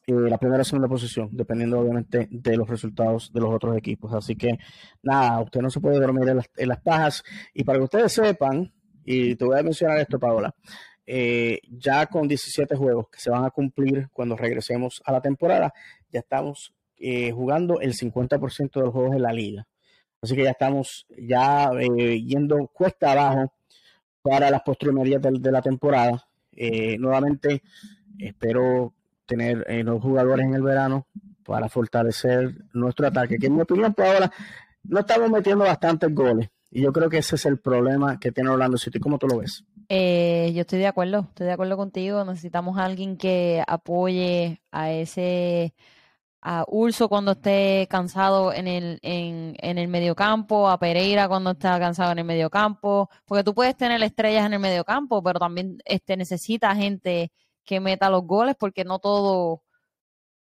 eh, 0.10 0.28
la 0.28 0.40
primera 0.40 0.64
o 0.64 0.66
segunda 0.66 0.88
posición, 0.88 1.30
dependiendo 1.32 1.80
obviamente 1.80 2.28
de 2.32 2.58
los 2.58 2.68
resultados 2.68 3.32
de 3.32 3.40
los 3.42 3.54
otros 3.54 3.78
equipos. 3.78 4.12
Así 4.12 4.36
que 4.36 4.58
nada, 5.04 5.40
usted 5.40 5.62
no 5.62 5.70
se 5.70 5.80
puede 5.80 6.00
dormir 6.00 6.28
en 6.30 6.38
las, 6.38 6.50
en 6.58 6.70
pajas. 6.84 7.24
Y 7.54 7.64
para 7.64 7.78
que 7.78 7.84
ustedes 7.84 8.14
sepan, 8.14 8.74
y 9.06 9.36
te 9.36 9.46
voy 9.46 9.60
a 9.60 9.62
mencionar 9.62 10.00
esto, 10.00 10.18
Paola, 10.18 10.56
eh, 11.06 11.60
ya 11.70 12.08
con 12.08 12.28
17 12.28 12.76
juegos 12.76 13.10
que 13.10 13.20
se 13.20 13.30
van 13.30 13.46
a 13.46 13.52
cumplir 13.52 14.10
cuando 14.12 14.36
regresemos 14.36 15.00
a 15.06 15.12
la 15.12 15.22
temporada, 15.22 15.72
ya 16.12 16.22
estamos 16.22 16.74
eh, 16.98 17.32
jugando 17.32 17.80
el 17.80 17.94
50% 17.94 18.72
de 18.80 18.82
los 18.82 18.92
juegos 18.92 19.16
en 19.16 19.22
la 19.22 19.32
liga. 19.32 19.68
Así 20.24 20.36
que 20.36 20.44
ya 20.44 20.52
estamos 20.52 21.06
ya 21.20 21.70
yendo 21.80 22.68
cuesta 22.74 23.12
abajo 23.12 23.54
para 24.24 24.50
las 24.50 24.64
postrimerías 24.64 25.22
de, 25.22 25.34
de 25.40 25.52
la 25.52 25.62
temporada. 25.62 26.28
nuevamente, 26.98 27.62
espero 28.18 28.94
tener 29.30 29.66
los 29.86 30.02
jugadores 30.02 30.46
en 30.46 30.56
el 30.56 30.64
verano 30.64 31.08
para 31.46 31.70
fortalecer 31.70 32.54
nuestro 32.74 33.08
ataque, 33.08 33.38
que 33.38 33.48
en 33.48 33.56
mi 33.56 33.62
opinión 33.62 33.94
por 33.94 34.06
ahora 34.06 34.32
no 34.84 35.00
estamos 35.00 35.30
metiendo 35.30 35.64
bastantes 35.64 36.14
goles. 36.14 36.50
Y 36.72 36.82
yo 36.82 36.92
creo 36.92 37.10
que 37.10 37.20
ese 37.20 37.36
es 37.36 37.46
el 37.46 37.60
problema 37.60 38.20
que 38.20 38.32
tiene 38.32 38.50
Orlando 38.50 38.78
City. 38.78 39.00
¿Cómo 39.00 39.18
tú 39.18 39.28
lo 39.28 39.40
ves? 39.40 39.64
Eh, 39.88 40.52
yo 40.54 40.62
estoy 40.62 40.80
de 40.80 40.88
acuerdo, 40.88 41.26
estoy 41.30 41.48
de 41.48 41.54
acuerdo 41.54 41.78
contigo. 41.78 42.24
Necesitamos 42.26 42.78
a 42.78 42.86
alguien 42.86 43.18
que 43.18 43.64
apoye 43.68 44.62
a 44.72 44.92
ese 44.92 45.74
a 46.42 46.64
Urso 46.68 47.10
cuando 47.10 47.32
esté 47.32 47.88
cansado 47.90 48.54
en 48.54 48.68
el, 48.68 49.00
en, 49.02 49.56
en 49.60 49.78
el 49.78 49.88
mediocampo, 49.88 50.70
a 50.70 50.80
Pereira 50.80 51.28
cuando 51.28 51.52
está 51.52 51.78
cansado 51.80 52.12
en 52.12 52.20
el 52.20 52.26
mediocampo, 52.26 53.10
porque 53.26 53.44
tú 53.44 53.54
puedes 53.54 53.76
tener 53.76 54.02
estrellas 54.04 54.46
en 54.46 54.54
el 54.54 54.60
mediocampo, 54.60 55.22
pero 55.22 55.40
también 55.40 55.80
este 55.86 56.16
necesita 56.16 56.74
gente 56.76 57.32
que 57.66 57.80
meta 57.80 58.10
los 58.10 58.24
goles, 58.24 58.56
porque 58.60 58.84
no 58.84 59.00
todo 59.00 59.64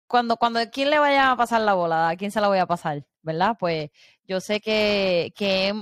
cuando, 0.07 0.37
cuando 0.37 0.59
quién 0.71 0.89
le 0.89 0.99
vaya 0.99 1.31
a 1.31 1.37
pasar 1.37 1.61
la 1.61 1.73
bola, 1.73 2.09
a 2.09 2.15
quién 2.15 2.31
se 2.31 2.41
la 2.41 2.47
voy 2.47 2.59
a 2.59 2.65
pasar, 2.65 3.05
¿verdad? 3.21 3.57
Pues 3.59 3.89
yo 4.25 4.39
sé 4.39 4.61
que, 4.61 5.33
que 5.35 5.73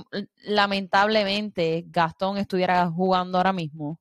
lamentablemente 0.44 1.84
Gastón 1.88 2.38
estuviera 2.38 2.88
jugando 2.90 3.38
ahora 3.38 3.52
mismo 3.52 4.00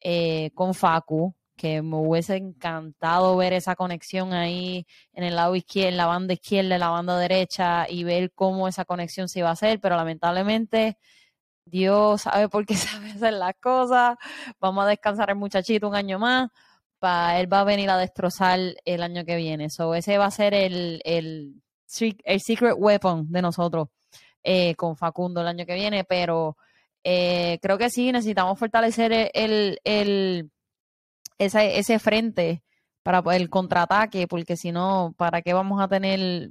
eh, 0.00 0.50
con 0.54 0.74
Facu, 0.74 1.34
que 1.56 1.82
me 1.82 1.96
hubiese 1.96 2.36
encantado 2.36 3.36
ver 3.36 3.52
esa 3.54 3.76
conexión 3.76 4.32
ahí 4.34 4.86
en 5.12 5.24
el 5.24 5.36
lado 5.36 5.56
izquierdo, 5.56 5.90
en 5.90 5.96
la 5.96 6.06
banda 6.06 6.34
izquierda, 6.34 6.74
en 6.74 6.80
la 6.80 6.90
banda 6.90 7.18
derecha 7.18 7.86
y 7.88 8.04
ver 8.04 8.32
cómo 8.34 8.68
esa 8.68 8.84
conexión 8.84 9.28
se 9.28 9.40
iba 9.40 9.48
a 9.48 9.52
hacer, 9.52 9.80
pero 9.80 9.96
lamentablemente 9.96 10.98
Dios 11.64 12.22
sabe 12.22 12.48
por 12.48 12.66
qué 12.66 12.74
sabe 12.76 13.10
hacer 13.10 13.34
las 13.34 13.54
cosas. 13.60 14.16
Vamos 14.60 14.84
a 14.84 14.88
descansar 14.88 15.30
el 15.30 15.36
muchachito 15.36 15.88
un 15.88 15.96
año 15.96 16.18
más. 16.18 16.50
Él 17.38 17.52
va 17.52 17.60
a 17.60 17.64
venir 17.64 17.90
a 17.90 17.98
destrozar 17.98 18.58
el 18.84 19.02
año 19.02 19.24
que 19.24 19.36
viene. 19.36 19.70
So, 19.70 19.94
ese 19.94 20.18
va 20.18 20.26
a 20.26 20.30
ser 20.30 20.54
el, 20.54 21.00
el 21.04 21.62
el 22.24 22.40
secret 22.40 22.74
weapon 22.76 23.30
de 23.30 23.42
nosotros 23.42 23.88
eh, 24.42 24.74
con 24.74 24.96
Facundo 24.96 25.40
el 25.40 25.48
año 25.48 25.66
que 25.66 25.74
viene, 25.74 26.04
pero 26.04 26.56
eh, 27.04 27.58
creo 27.62 27.78
que 27.78 27.90
sí, 27.90 28.12
necesitamos 28.12 28.58
fortalecer 28.58 29.30
el, 29.34 29.78
el, 29.84 30.50
ese, 31.38 31.78
ese 31.78 31.98
frente 31.98 32.62
para 33.02 33.22
el 33.36 33.48
contraataque, 33.48 34.26
porque 34.26 34.56
si 34.56 34.72
no, 34.72 35.14
¿para 35.16 35.42
qué 35.42 35.52
vamos 35.52 35.80
a 35.80 35.88
tener 35.88 36.50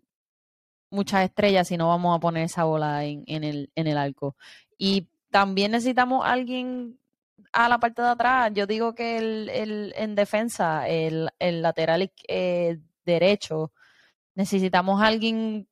muchas 0.90 1.26
estrellas 1.26 1.68
si 1.68 1.78
no 1.78 1.90
vamos 1.90 2.16
a 2.16 2.20
poner 2.20 2.44
esa 2.44 2.64
bola 2.64 3.04
en, 3.04 3.24
en, 3.28 3.44
el, 3.44 3.72
en 3.76 3.88
el 3.88 3.98
arco? 3.98 4.36
Y 4.78 5.08
también 5.30 5.72
necesitamos 5.72 6.26
alguien 6.26 6.98
a 7.52 7.70
la 7.70 7.78
parte 7.80 8.02
de 8.02 8.10
atrás. 8.10 8.52
Yo 8.54 8.68
digo 8.68 8.96
que 8.96 9.18
el, 9.18 9.50
el 9.50 9.94
en 9.98 10.16
defensa, 10.16 10.88
el, 10.88 11.30
el 11.40 11.62
lateral 11.62 12.12
eh, 12.28 12.80
derecho, 13.06 13.72
necesitamos 14.36 15.02
alguien 15.02 15.68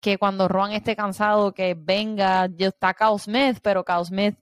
que 0.00 0.18
cuando 0.18 0.48
Juan 0.48 0.72
esté 0.72 0.94
cansado, 0.94 1.54
que 1.54 1.74
venga, 1.74 2.46
yo 2.54 2.68
está 2.68 2.92
Cao 2.92 3.18
Smith, 3.18 3.58
pero 3.62 3.84
Cao 3.84 4.04
Smith 4.04 4.36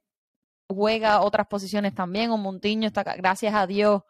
juega 0.68 1.20
otras 1.20 1.46
posiciones 1.46 1.94
también, 1.94 2.30
o 2.30 2.36
Montiño 2.36 2.88
está, 2.88 3.04
gracias 3.04 3.54
a 3.54 3.66
Dios, 3.66 4.02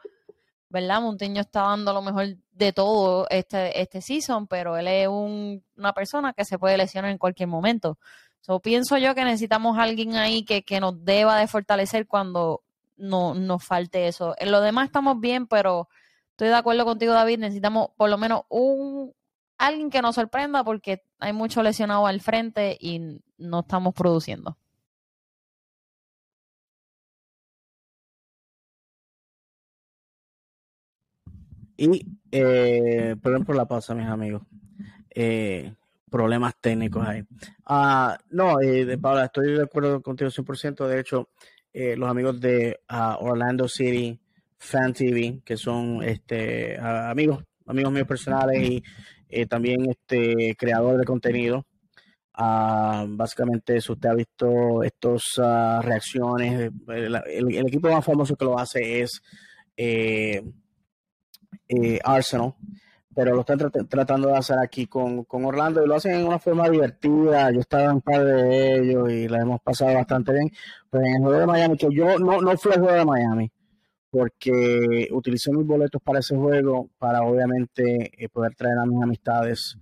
¿verdad? 0.70 1.02
Montiño 1.02 1.42
está 1.42 1.62
dando 1.62 1.92
lo 1.92 2.00
mejor 2.00 2.36
de 2.52 2.72
todo 2.72 3.26
este, 3.28 3.78
este 3.80 4.00
season, 4.00 4.46
pero 4.46 4.78
él 4.78 4.88
es 4.88 5.08
un, 5.08 5.62
una 5.76 5.92
persona 5.92 6.32
que 6.32 6.46
se 6.46 6.58
puede 6.58 6.78
lesionar 6.78 7.10
en 7.10 7.18
cualquier 7.18 7.48
momento. 7.48 7.98
So, 8.42 8.60
pienso 8.60 8.98
yo 8.98 9.14
que 9.14 9.24
necesitamos 9.24 9.78
alguien 9.78 10.16
ahí 10.16 10.44
que, 10.44 10.62
que 10.64 10.80
nos 10.80 11.04
deba 11.04 11.38
de 11.38 11.46
fortalecer 11.46 12.08
cuando 12.08 12.62
no, 12.96 13.34
nos 13.34 13.64
falte 13.64 14.08
eso. 14.08 14.34
En 14.38 14.50
lo 14.50 14.60
demás 14.60 14.86
estamos 14.86 15.20
bien, 15.20 15.46
pero 15.46 15.88
estoy 16.30 16.48
de 16.48 16.54
acuerdo 16.56 16.84
contigo, 16.84 17.12
David, 17.12 17.38
necesitamos 17.38 17.90
por 17.96 18.10
lo 18.10 18.18
menos 18.18 18.42
un, 18.48 19.12
alguien 19.58 19.90
que 19.90 20.02
nos 20.02 20.16
sorprenda 20.16 20.64
porque 20.64 21.04
hay 21.20 21.32
mucho 21.32 21.62
lesionado 21.62 22.06
al 22.06 22.20
frente 22.20 22.76
y 22.80 23.20
no 23.38 23.60
estamos 23.60 23.94
produciendo. 23.94 24.58
Y, 31.76 32.06
eh, 32.32 33.16
perdón 33.22 33.44
por 33.44 33.56
la 33.56 33.66
pausa, 33.66 33.94
mis 33.94 34.06
amigos. 34.06 34.42
Eh, 35.10 35.74
problemas 36.12 36.54
técnicos 36.60 37.04
ahí. 37.06 37.24
Ah, 37.66 38.16
no, 38.30 38.60
eh, 38.60 38.96
Paula, 38.98 39.24
estoy 39.24 39.54
de 39.54 39.62
acuerdo 39.62 40.00
contigo 40.00 40.30
100%. 40.30 40.86
De 40.86 41.00
hecho, 41.00 41.30
eh, 41.72 41.96
los 41.96 42.08
amigos 42.08 42.40
de 42.40 42.78
uh, 42.90 43.24
Orlando 43.24 43.66
City 43.66 44.20
Fan 44.58 44.92
TV, 44.92 45.40
que 45.44 45.56
son 45.56 46.02
este, 46.04 46.78
amigos, 46.78 47.42
amigos 47.66 47.92
míos 47.92 48.06
personales 48.06 48.62
y 48.62 48.82
eh, 49.28 49.46
también 49.46 49.90
este 49.90 50.54
creador 50.56 50.98
de 50.98 51.04
contenido. 51.04 51.66
Uh, 52.38 53.04
básicamente, 53.08 53.80
si 53.80 53.92
usted 53.92 54.08
ha 54.08 54.14
visto 54.14 54.82
estas 54.82 55.22
uh, 55.38 55.82
reacciones, 55.82 56.70
el, 56.88 57.14
el, 57.14 57.54
el, 57.54 57.66
equipo 57.66 57.90
más 57.90 58.04
famoso 58.04 58.36
que 58.36 58.44
lo 58.44 58.58
hace 58.58 59.02
es 59.02 59.20
eh, 59.76 60.42
eh, 61.68 61.98
Arsenal, 62.04 62.54
pero 63.14 63.34
lo 63.34 63.40
están 63.40 63.58
trat 63.58 63.76
tratando 63.88 64.28
de 64.28 64.36
hacer 64.36 64.58
aquí 64.58 64.86
con, 64.86 65.24
con, 65.24 65.44
Orlando 65.44 65.84
y 65.84 65.88
lo 65.88 65.96
hacen 65.96 66.14
en 66.14 66.26
una 66.26 66.38
forma 66.38 66.68
divertida. 66.68 67.50
Yo 67.50 67.60
estaba 67.60 67.90
en 67.90 68.00
par 68.00 68.24
de 68.24 68.76
ellos 68.78 69.10
y 69.10 69.28
la 69.28 69.40
hemos 69.40 69.60
pasado 69.60 69.94
bastante 69.94 70.32
bien. 70.32 70.50
Pues 70.90 71.04
en 71.04 71.14
el 71.16 71.22
juego 71.22 71.40
de 71.40 71.46
Miami, 71.46 71.76
que 71.76 71.88
yo 71.92 72.18
no, 72.18 72.40
no 72.40 72.56
fui 72.56 72.72
al 72.72 72.80
juego 72.80 72.96
de 72.96 73.04
Miami, 73.04 73.52
porque 74.10 75.08
utilicé 75.10 75.52
mis 75.52 75.66
boletos 75.66 76.00
para 76.02 76.20
ese 76.20 76.36
juego 76.36 76.90
para 76.98 77.22
obviamente 77.22 78.10
eh, 78.16 78.28
poder 78.28 78.54
traer 78.54 78.78
a 78.78 78.86
mis 78.86 79.02
amistades 79.02 79.78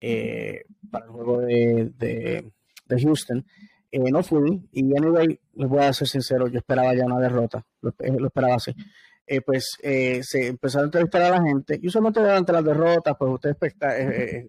eh, 0.00 0.62
para 0.90 1.06
el 1.06 1.10
juego 1.10 1.40
de, 1.40 1.92
de, 1.98 2.52
Houston. 3.00 3.44
Eh, 3.90 4.10
no 4.10 4.22
fui 4.22 4.68
y 4.72 4.96
anyway, 4.96 5.38
les 5.54 5.68
voy 5.68 5.80
a 5.80 5.92
ser 5.92 6.08
sincero, 6.08 6.48
yo 6.48 6.58
esperaba 6.58 6.94
ya 6.94 7.04
una 7.06 7.18
derrota, 7.18 7.64
lo, 7.80 7.94
lo 7.98 8.26
esperaba 8.26 8.56
así. 8.56 8.74
Eh, 9.26 9.40
pues 9.40 9.76
se 9.80 10.46
empezaron 10.46 10.84
a 10.84 10.88
entrevistar 10.88 11.22
a 11.22 11.30
la 11.30 11.42
gente 11.42 11.78
y 11.80 11.86
usualmente 11.86 12.20
durante 12.20 12.52
las 12.52 12.64
derrotas, 12.64 13.14
pues 13.16 13.32
usted 13.32 13.56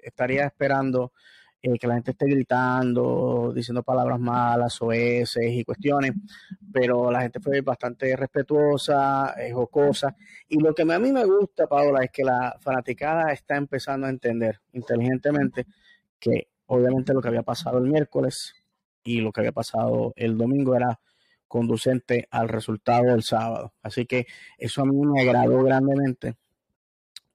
estaría 0.04 0.46
esperando 0.46 1.12
eh, 1.66 1.80
que 1.80 1.88
la 1.88 1.94
gente 1.94 2.12
esté 2.12 2.26
gritando, 2.26 3.54
diciendo 3.56 3.84
palabras 3.84 4.20
malas, 4.20 4.82
o 4.82 4.92
y 4.94 5.64
cuestiones, 5.64 6.12
pero 6.74 7.10
la 7.10 7.22
gente 7.22 7.40
fue 7.40 7.62
bastante 7.62 8.14
respetuosa, 8.18 9.34
eh, 9.38 9.54
jocosa. 9.54 10.14
Y 10.50 10.60
lo 10.60 10.76
que 10.76 10.82
a 10.82 11.00
mí 11.00 11.14
me 11.14 11.24
gusta, 11.24 11.66
Paola, 11.66 12.04
es 12.04 12.12
que 12.12 12.26
la 12.26 12.58
fanaticada 12.60 13.32
está 13.32 13.56
empezando 13.56 14.08
a 14.08 14.10
entender 14.10 14.60
inteligentemente 14.74 15.66
que 16.20 16.50
obviamente 16.66 17.14
lo 17.14 17.22
que 17.22 17.30
había 17.30 17.44
pasado 17.44 17.78
el 17.78 17.90
miércoles 17.90 18.54
y 19.02 19.22
lo 19.22 19.32
que 19.32 19.40
había 19.40 19.54
pasado 19.54 20.12
el 20.18 20.38
domingo 20.38 20.76
era 20.76 21.00
conducente 21.54 22.28
al 22.32 22.50
resultado 22.50 23.04
del 23.04 23.22
sábado. 23.22 23.74
Así 23.84 24.08
que 24.08 24.26
eso 24.58 24.82
a 24.82 24.86
mí 24.86 24.96
me 25.06 25.22
agradó 25.22 25.62
grandemente 25.62 26.34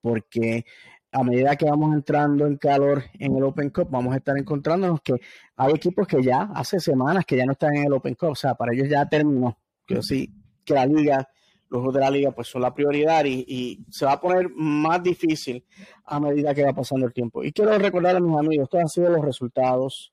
porque 0.00 0.64
a 1.12 1.22
medida 1.22 1.54
que 1.54 1.66
vamos 1.66 1.94
entrando 1.94 2.44
en 2.44 2.56
calor 2.56 3.04
en 3.16 3.36
el 3.36 3.44
Open 3.44 3.70
Cup, 3.70 3.86
vamos 3.88 4.12
a 4.12 4.16
estar 4.16 4.36
encontrándonos 4.36 5.02
que 5.02 5.14
hay 5.54 5.72
equipos 5.72 6.08
que 6.08 6.20
ya 6.20 6.50
hace 6.52 6.80
semanas 6.80 7.24
que 7.24 7.36
ya 7.36 7.46
no 7.46 7.52
están 7.52 7.76
en 7.76 7.86
el 7.86 7.92
Open 7.92 8.16
Cup, 8.16 8.30
o 8.30 8.34
sea, 8.34 8.56
para 8.56 8.74
ellos 8.74 8.88
ya 8.88 9.08
terminó. 9.08 9.56
Que 9.86 10.02
sí, 10.02 10.34
que 10.64 10.74
la 10.74 10.84
liga, 10.84 11.28
los 11.68 11.94
de 11.94 12.00
la 12.00 12.10
liga, 12.10 12.32
pues 12.32 12.48
son 12.48 12.62
la 12.62 12.74
prioridad 12.74 13.24
y, 13.24 13.44
y, 13.46 13.84
se 13.88 14.04
va 14.04 14.14
a 14.14 14.20
poner 14.20 14.50
más 14.50 15.00
difícil 15.00 15.64
a 16.04 16.18
medida 16.18 16.52
que 16.56 16.64
va 16.64 16.72
pasando 16.72 17.06
el 17.06 17.12
tiempo. 17.12 17.44
Y 17.44 17.52
quiero 17.52 17.78
recordar 17.78 18.16
a 18.16 18.20
mis 18.20 18.36
amigos, 18.36 18.64
estos 18.64 18.80
han 18.80 18.88
sido 18.88 19.10
los 19.10 19.24
resultados 19.24 20.12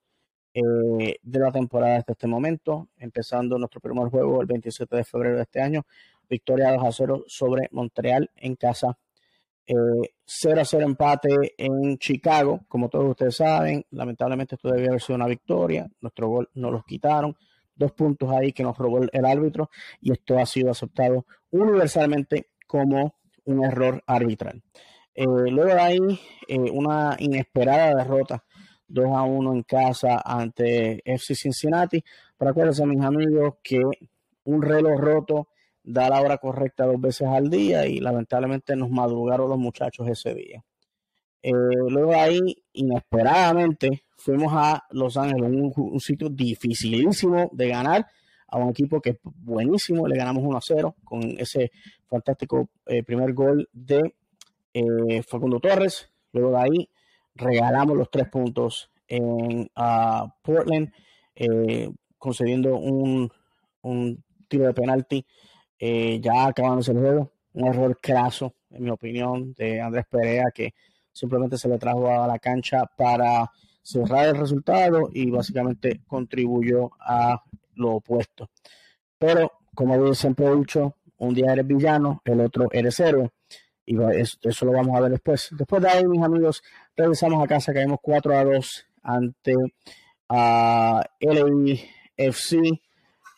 eh, 0.58 1.20
de 1.22 1.40
la 1.40 1.52
temporada 1.52 1.98
hasta 1.98 2.14
este 2.14 2.28
momento, 2.28 2.88
empezando 2.98 3.58
nuestro 3.58 3.82
primer 3.82 4.08
juego 4.08 4.40
el 4.40 4.48
27 4.48 4.96
de 4.96 5.04
febrero 5.04 5.36
de 5.36 5.42
este 5.42 5.62
año, 5.62 5.86
victoria 6.30 6.72
2 6.72 6.84
a 6.86 6.92
0 6.94 7.24
sobre 7.28 7.68
Montreal 7.72 8.32
en 8.38 8.56
casa 8.56 8.98
0 9.68 10.62
a 10.62 10.66
0 10.66 10.86
empate 10.86 11.56
en 11.58 11.98
Chicago, 11.98 12.62
como 12.70 12.88
todos 12.88 13.10
ustedes 13.10 13.36
saben. 13.36 13.86
Lamentablemente 13.92 14.56
esto 14.56 14.70
debía 14.70 14.90
haber 14.90 15.02
sido 15.02 15.16
una 15.16 15.28
victoria. 15.28 15.90
Nuestro 16.00 16.30
gol 16.30 16.50
no 16.54 16.72
los 16.72 16.86
quitaron. 16.86 17.36
Dos 17.76 17.92
puntos 17.92 18.32
ahí 18.32 18.54
que 18.54 18.64
nos 18.64 18.78
robó 18.78 19.02
el 19.12 19.26
árbitro 19.26 19.70
y 20.00 20.14
esto 20.14 20.38
ha 20.38 20.46
sido 20.46 20.72
aceptado 20.72 21.26
universalmente 21.52 22.52
como 22.66 23.16
un 23.44 23.66
error 23.66 24.02
arbitral. 24.08 24.64
Eh, 25.14 25.26
luego 25.26 25.74
de 25.74 25.82
ahí, 25.82 26.00
eh, 26.48 26.60
una 26.72 27.16
inesperada 27.20 27.96
derrota 27.96 28.44
2 28.88 29.06
a 29.16 29.24
1 29.24 29.54
en 29.54 29.64
casa 29.64 30.22
ante 30.24 31.02
FC 31.06 31.36
Cincinnati. 31.36 32.04
Pero 32.38 32.52
acuérdense, 32.52 32.86
mis 32.86 33.02
amigos, 33.02 33.56
que 33.64 33.82
un 34.46 34.62
reloj 34.62 35.00
roto 35.00 35.48
da 35.84 36.10
la 36.10 36.22
hora 36.22 36.38
correcta 36.38 36.86
dos 36.86 37.00
veces 37.00 37.28
al 37.28 37.50
día 37.50 37.86
y 37.86 38.00
lamentablemente 38.00 38.76
nos 38.76 38.90
madrugaron 38.90 39.50
los 39.50 39.60
muchachos 39.60 40.08
ese 40.08 40.34
día. 40.34 40.64
Eh, 41.42 41.52
luego 41.52 42.12
de 42.12 42.20
ahí, 42.20 42.40
inesperadamente, 42.74 44.04
fuimos 44.18 44.52
a 44.56 44.84
Los 44.90 45.16
Ángeles, 45.16 45.52
un, 45.52 46.00
sitio 46.00 46.30
dificilísimo 46.30 47.52
de 47.54 47.68
ganar 47.70 48.08
a 48.48 48.58
un 48.58 48.70
equipo 48.70 49.00
que 49.00 49.12
es 49.12 49.18
buenísimo. 49.24 50.08
Le 50.08 50.18
ganamos 50.18 50.44
1 50.44 50.58
a 50.58 50.62
0 50.62 50.96
con 51.04 51.22
ese 51.38 51.72
fantástico 52.08 52.70
eh, 52.88 53.04
primer 53.04 53.34
gol 53.34 53.70
de 53.72 54.16
eh, 54.74 55.22
Facundo 55.22 55.60
Torres. 55.60 56.10
Luego 56.34 56.50
de 56.50 56.58
ahí, 56.58 56.90
regalamos 57.36 57.98
los 57.98 58.10
tres 58.10 58.28
puntos 58.30 58.90
en 59.08 59.70
Portland, 60.42 60.92
concediendo 62.18 62.78
un, 62.78 63.32
tiro 64.48 64.66
de 64.66 64.74
penalti 64.74 65.26
eh, 65.78 66.20
ya 66.22 66.48
acabándose 66.48 66.92
el 66.92 67.00
juego. 67.00 67.32
Un 67.54 67.68
error 67.68 67.98
craso, 68.02 68.54
en 68.70 68.84
mi 68.84 68.90
opinión, 68.90 69.54
de 69.54 69.80
Andrés 69.80 70.06
Perea, 70.10 70.46
que 70.54 70.74
simplemente 71.12 71.58
se 71.58 71.70
le 71.70 71.78
trajo 71.78 72.10
a 72.10 72.28
la 72.28 72.40
cancha 72.40 72.86
para 72.86 73.50
cerrar 73.82 74.28
el 74.28 74.38
resultado 74.38 75.10
y 75.14 75.30
básicamente 75.30 76.02
contribuyó 76.08 76.92
a 77.00 77.42
lo 77.76 77.96
opuesto. 77.96 78.50
Pero, 79.18 79.52
como 79.74 80.14
siempre 80.14 80.48
he 80.48 80.52
un 81.18 81.34
día 81.34 81.54
eres 81.54 81.68
villano, 81.68 82.22
el 82.26 82.42
otro 82.42 82.68
eres 82.72 83.00
héroe. 83.00 83.32
Y 83.86 83.96
eso, 84.02 84.66
lo 84.66 84.72
vamos 84.72 84.98
a 84.98 85.02
ver 85.02 85.12
después. 85.12 85.50
Después 85.52 85.82
de 85.82 85.90
ahí, 85.90 86.06
mis 86.08 86.22
amigos, 86.22 86.64
regresamos 86.96 87.44
a 87.44 87.48
casa, 87.48 87.74
caímos 87.74 88.00
4 88.02 88.38
a 88.38 88.44
2 88.44 88.86
ante 89.04 89.56
a 90.30 91.04
LAFC 91.20 92.82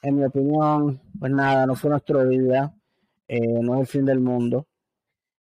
en 0.03 0.15
mi 0.15 0.25
opinión, 0.25 1.01
pues 1.19 1.31
nada, 1.31 1.65
no 1.65 1.75
fue 1.75 1.89
nuestro 1.89 2.25
día, 2.27 2.73
eh, 3.27 3.39
no 3.61 3.75
es 3.75 3.81
el 3.81 3.87
fin 3.87 4.05
del 4.05 4.19
mundo. 4.19 4.67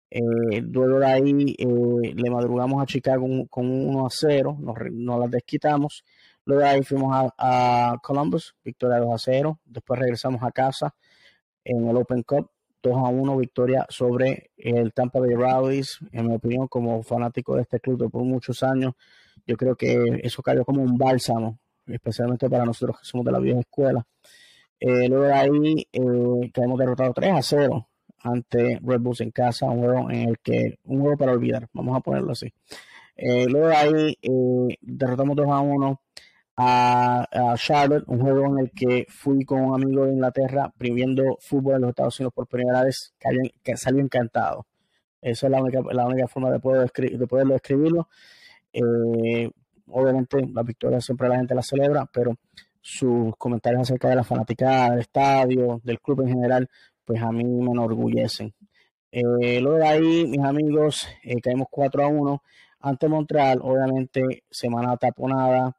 Eh, 0.10 0.62
luego 0.62 1.00
de 1.00 1.06
ahí 1.06 1.56
eh, 1.58 2.14
le 2.14 2.30
madrugamos 2.30 2.84
a 2.84 2.86
Chicago 2.86 3.26
con, 3.50 3.70
1 3.70 4.06
a 4.06 4.10
0, 4.10 4.58
nos, 4.60 4.76
nos, 4.92 5.20
las 5.20 5.32
desquitamos. 5.32 6.04
Luego 6.46 6.64
de 6.64 6.70
ahí 6.70 6.84
fuimos 6.84 7.32
a, 7.38 7.98
Columbus, 8.04 8.56
victoria 8.64 9.00
2 9.00 9.14
a 9.14 9.18
0. 9.18 9.60
Después 9.66 10.00
regresamos 10.00 10.44
a 10.44 10.52
casa 10.52 10.94
en 11.64 11.88
el 11.88 11.96
Open 11.96 12.24
Cup, 12.24 12.50
2 12.82 12.98
a 12.98 13.10
1, 13.10 13.38
victoria 13.38 13.86
sobre 13.90 14.52
el 14.58 14.94
Tampa 14.94 15.20
Bay 15.20 15.34
Rowdies. 15.36 16.00
En 16.12 16.28
mi 16.28 16.36
opinión, 16.36 16.68
como 16.68 17.04
fanático 17.04 17.56
de 17.56 17.64
este 17.64 17.80
club 17.80 18.10
por 18.12 18.24
muchos 18.24 18.64
años, 18.64 18.94
yo 19.46 19.58
creo 19.58 19.76
que 19.76 20.20
eso 20.24 20.42
cayó 20.42 20.66
como 20.66 20.82
un 20.82 20.98
bálsamo, 20.98 21.60
especialmente 21.88 22.50
para 22.50 22.66
nosotros 22.66 23.00
que 23.00 23.06
somos 23.06 23.26
de 23.26 23.32
la 23.32 23.40
vieja 23.40 23.60
escuela. 23.60 24.06
Eh, 24.80 25.08
luego 25.08 25.26
de 25.26 25.34
ahí 25.34 25.88
eh, 25.92 26.52
hemos 26.56 26.80
derrotado 26.80 27.14
3 27.14 27.34
a 27.34 27.42
0 27.42 27.88
ante 28.24 28.80
Red 28.82 29.00
Bulls 29.00 29.22
en 29.22 29.32
casa, 29.32 29.66
un 29.68 29.80
juego 29.80 30.10
en 30.10 30.30
el 30.30 30.40
que, 30.40 30.80
un 30.86 31.02
juego 31.02 31.18
para 31.18 31.32
olvidar, 31.34 31.68
vamos 31.74 31.98
a 31.98 32.02
ponerlo 32.02 32.32
así. 32.32 32.52
Eh, 33.16 33.46
luego 33.48 33.68
de 33.68 33.76
ahí 33.76 34.18
eh, 34.22 34.78
derrotamos 34.82 35.36
2 35.36 35.48
a 35.50 35.60
1 35.60 36.02
a, 36.58 37.56
Charlotte, 37.58 38.04
un 38.08 38.20
juego 38.22 38.46
en 38.48 38.60
el 38.60 38.72
que 38.72 39.06
fui 39.10 39.44
con 39.46 39.62
un 39.62 39.82
amigo 39.82 40.06
de 40.06 40.14
Inglaterra 40.14 40.72
viviendo 40.78 41.38
fútbol 41.40 41.76
en 41.76 41.82
los 41.82 41.90
Estados 41.90 42.20
Unidos 42.20 42.34
por 42.34 42.48
primera 42.48 42.84
vez, 42.84 43.14
que, 43.64 43.78
salió 43.78 44.02
encantado. 44.02 44.68
Esa 45.22 45.48
es 45.48 45.52
la 45.52 45.62
única, 45.62 45.82
la 45.92 46.08
única 46.08 46.28
forma 46.28 46.52
de, 46.52 46.60
poder 46.60 46.92
de 46.92 47.28
poderlo 47.28 47.56
escribirlo. 47.56 48.10
obviamente 49.88 50.46
la 50.54 50.64
victoria 50.64 51.02
siempre 51.02 51.30
la 51.30 51.38
gente 51.38 51.56
la 51.56 51.62
celebra, 51.62 52.06
pero 52.12 52.36
sus 52.82 53.36
comentarios 53.38 53.84
acerca 53.84 54.10
de 54.10 54.16
la 54.16 54.24
fanaticada, 54.24 54.92
del 54.92 55.00
estadio, 55.02 55.82
del 55.84 56.00
club 56.02 56.22
en 56.22 56.30
general, 56.30 56.70
pues 57.06 57.22
a 57.22 57.32
mí 57.32 57.44
me 57.44 57.72
enorgullecen. 57.72 58.54
Eh, 59.12 59.60
luego 59.62 59.78
de 59.78 59.88
ahí, 59.88 60.26
mis 60.28 60.44
amigos, 60.44 61.08
eh, 61.24 61.42
caímos 61.42 61.68
4 61.70 62.04
a 62.04 62.08
1 62.08 62.44
ante 62.80 63.08
Montreal, 63.08 63.60
obviamente 63.62 64.44
semana 64.50 64.98
taponada 64.98 65.76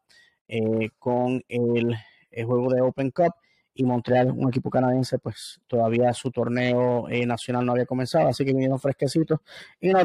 eh, 0.54 0.90
con 0.98 1.42
el, 1.48 1.96
juego 2.44 2.70
de 2.70 2.82
Open 2.82 3.10
Cup 3.10 3.32
y 3.72 3.84
Montreal, 3.84 4.32
un 4.32 4.48
equipo 4.50 4.68
canadiense, 4.68 5.18
pues 5.18 5.58
todavía 5.66 6.12
su 6.12 6.30
torneo 6.30 7.08
eh, 7.08 7.24
nacional 7.24 7.64
no 7.64 7.72
había 7.72 7.86
comenzado, 7.86 8.28
así 8.28 8.44
que 8.44 8.52
vinieron 8.52 8.78
fresquecitos 8.78 9.40
y 9.80 9.88
nos, 9.88 10.04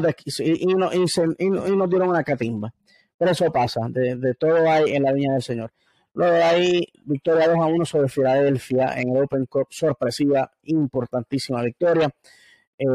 y, 1.38 1.50
nos 1.50 1.90
dieron 1.90 2.08
una 2.08 2.24
catimba. 2.24 2.72
Pero 3.18 3.30
eso 3.32 3.52
pasa, 3.52 3.88
de, 3.90 4.16
de 4.16 4.34
todo 4.36 4.70
hay 4.70 4.94
en 4.94 5.02
la 5.02 5.12
viña 5.12 5.34
del 5.34 5.42
Señor. 5.42 5.70
Luego 6.14 6.32
de 6.32 6.42
ahí, 6.42 6.88
victoria 7.04 7.48
2 7.48 7.58
a 7.58 7.66
1 7.66 7.84
sobre 7.84 8.08
Filadelfia 8.08 8.94
en 8.98 9.14
el 9.14 9.24
Open 9.24 9.44
Cup, 9.44 9.66
sorpresiva, 9.68 10.50
importantísima 10.62 11.62
victoria. 11.62 12.08
Eh, 12.78 12.86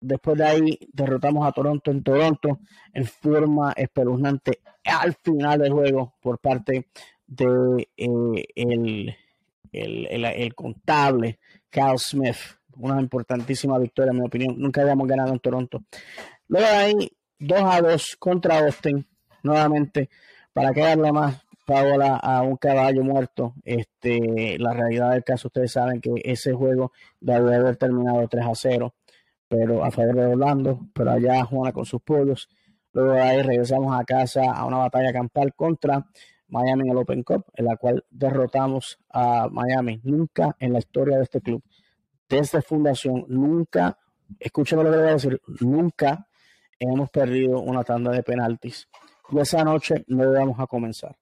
después 0.00 0.36
de 0.38 0.44
ahí, 0.44 0.78
derrotamos 0.92 1.46
a 1.46 1.52
Toronto 1.52 1.90
en 1.90 2.02
Toronto 2.02 2.60
en 2.92 3.04
forma 3.04 3.72
espeluznante 3.72 4.60
al 4.84 5.14
final 5.14 5.60
del 5.60 5.72
juego 5.72 6.14
por 6.20 6.38
parte 6.38 6.88
de 7.26 7.88
eh, 7.96 8.44
el, 8.54 9.16
el, 9.72 10.54
contable 10.54 11.38
Cal 11.68 11.98
Smith. 11.98 12.36
Una 12.76 13.00
importantísima 13.00 13.78
victoria, 13.78 14.10
en 14.10 14.18
mi 14.18 14.26
opinión. 14.26 14.54
Nunca 14.58 14.80
habíamos 14.80 15.06
ganado 15.06 15.32
en 15.32 15.38
Toronto. 15.38 15.84
Luego 16.48 16.66
de 16.66 16.74
ahí, 16.74 17.12
2 17.38 17.58
a 17.62 17.80
2 17.82 18.16
contra 18.18 18.58
Austin, 18.60 19.06
nuevamente, 19.42 20.08
para 20.52 20.72
quedarle 20.72 21.12
más 21.12 21.44
Paola 21.70 22.16
a 22.16 22.42
un 22.42 22.56
caballo 22.56 23.04
muerto. 23.04 23.54
Este, 23.64 24.58
la 24.58 24.72
realidad 24.72 25.12
del 25.12 25.22
caso, 25.22 25.46
ustedes 25.46 25.70
saben 25.70 26.00
que 26.00 26.10
ese 26.24 26.52
juego 26.52 26.90
debe 27.20 27.54
haber 27.54 27.76
terminado 27.76 28.26
3 28.26 28.44
a 28.44 28.54
0, 28.54 28.94
pero 29.50 29.84
a 29.84 29.90
favor 29.90 30.14
de 30.14 30.26
Orlando, 30.26 30.78
pero 30.94 31.10
allá 31.10 31.44
Juana 31.44 31.72
con 31.72 31.84
sus 31.84 32.00
pollos. 32.00 32.48
Luego 32.92 33.12
de 33.12 33.20
ahí 33.20 33.42
regresamos 33.42 33.98
a 33.98 34.04
casa 34.04 34.52
a 34.52 34.64
una 34.64 34.78
batalla 34.78 35.12
campal 35.12 35.52
contra 35.54 36.06
Miami 36.48 36.84
en 36.84 36.90
el 36.90 36.96
Open 36.96 37.22
Cup, 37.24 37.44
en 37.54 37.64
la 37.64 37.76
cual 37.76 38.04
derrotamos 38.10 38.98
a 39.10 39.48
Miami. 39.50 40.00
Nunca 40.04 40.56
en 40.60 40.72
la 40.72 40.78
historia 40.78 41.16
de 41.18 41.24
este 41.24 41.40
club, 41.40 41.62
desde 42.28 42.62
fundación, 42.62 43.26
nunca, 43.28 43.98
escúcheme 44.38 44.84
lo 44.84 44.92
que 44.92 44.98
voy 44.98 45.08
a 45.08 45.12
decir, 45.12 45.40
nunca 45.60 46.26
hemos 46.78 47.10
perdido 47.10 47.60
una 47.60 47.82
tanda 47.82 48.12
de 48.12 48.22
penaltis. 48.22 48.88
Y 49.30 49.38
esa 49.40 49.64
noche 49.64 50.04
no 50.06 50.32
vamos 50.32 50.58
a 50.60 50.66
comenzar 50.66 51.16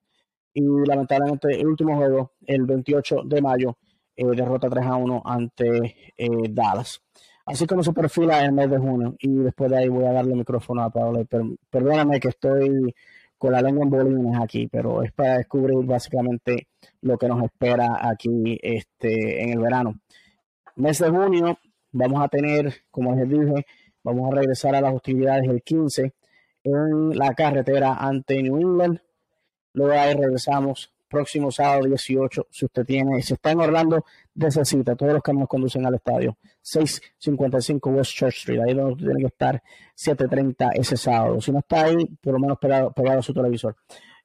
y 0.59 0.87
lamentablemente 0.87 1.61
el 1.61 1.67
último 1.69 1.97
juego, 1.97 2.33
el 2.47 2.67
28 2.67 3.23
de 3.25 3.41
mayo, 3.41 3.79
eh, 4.17 4.27
derrota 4.27 4.69
3 4.69 4.85
a 4.87 4.97
1 4.97 5.23
ante 5.25 6.13
eh, 6.17 6.29
Dallas. 6.51 7.01
Así 7.49 7.67
como 7.67 7.83
se 7.83 7.93
perfila 7.93 8.45
el 8.45 8.53
mes 8.53 8.71
de 8.71 8.79
junio 8.79 9.17
y 9.19 9.29
después 9.29 9.71
de 9.71 9.79
ahí 9.79 9.89
voy 9.89 10.05
a 10.05 10.13
darle 10.13 10.33
el 10.33 10.39
micrófono 10.39 10.83
a 10.83 10.91
Pablo. 10.91 11.25
perdóname 11.71 12.21
que 12.21 12.29
estoy 12.29 12.95
con 13.37 13.53
la 13.53 13.63
lengua 13.63 13.85
en 13.85 13.91
bolines 13.91 14.39
aquí, 14.41 14.67
pero 14.67 15.03
es 15.03 15.13
para 15.13 15.39
descubrir 15.39 15.85
básicamente 15.85 16.69
lo 17.03 17.17
que 17.17 17.29
nos 17.29 17.43
espera 17.45 17.99
aquí 18.01 18.59
este, 18.63 19.43
en 19.43 19.51
el 19.51 19.61
verano. 19.61 20.01
Mes 20.77 20.99
de 20.99 21.11
junio 21.11 21.59
vamos 21.93 22.23
a 22.23 22.29
tener, 22.29 22.75
como 22.91 23.15
les 23.15 23.29
dije, 23.29 23.67
vamos 24.03 24.31
a 24.31 24.37
regresar 24.37 24.75
a 24.75 24.81
las 24.81 24.95
hostilidades 24.95 25.49
el 25.49 25.63
15 25.63 26.13
en 26.65 27.17
la 27.17 27.35
carretera 27.35 27.95
ante 27.95 28.43
New 28.43 28.59
England 28.59 29.01
Luego 29.79 29.93
ahí 29.93 30.13
regresamos 30.15 30.93
próximo 31.09 31.51
sábado 31.51 31.87
18. 31.87 32.47
Si 32.51 32.65
usted 32.65 32.85
tiene, 32.85 33.23
si 33.23 33.35
está 33.35 33.51
en 33.51 33.61
Orlando, 33.61 34.05
necesita 34.35 34.95
todos 34.95 35.15
los 35.15 35.23
caminos 35.23 35.49
conducen 35.49 35.87
al 35.87 35.95
estadio. 35.95 36.37
655 36.63 37.91
West 37.91 38.13
Church 38.13 38.37
Street, 38.37 38.61
ahí 38.61 38.75
donde 38.75 38.97
tiene 38.97 39.21
que 39.21 39.27
estar 39.27 39.63
7:30 39.95 40.71
ese 40.75 40.97
sábado. 40.97 41.41
Si 41.41 41.51
no 41.51 41.61
está 41.61 41.85
ahí, 41.85 42.07
por 42.23 42.35
lo 42.35 42.39
menos 42.39 42.59
pegado, 42.59 43.19
a 43.19 43.23
su 43.23 43.33
televisor. 43.33 43.77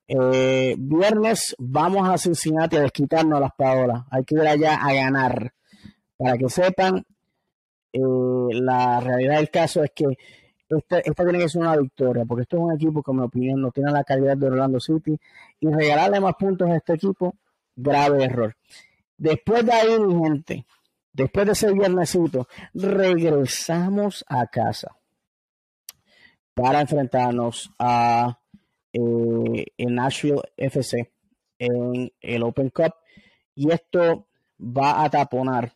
Eh, 0.08 0.76
viernes 0.78 1.56
vamos 1.58 2.08
a 2.10 2.18
Cincinnati 2.18 2.76
a 2.76 2.82
desquitarnos 2.82 3.38
a 3.38 3.42
las 3.42 3.52
paolas. 3.58 4.04
Hay 4.12 4.24
que 4.26 4.36
ir 4.36 4.42
allá 4.42 4.76
a 4.76 4.94
ganar. 4.94 5.54
Para 6.18 6.38
que 6.38 6.50
sepan, 6.50 7.04
eh, 7.94 8.00
la 8.52 9.00
realidad 9.00 9.38
del 9.38 9.50
caso 9.50 9.84
es 9.84 9.92
que 9.96 10.06
esta, 10.78 11.02
tiene 11.02 11.40
que 11.40 11.50
ser 11.50 11.62
una 11.62 11.78
victoria, 11.78 12.26
porque 12.26 12.44
esto 12.44 12.58
es 12.58 12.64
un 12.64 12.74
equipo 12.74 13.02
que, 13.04 13.12
en 13.12 13.18
mi 13.18 13.24
opinión, 13.24 13.62
no 13.62 13.72
tiene 13.72 13.92
la 13.92 14.04
calidad 14.04 14.38
de 14.38 14.48
Orlando 14.48 14.80
City. 14.80 15.20
Y 15.60 15.68
regalarle 15.68 16.20
más 16.20 16.36
puntos 16.36 16.70
a 16.70 16.76
este 16.76 16.94
equipo, 16.94 17.36
grave 17.76 18.24
error. 18.26 18.56
Después 19.18 19.66
de 19.66 19.72
ahí, 19.72 20.00
mi 20.00 20.24
gente, 20.24 20.66
después 21.12 21.46
de 21.46 21.52
ese 21.54 21.74
viernesito, 21.74 22.48
regresamos 22.74 24.26
a 24.28 24.48
casa. 24.48 24.96
para 26.56 26.82
enfrentarnos 26.82 27.72
a 27.80 28.40
eh, 28.94 29.66
Nashville 29.78 30.42
FC 30.56 31.12
en 31.58 32.12
el 32.22 32.44
Open 32.44 32.70
Cup. 32.70 32.94
Y 33.56 33.72
esto 33.72 34.28
va 34.60 35.04
a 35.04 35.10
taponar 35.10 35.74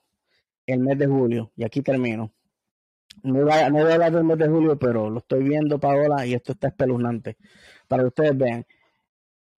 el 0.68 0.80
mes 0.80 0.98
de 1.00 1.08
julio. 1.08 1.52
Y 1.56 1.64
aquí 1.64 1.82
termino. 1.82 2.32
No 3.24 3.44
voy, 3.44 3.52
a, 3.52 3.66
hablar 3.66 4.12
del 4.12 4.24
mes 4.24 4.38
de 4.38 4.48
julio, 4.48 4.78
pero 4.78 5.10
lo 5.10 5.20
estoy 5.20 5.44
viendo, 5.44 5.80
Paola, 5.80 6.26
y 6.26 6.34
esto 6.34 6.54
está 6.54 6.70
espeluznante. 6.70 7.38
Para 7.88 8.04
que 8.04 8.08
ustedes 8.08 8.38
vean. 8.38 8.66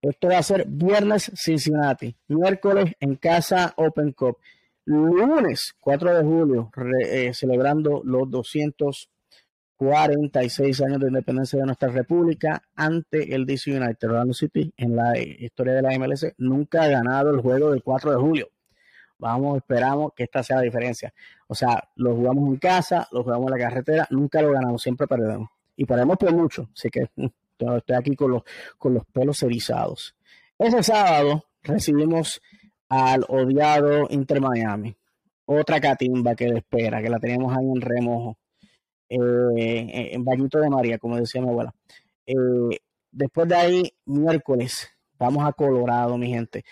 Esto 0.02 0.30
va 0.30 0.38
a 0.38 0.44
ser 0.44 0.66
viernes 0.68 1.32
Cincinnati, 1.36 2.16
miércoles 2.30 2.94
en 3.02 3.16
casa 3.16 3.74
Open 3.76 4.14
Cup, 4.14 4.38
lunes 4.86 5.74
4 5.80 6.18
de 6.18 6.24
julio 6.24 6.72
eh, 7.06 7.34
celebrando 7.34 8.02
los 8.04 8.30
246 8.32 10.82
años 10.82 11.00
de 11.00 11.10
independencia 11.10 11.60
de 11.60 11.66
nuestra 11.66 11.90
república 11.90 12.64
ante 12.76 13.36
el 13.36 13.46
DC 13.46 13.78
United 13.78 14.10
Orlando 14.10 14.34
City 14.34 14.74
en 14.78 14.96
la 14.96 15.18
historia 15.18 15.74
de 15.74 15.82
la 15.82 16.00
MLC 16.00 16.34
nunca 16.38 16.84
ha 16.84 16.88
ganado 16.88 17.32
el 17.32 17.42
juego 17.42 17.72
del 17.72 17.84
4 17.84 18.12
de 18.12 18.18
julio. 18.18 18.48
Vamos, 19.20 19.58
esperamos 19.58 20.14
que 20.16 20.24
esta 20.24 20.42
sea 20.42 20.58
la 20.58 20.62
diferencia. 20.62 21.14
O 21.48 21.54
sea, 21.54 21.90
lo 21.96 22.16
jugamos 22.16 22.48
en 22.48 22.56
casa, 22.56 23.08
lo 23.12 23.24
jugamos 23.24 23.52
en 23.52 23.60
la 23.60 23.66
carretera, 23.66 24.08
nunca 24.12 24.42
lo 24.42 24.54
ganamos, 24.54 24.82
siempre 24.82 25.08
perdemos. 25.08 25.50
Y 25.76 25.86
perdemos 25.86 26.18
por 26.18 26.34
mucho, 26.34 26.70
así 26.74 26.90
que 26.90 27.10
estoy 27.60 27.96
aquí 27.96 28.16
con 28.16 28.32
los, 28.32 28.44
con 28.78 28.94
los 28.94 29.06
pelos 29.08 29.44
erizados. 29.44 30.16
Ese 30.58 30.82
sábado 30.84 31.44
recibimos 31.64 32.42
al 32.88 33.26
odiado 33.28 34.08
Inter 34.10 34.40
Miami. 34.40 34.96
Otra 35.46 35.82
catimba 35.82 36.34
que 36.36 36.48
le 36.48 36.60
espera, 36.60 37.02
que 37.02 37.10
la 37.10 37.20
teníamos 37.20 37.56
ahí 37.58 37.66
en 37.66 37.82
remojo. 37.82 38.38
Eh, 39.10 40.12
en 40.14 40.24
Bañito 40.24 40.60
de 40.60 40.70
María, 40.70 40.98
como 40.98 41.18
decía 41.18 41.42
mi 41.42 41.50
abuela. 41.50 41.74
Eh, 42.26 42.80
después 43.12 43.50
de 43.50 43.56
ahí, 43.56 43.94
miércoles, 44.06 44.90
vamos 45.18 45.46
a 45.46 45.52
Colorado, 45.52 46.18
mi 46.18 46.30
gente 46.30 46.64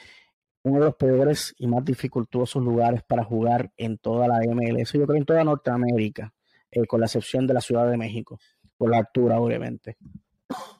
uno 0.68 0.80
de 0.80 0.86
los 0.86 0.96
peores 0.96 1.56
y 1.58 1.68
más 1.68 1.84
dificultosos 1.84 2.62
lugares 2.64 3.04
para 3.04 3.24
jugar 3.24 3.72
en 3.78 3.98
toda 3.98 4.28
la 4.28 4.40
MLS, 4.40 4.94
yo 4.94 5.06
creo 5.06 5.18
en 5.18 5.26
toda 5.26 5.44
Norteamérica, 5.44 6.34
eh, 6.72 6.86
con 6.86 7.00
la 7.00 7.06
excepción 7.06 7.48
de 7.48 7.54
la 7.54 7.62
Ciudad 7.62 7.90
de 7.90 7.98
México, 7.98 8.40
por 8.78 8.90
la 8.90 8.98
altura, 8.98 9.40
obviamente. 9.40 9.98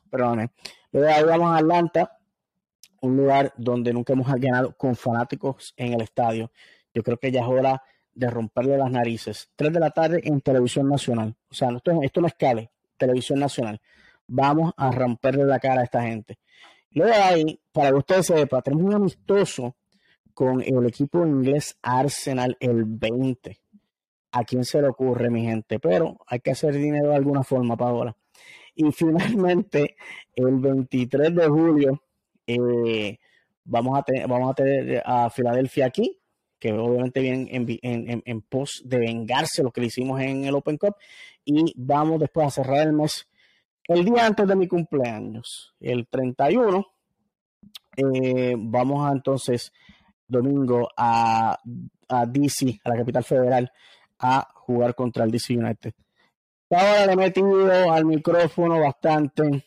Perdóname. 0.10 0.52
Luego 0.92 1.10
ahí 1.10 1.24
vamos 1.24 1.52
a 1.52 1.58
Atlanta, 1.58 2.18
un 3.02 3.18
lugar 3.18 3.54
donde 3.58 3.94
nunca 3.94 4.14
hemos 4.14 4.28
ganado 4.36 4.76
con 4.76 4.96
fanáticos 4.96 5.74
en 5.78 5.94
el 5.94 6.02
estadio. 6.02 6.52
Yo 6.94 7.04
creo 7.04 7.18
que 7.18 7.32
ya 7.32 7.42
es 7.42 7.48
hora 7.48 7.82
de 8.14 8.30
romperle 8.30 8.78
las 8.78 8.90
narices. 8.90 9.50
Tres 9.56 9.72
de 9.72 9.80
la 9.80 9.92
tarde 9.92 10.22
en 10.24 10.42
televisión 10.42 10.90
nacional. 10.90 11.36
O 11.50 11.54
sea, 11.54 11.70
esto, 11.70 12.02
esto 12.02 12.22
no 12.22 12.28
es 12.28 12.34
Cali, 12.34 12.70
televisión 12.98 13.40
nacional. 13.40 13.80
Vamos 14.28 14.74
a 14.76 14.92
romperle 14.92 15.46
la 15.46 15.60
cara 15.60 15.82
a 15.82 15.84
esta 15.84 16.02
gente. 16.02 16.40
Luego 16.98 17.14
ahí, 17.14 17.60
para 17.72 17.90
que 17.92 17.98
ustedes 17.98 18.26
sepan, 18.26 18.64
tenemos 18.64 18.86
un 18.86 18.94
amistoso 18.96 19.76
con 20.34 20.64
el 20.64 20.84
equipo 20.88 21.24
inglés 21.24 21.78
Arsenal 21.84 22.58
el 22.60 22.86
20. 22.86 23.56
¿A 24.32 24.44
quién 24.44 24.66
se 24.66 24.82
le 24.82 24.88
ocurre, 24.88 25.30
mi 25.30 25.44
gente? 25.44 25.80
Pero 25.80 26.18
hay 26.26 26.40
que 26.40 26.50
hacer 26.50 26.74
dinero 26.74 27.10
de 27.10 27.16
alguna 27.16 27.44
forma, 27.44 27.78
Paola. 27.78 28.18
Y 28.74 28.92
finalmente, 28.92 29.96
el 30.34 30.56
23 30.58 31.36
de 31.36 31.48
julio, 31.48 32.02
eh, 32.48 33.20
vamos, 33.64 34.00
a 34.00 34.02
tener, 34.02 34.28
vamos 34.28 34.50
a 34.50 34.54
tener 34.56 35.04
a 35.06 35.30
Filadelfia 35.30 35.86
aquí, 35.86 36.20
que 36.58 36.74
obviamente 36.74 37.20
viene 37.20 37.48
en, 37.52 38.24
en, 38.26 38.42
pos 38.42 38.82
de 38.84 38.98
vengarse 38.98 39.62
lo 39.62 39.70
que 39.70 39.82
le 39.82 39.88
hicimos 39.88 40.20
en 40.20 40.46
el 40.46 40.56
Open 40.56 40.78
Cup. 40.78 40.96
Y 41.46 41.76
vamos 41.78 42.20
después 42.20 42.48
a 42.48 42.50
cerrar 42.50 42.88
el 42.88 42.94
mes 42.94 43.28
el 43.88 44.06
día 44.06 44.26
antes 44.26 44.48
de 44.48 44.56
mi 44.56 44.68
cumpleaños, 44.68 45.74
el 45.80 46.08
31, 46.08 46.86
eh, 47.96 48.56
vamos 48.58 49.08
a 49.08 49.12
entonces 49.12 49.72
domingo 50.28 50.90
a, 50.96 51.58
a 52.10 52.26
DC, 52.26 52.80
a 52.84 52.90
la 52.90 52.98
capital 52.98 53.24
federal, 53.24 53.72
a 54.20 54.48
jugar 54.56 54.94
contra 54.94 55.24
el 55.24 55.32
DC 55.32 55.58
United. 55.58 55.94
Ahora 56.70 57.06
le 57.06 57.14
he 57.14 57.16
metido 57.16 57.92
al 57.92 58.06
micrófono 58.06 58.80
bastante. 58.82 59.66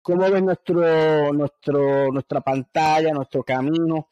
¿Cómo 0.00 0.30
ves 0.30 0.42
nuestro, 0.42 1.32
nuestro, 1.32 2.10
nuestra 2.10 2.40
pantalla, 2.40 3.12
nuestro 3.12 3.42
camino 3.42 4.08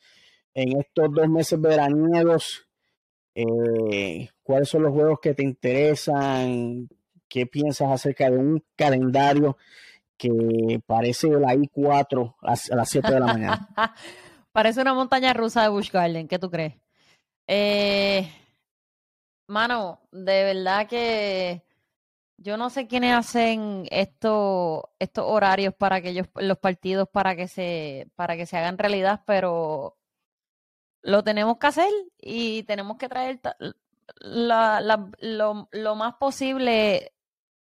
en 0.55 0.79
estos 0.79 1.13
dos 1.13 1.29
meses 1.29 1.61
veraniegos? 1.61 2.69
Eh, 3.35 4.29
¿Cuáles 4.43 4.69
son 4.69 4.83
los 4.83 4.93
juegos 4.93 5.21
que 5.21 5.35
te 5.35 5.43
interesan? 5.43 6.87
¿Qué 7.31 7.47
piensas 7.47 7.91
acerca 7.91 8.29
de 8.29 8.37
un 8.37 8.63
calendario 8.77 9.57
que 10.19 10.83
parece 10.85 11.29
la 11.31 11.55
I4 11.55 12.35
a, 12.43 12.75
las 12.75 12.91
7 12.91 13.13
de 13.13 13.21
la 13.21 13.27
mañana? 13.27 13.69
parece 14.53 14.83
una 14.83 14.95
montaña 14.95 15.33
rusa 15.33 15.63
de 15.63 15.69
Bush 15.69 15.93
Garden, 15.93 16.27
¿qué 16.27 16.41
tú 16.41 16.51
crees? 16.51 16.75
Eh, 17.47 18.29
mano, 19.47 20.01
de 20.11 20.45
verdad 20.45 20.89
que 20.89 21.63
yo 22.37 22.57
no 22.57 22.69
sé 22.69 22.89
quiénes 22.89 23.15
hacen 23.15 23.87
estos 23.91 24.83
estos 24.99 25.25
horarios 25.27 25.75
para 25.75 26.01
que 26.01 26.11
ellos, 26.11 26.27
los 26.37 26.59
partidos 26.59 27.09
para 27.09 27.37
que 27.37 27.47
se 27.49 28.09
para 28.17 28.37
que 28.37 28.47
se 28.47 28.57
hagan 28.57 28.79
realidad, 28.79 29.23
pero 29.25 29.97
lo 31.03 31.23
tenemos 31.23 31.59
que 31.59 31.67
hacer 31.69 31.91
y 32.19 32.65
tenemos 32.65 32.97
que 32.99 33.09
traer 33.09 33.41
lo, 34.21 35.67
lo, 35.73 35.95
más 35.95 36.15
posible 36.17 37.13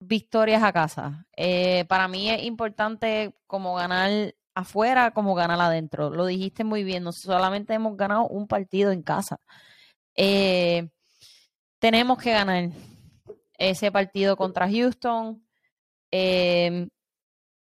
victorias 0.01 0.63
a 0.63 0.73
casa. 0.73 1.27
Eh, 1.37 1.85
para 1.89 2.09
mí 2.09 2.31
es 2.31 2.45
importante 2.45 3.35
como 3.47 3.75
ganar 3.75 4.35
afuera 4.59 5.13
como 5.13 5.35
ganar 5.37 5.61
adentro. 5.61 6.11
Lo 6.11 6.27
dijiste 6.27 6.65
muy 6.65 6.83
bien, 6.83 7.05
no 7.05 7.13
solamente 7.13 7.75
hemos 7.75 7.97
ganado 7.97 8.27
un 8.27 8.49
partido 8.49 8.91
en 8.91 9.03
casa. 9.03 9.41
Eh, 10.17 10.89
tenemos 11.79 12.19
que 12.19 12.33
ganar 12.33 12.71
ese 13.57 13.93
partido 13.93 14.37
contra 14.37 14.69
Houston. 14.69 15.47
Eh, 16.11 16.89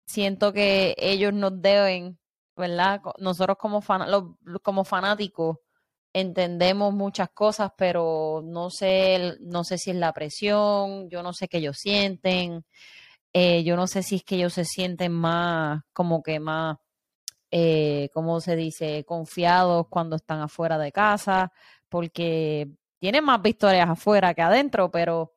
siento 0.06 0.52
que 0.52 0.96
ellos 0.98 1.34
nos 1.34 1.62
deben, 1.62 2.20
¿verdad? 2.58 3.02
Nosotros 3.18 3.58
como, 3.58 3.82
como 4.62 4.84
fanáticos 4.84 5.60
entendemos 6.14 6.94
muchas 6.94 7.30
cosas, 7.32 7.72
pero 7.78 8.42
no 8.46 8.70
sé, 8.70 9.36
no 9.42 9.64
sé 9.64 9.78
si 9.78 9.92
es 9.92 9.98
la 9.98 10.14
presión, 10.14 11.10
yo 11.10 11.24
no 11.24 11.34
sé 11.34 11.48
qué 11.48 11.58
ellos 11.58 11.78
sienten, 11.80 12.64
eh, 13.34 13.64
yo 13.64 13.76
no 13.76 13.88
sé 13.88 14.04
si 14.04 14.18
es 14.18 14.24
que 14.24 14.36
ellos 14.36 14.54
se 14.54 14.66
sienten 14.66 15.12
más, 15.12 15.84
como 15.94 16.22
que 16.24 16.40
más, 16.40 16.78
eh, 17.52 18.10
¿cómo 18.14 18.42
se 18.42 18.56
dice?, 18.56 19.06
confiados 19.06 19.88
cuando 19.90 20.18
están 20.18 20.42
afuera 20.42 20.78
de 20.78 20.92
casa, 20.92 21.52
porque 21.90 22.70
tienen 23.00 23.26
más 23.26 23.42
victorias 23.42 23.90
afuera 23.90 24.34
que 24.34 24.42
adentro, 24.44 24.92
pero 24.92 25.34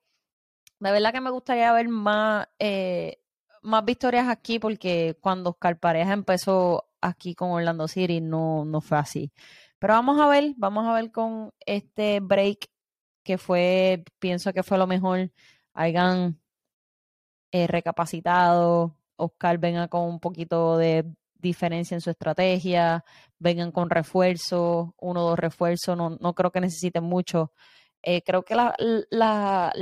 de 0.81 0.93
verdad 0.93 1.13
que 1.13 1.21
me 1.21 1.31
gustaría 1.31 1.73
ver 1.73 1.89
más, 1.89 2.49
eh, 2.59 3.21
más 3.63 3.85
victorias 3.85 4.29
aquí, 4.29 4.59
porque 4.59 5.17
cuando 5.21 5.51
Oscar 5.51 5.79
Pareja 5.79 6.13
empezó 6.13 6.89
aquí 7.01 7.35
con 7.35 7.51
Orlando 7.51 7.89
City 7.89 8.21
no, 8.21 8.65
no 8.65 8.81
fue 8.81 8.99
así. 8.99 9.33
Pero 9.79 9.95
vamos 9.95 10.21
a 10.21 10.29
ver, 10.29 10.55
vamos 10.57 10.87
a 10.87 10.95
ver 10.95 11.11
con 11.13 11.53
este 11.67 12.21
break 12.21 12.69
que 13.23 13.39
fue, 13.39 14.05
pienso 14.19 14.53
que 14.53 14.63
fue 14.63 14.79
lo 14.79 14.87
mejor. 14.87 15.31
Hayan 15.75 16.41
eh, 17.53 17.67
recapacitado, 17.67 18.97
Oscar 19.17 19.59
venga 19.59 19.89
con 19.89 20.03
un 20.03 20.21
poquito 20.21 20.77
de 20.79 21.05
diferencia 21.35 21.95
en 21.95 22.01
su 22.01 22.11
estrategia, 22.11 23.05
vengan 23.39 23.73
con 23.73 23.91
refuerzos, 23.91 24.91
uno 24.99 25.25
o 25.25 25.31
dos 25.31 25.39
refuerzos, 25.39 25.97
no, 25.97 26.11
no 26.21 26.35
creo 26.35 26.51
que 26.51 26.61
necesiten 26.61 27.05
mucho. 27.05 27.53
Eh, 28.03 28.23
creo 28.23 28.45
que 28.45 28.55
la, 28.55 28.75
la, 29.11 29.73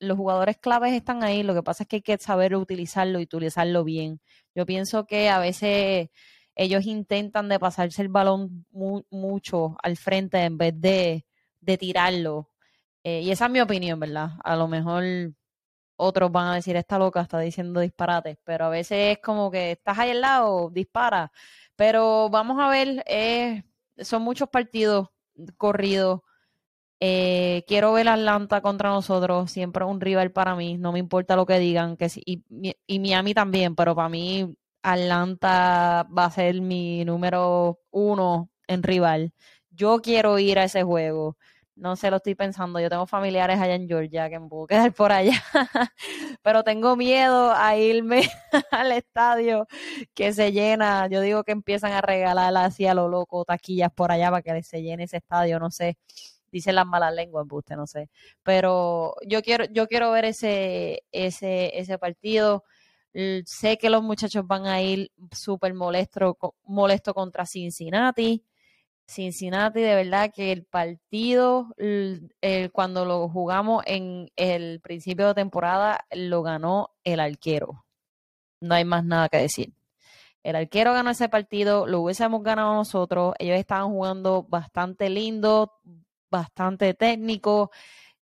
los 0.00 0.16
jugadores 0.16 0.58
claves 0.58 0.92
están 0.92 1.22
ahí, 1.24 1.42
lo 1.42 1.54
que 1.54 1.62
pasa 1.62 1.84
es 1.84 1.88
que 1.88 1.96
hay 1.96 2.02
que 2.02 2.18
saber 2.18 2.54
utilizarlo 2.56 3.20
y 3.20 3.24
utilizarlo 3.24 3.84
bien. 3.84 4.20
Yo 4.54 4.66
pienso 4.66 5.06
que 5.06 5.30
a 5.30 5.38
veces 5.38 6.10
ellos 6.58 6.86
intentan 6.86 7.48
de 7.48 7.60
pasarse 7.60 8.02
el 8.02 8.08
balón 8.08 8.66
mucho 9.10 9.76
al 9.82 9.96
frente 9.96 10.38
en 10.44 10.58
vez 10.58 10.74
de, 10.80 11.24
de 11.60 11.78
tirarlo. 11.78 12.50
Eh, 13.04 13.22
y 13.22 13.30
esa 13.30 13.46
es 13.46 13.52
mi 13.52 13.60
opinión, 13.60 14.00
¿verdad? 14.00 14.32
A 14.42 14.56
lo 14.56 14.66
mejor 14.68 15.04
otros 15.96 16.32
van 16.32 16.48
a 16.48 16.54
decir, 16.56 16.76
esta 16.76 16.98
loca 16.98 17.20
está 17.22 17.38
diciendo 17.38 17.80
disparates, 17.80 18.38
pero 18.44 18.66
a 18.66 18.70
veces 18.70 19.16
es 19.16 19.18
como 19.22 19.50
que 19.52 19.72
estás 19.72 19.98
ahí 19.98 20.10
al 20.10 20.20
lado, 20.20 20.70
dispara. 20.70 21.32
Pero 21.76 22.28
vamos 22.30 22.58
a 22.60 22.68
ver, 22.68 23.04
son 23.98 24.22
muchos 24.22 24.48
partidos 24.48 25.08
corridos. 25.56 26.22
Eh, 27.00 27.64
quiero 27.68 27.92
ver 27.92 28.08
Atlanta 28.08 28.60
contra 28.62 28.90
nosotros, 28.90 29.50
siempre 29.52 29.84
un 29.84 30.00
rival 30.00 30.32
para 30.32 30.56
mí, 30.56 30.76
no 30.78 30.92
me 30.92 30.98
importa 30.98 31.36
lo 31.36 31.46
que 31.46 31.60
digan, 31.60 31.96
que 31.96 32.08
y, 32.26 32.42
y 32.86 32.98
Miami 32.98 33.34
también, 33.34 33.76
pero 33.76 33.94
para 33.94 34.08
mí 34.08 34.56
Atlanta 34.82 36.06
va 36.16 36.26
a 36.26 36.30
ser 36.30 36.60
mi 36.60 37.04
número 37.04 37.80
uno 37.90 38.50
en 38.66 38.82
rival. 38.82 39.32
Yo 39.70 40.00
quiero 40.00 40.38
ir 40.38 40.58
a 40.58 40.64
ese 40.64 40.82
juego. 40.82 41.36
No 41.76 41.94
sé, 41.94 42.10
lo 42.10 42.16
estoy 42.16 42.34
pensando. 42.34 42.80
Yo 42.80 42.90
tengo 42.90 43.06
familiares 43.06 43.60
allá 43.60 43.74
en 43.74 43.86
Georgia 43.88 44.28
que 44.28 44.40
me 44.40 44.48
puedo 44.48 44.66
quedar 44.66 44.92
por 44.92 45.12
allá. 45.12 45.40
Pero 46.42 46.64
tengo 46.64 46.96
miedo 46.96 47.52
a 47.52 47.76
irme 47.76 48.28
al 48.72 48.92
estadio 48.92 49.66
que 50.14 50.32
se 50.32 50.52
llena. 50.52 51.06
Yo 51.08 51.20
digo 51.20 51.44
que 51.44 51.52
empiezan 51.52 51.92
a 51.92 52.00
regalar 52.00 52.56
así 52.56 52.86
a 52.86 52.94
lo 52.94 53.08
loco 53.08 53.44
taquillas 53.44 53.90
por 53.94 54.10
allá 54.12 54.30
para 54.30 54.42
que 54.42 54.62
se 54.64 54.82
llene 54.82 55.04
ese 55.04 55.18
estadio, 55.18 55.60
no 55.60 55.70
sé. 55.70 55.96
Dicen 56.50 56.74
las 56.76 56.86
malas 56.86 57.14
lenguas, 57.14 57.46
usted 57.50 57.76
no 57.76 57.86
sé. 57.86 58.10
Pero 58.42 59.14
yo 59.26 59.42
quiero, 59.42 59.66
yo 59.66 59.86
quiero 59.86 60.10
ver 60.10 60.24
ese, 60.26 61.04
ese, 61.12 61.78
ese 61.78 61.98
partido. 61.98 62.64
Sé 63.44 63.78
que 63.78 63.90
los 63.90 64.02
muchachos 64.02 64.46
van 64.46 64.66
a 64.66 64.80
ir 64.80 65.10
súper 65.32 65.74
molestos 65.74 66.36
molesto 66.64 67.14
contra 67.14 67.46
Cincinnati 67.46 68.44
Cincinnati, 69.08 69.80
de 69.80 69.94
verdad 69.94 70.30
que 70.34 70.52
el 70.52 70.64
partido, 70.64 71.74
cuando 72.72 73.06
lo 73.06 73.28
jugamos 73.30 73.82
en 73.86 74.30
el 74.36 74.80
principio 74.80 75.28
de 75.28 75.34
temporada, 75.34 76.06
lo 76.12 76.42
ganó 76.42 76.90
el 77.04 77.20
arquero. 77.20 77.86
No 78.60 78.74
hay 78.74 78.84
más 78.84 79.04
nada 79.04 79.30
que 79.30 79.38
decir. 79.38 79.72
El 80.42 80.56
arquero 80.56 80.92
ganó 80.92 81.10
ese 81.10 81.30
partido, 81.30 81.86
lo 81.86 82.02
hubiésemos 82.02 82.42
ganado 82.42 82.74
nosotros. 82.74 83.34
Ellos 83.38 83.58
estaban 83.58 83.88
jugando 83.88 84.42
bastante 84.42 85.08
lindo, 85.08 85.80
bastante 86.30 86.92
técnico. 86.92 87.70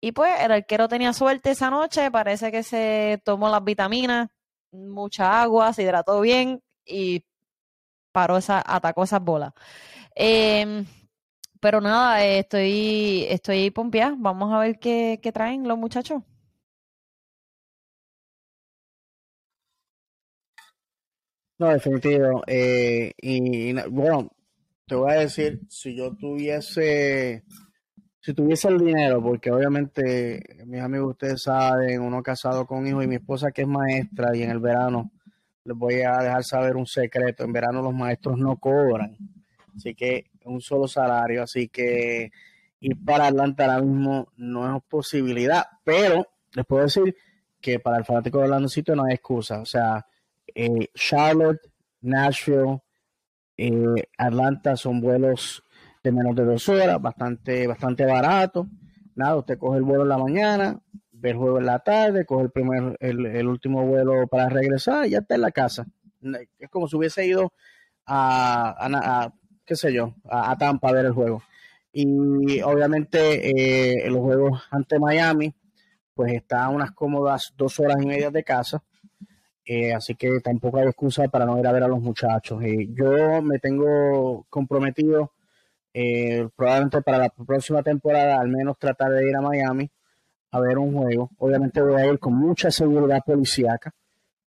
Y 0.01 0.12
pues 0.12 0.32
el 0.41 0.51
arquero 0.51 0.88
tenía 0.88 1.12
suerte 1.12 1.51
esa 1.51 1.68
noche, 1.68 2.11
parece 2.11 2.51
que 2.51 2.62
se 2.62 3.20
tomó 3.22 3.51
las 3.51 3.62
vitaminas, 3.62 4.30
mucha 4.73 5.43
agua, 5.43 5.73
se 5.73 5.83
hidrató 5.83 6.21
bien 6.21 6.62
y 6.85 7.25
paró 8.12 8.39
esa, 8.39 8.62
atacó 8.66 9.05
esas 9.05 9.23
bolas. 9.23 9.53
Em, 10.14 10.87
pero 11.61 11.81
nada, 11.81 12.25
estoy, 12.25 13.27
estoy 13.29 13.71
pompeada. 13.71 14.14
Vamos 14.18 14.53
a 14.53 14.61
ver 14.61 14.79
qué, 14.79 15.21
qué 15.23 15.33
traen 15.33 15.68
los 15.68 15.79
muchachos. 15.79 16.23
No, 21.59 21.68
definitivo. 21.68 22.43
Eh, 22.47 23.12
y, 23.18 23.75
bueno, 23.91 24.31
te 24.87 24.95
voy 24.95 25.12
a 25.12 25.21
decir, 25.21 25.61
si 25.68 25.95
yo 25.95 26.16
tuviese, 26.16 27.45
si 28.21 28.35
tuviese 28.35 28.68
el 28.68 28.79
dinero, 28.79 29.23
porque 29.23 29.51
obviamente 29.51 30.43
mis 30.66 30.81
amigos 30.81 31.12
ustedes 31.12 31.43
saben, 31.43 32.01
uno 32.01 32.23
casado 32.23 32.66
con 32.66 32.87
hijos 32.87 33.05
y 33.05 33.09
mi 33.09 33.16
esposa 33.16 33.51
que 33.51 33.62
es 33.62 33.68
maestra 33.68 34.37
y 34.37 34.43
en 34.43 34.51
el 34.51 34.59
verano 34.59 35.11
les 35.64 35.77
voy 35.77 36.03
a 36.03 36.18
dejar 36.18 36.45
saber 36.45 36.77
un 36.77 36.87
secreto, 36.87 37.45
en 37.45 37.53
verano 37.53 37.83
los 37.83 37.95
maestros 37.95 38.39
no 38.39 38.57
cobran. 38.57 39.16
Así 39.77 39.95
que 39.95 40.31
un 40.45 40.61
solo 40.61 40.89
salario, 40.89 41.43
así 41.43 41.68
que 41.68 42.31
ir 42.81 43.05
para 43.05 43.29
Atlanta 43.29 43.64
ahora 43.64 43.83
mismo 43.83 44.29
no 44.37 44.77
es 44.77 44.83
posibilidad, 44.85 45.64
pero 45.85 46.27
les 46.55 46.66
puedo 46.66 46.83
decir 46.83 47.14
que 47.61 47.79
para 47.79 47.99
el 47.99 48.05
fanático 48.05 48.39
de 48.39 48.45
Orlando 48.45 48.68
sitio 48.68 48.97
no 48.97 49.05
hay 49.05 49.14
excusa. 49.14 49.61
O 49.61 49.66
sea, 49.66 50.07
eh, 50.55 50.89
Charlotte, 50.95 51.61
Nashville, 52.01 52.81
eh, 53.57 54.09
Atlanta 54.16 54.77
son 54.77 55.01
vuelos 55.01 55.62
de 56.03 56.12
menos 56.12 56.34
de 56.34 56.44
dos 56.44 56.68
horas, 56.68 57.01
bastante, 57.01 57.66
bastante 57.66 58.05
barato. 58.05 58.66
Nada, 59.14 59.36
usted 59.36 59.59
coge 59.59 59.78
el 59.78 59.84
vuelo 59.84 60.03
en 60.03 60.09
la 60.09 60.18
mañana, 60.18 60.80
ve 61.12 61.30
el 61.30 61.36
juego 61.36 61.59
en 61.59 61.66
la 61.66 61.80
tarde, 61.80 62.24
coge 62.24 62.44
el 62.44 62.51
primer, 62.51 62.96
el, 63.01 63.46
último 63.46 63.86
vuelo 63.86 64.26
para 64.28 64.48
regresar 64.48 65.07
y 65.07 65.11
ya 65.11 65.18
está 65.18 65.34
en 65.34 65.42
la 65.42 65.51
casa. 65.51 65.86
Es 66.59 66.70
como 66.70 66.88
si 66.88 66.96
hubiese 66.96 67.26
ido 67.26 67.53
a, 68.07 68.74
a 68.78 69.32
qué 69.64 69.76
sé 69.76 69.92
yo, 69.92 70.14
a, 70.24 70.57
Tampa 70.57 70.88
a 70.88 70.92
ver 70.92 71.07
el 71.07 71.12
juego. 71.12 71.42
Y 71.92 72.61
obviamente 72.62 73.51
eh, 74.05 74.11
los 74.11 74.20
juegos 74.20 74.62
ante 74.70 74.98
Miami, 74.98 75.55
pues 76.14 76.32
está 76.32 76.64
a 76.64 76.68
unas 76.70 76.92
cómodas 76.92 77.53
dos 77.57 77.78
horas 77.80 77.96
y 78.01 78.07
media 78.07 78.30
de 78.30 78.44
casa. 78.44 78.82
Eh, 79.64 79.92
así 79.94 80.14
que 80.14 80.40
tampoco 80.40 80.78
hay 80.78 80.86
excusa 80.88 81.28
para 81.28 81.46
no 81.46 81.59
ir 81.59 81.66
a 81.66 81.72
ver 81.72 81.84
a 81.84 81.88
los 81.88 82.01
muchachos. 82.01 82.62
y 82.64 82.92
yo 82.94 83.42
me 83.42 83.59
tengo 83.59 84.46
comprometido 84.48 85.32
eh, 85.93 86.49
probablemente 86.55 87.03
para 87.03 87.18
la 87.18 87.28
próxima 87.30 87.82
temporada 87.82 88.41
al 88.41 88.49
menos 88.49 88.78
tratar 88.78 89.12
de 89.12 89.28
ir 89.28 89.36
a 89.36 89.41
Miami 89.41 89.91
a 90.53 90.61
ver 90.61 90.78
un 90.78 90.95
juego. 90.95 91.30
Obviamente 91.38 91.80
voy 91.80 92.01
a 92.01 92.07
ir 92.07 92.18
con 92.18 92.34
mucha 92.34 92.70
seguridad 92.70 93.22
policíaca 93.24 93.93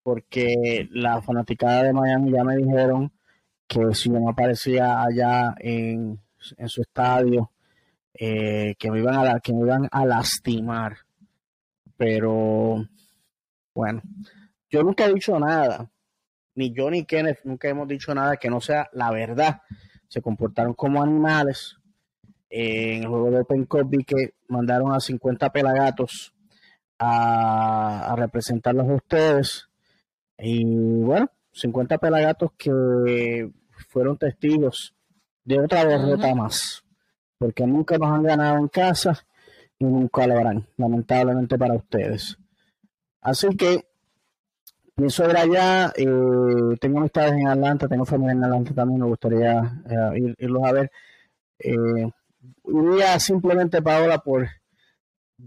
porque 0.03 0.87
la 0.93 1.21
fanaticada 1.23 1.85
de 1.85 1.93
Miami 1.93 2.31
ya 2.31 2.45
me 2.45 2.57
dijeron 2.57 3.11
que 3.67 3.95
si 3.95 4.11
yo 4.11 4.21
no 4.21 4.29
aparecía 4.29 5.03
allá 5.03 5.55
en, 5.59 6.21
su 6.67 6.83
estadio, 6.83 7.51
eh, 8.13 8.75
que, 8.79 8.91
me 8.91 8.99
iban 8.99 9.27
a, 9.27 9.41
que 9.41 9.55
me 9.55 9.61
iban 9.61 9.89
a 9.91 10.05
lastimar. 10.05 10.99
Pero 11.97 12.87
bueno, 13.75 14.03
yo 14.71 14.83
nunca 14.83 15.07
he 15.07 15.15
dicho 15.15 15.39
nada, 15.39 15.91
ni 16.55 16.73
yo 16.73 16.91
ni 16.91 17.05
Kenneth 17.05 17.41
nunca 17.45 17.69
hemos 17.69 17.89
dicho 17.89 18.15
nada 18.15 18.37
que 18.37 18.51
no 18.51 18.61
sea 18.61 18.91
la 18.93 19.11
verdad. 19.11 19.63
Se 20.15 20.23
comportaron 20.23 20.75
como 20.75 21.03
animales. 21.03 21.77
en 22.49 23.03
el 23.03 23.09
juego 23.09 23.33
de 23.33 23.41
Open 23.41 23.65
Cup 23.65 23.89
vi 23.91 24.05
que 24.05 24.35
mandaron 24.47 24.93
a 24.93 25.01
50 25.01 25.51
pelagatos 25.51 26.33
a, 27.01 28.13
a 28.13 28.15
representarlos 28.15 28.89
a 28.89 28.95
ustedes. 28.95 29.69
Y 30.39 30.63
bueno, 31.03 31.29
50 31.51 31.99
pelagatos 31.99 32.53
que 32.57 33.51
fueron 33.89 34.17
testigos 34.17 34.95
de 35.43 35.59
otra 35.59 35.85
derrota 35.85 36.33
más, 36.33 36.85
porque 37.37 37.67
nunca 37.67 37.99
nos 37.99 38.13
han 38.13 38.23
ganado 38.23 38.59
en 38.59 38.69
casa 38.69 39.27
y 39.81 39.85
nunca 39.85 40.29
lo 40.29 40.39
harán, 40.39 40.65
lamentablemente 40.77 41.59
para 41.59 41.75
ustedes. 41.75 42.39
Así 43.21 43.49
que 43.57 43.89
pienso 44.95 45.29
ir 45.29 45.37
allá, 45.37 45.93
eh, 45.97 46.77
tengo 46.81 46.99
amistades 46.99 47.33
en 47.33 47.49
Atlanta, 47.49 47.89
tengo 47.89 48.05
familia 48.05 48.33
en 48.33 48.45
Atlanta 48.45 48.75
también, 48.75 49.01
me 49.01 49.07
gustaría 49.07 49.83
eh, 49.89 50.35
irlos 50.39 50.65
a 50.65 50.73
ver. 50.73 50.91
Eh, 51.59 52.11
iría 52.67 53.19
simplemente, 53.21 53.83
Paola, 53.83 54.19
por 54.19 54.49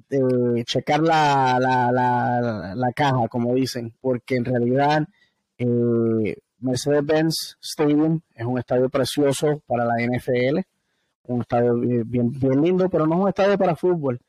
eh, 0.10 0.64
checar 0.66 1.02
la, 1.02 1.58
la, 1.60 1.92
la, 1.92 2.76
la, 2.76 2.92
caja, 2.94 3.28
como 3.30 3.56
dicen, 3.56 3.94
porque 4.02 4.36
en 4.36 4.46
realidad 4.46 5.08
eh, 5.58 6.36
Mercedes-Benz 6.60 7.58
Stadium 7.62 8.22
es 8.36 8.46
un 8.46 8.60
estadio 8.60 8.90
precioso 8.90 9.62
para 9.66 9.86
la 9.86 9.96
NFL, 9.96 10.60
un 11.24 11.42
estadio 11.42 11.76
bien, 11.76 12.32
bien 12.32 12.62
lindo, 12.62 12.90
pero 12.90 13.06
no 13.06 13.16
es 13.16 13.22
un 13.22 13.30
estadio 13.30 13.58
para 13.58 13.76
fútbol. 13.76 14.20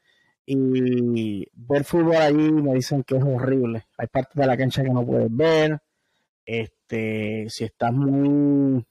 Y 0.50 1.46
ver 1.52 1.84
fútbol 1.84 2.16
allí 2.16 2.50
me 2.50 2.72
dicen 2.72 3.02
que 3.02 3.18
es 3.18 3.22
horrible. 3.22 3.84
Hay 3.98 4.06
partes 4.06 4.34
de 4.34 4.46
la 4.46 4.56
cancha 4.56 4.82
que 4.82 4.88
no 4.88 5.04
puedes 5.04 5.28
ver. 5.30 5.78
Este, 6.46 7.44
si 7.50 7.64
estás 7.64 7.92
muy, 7.92 8.82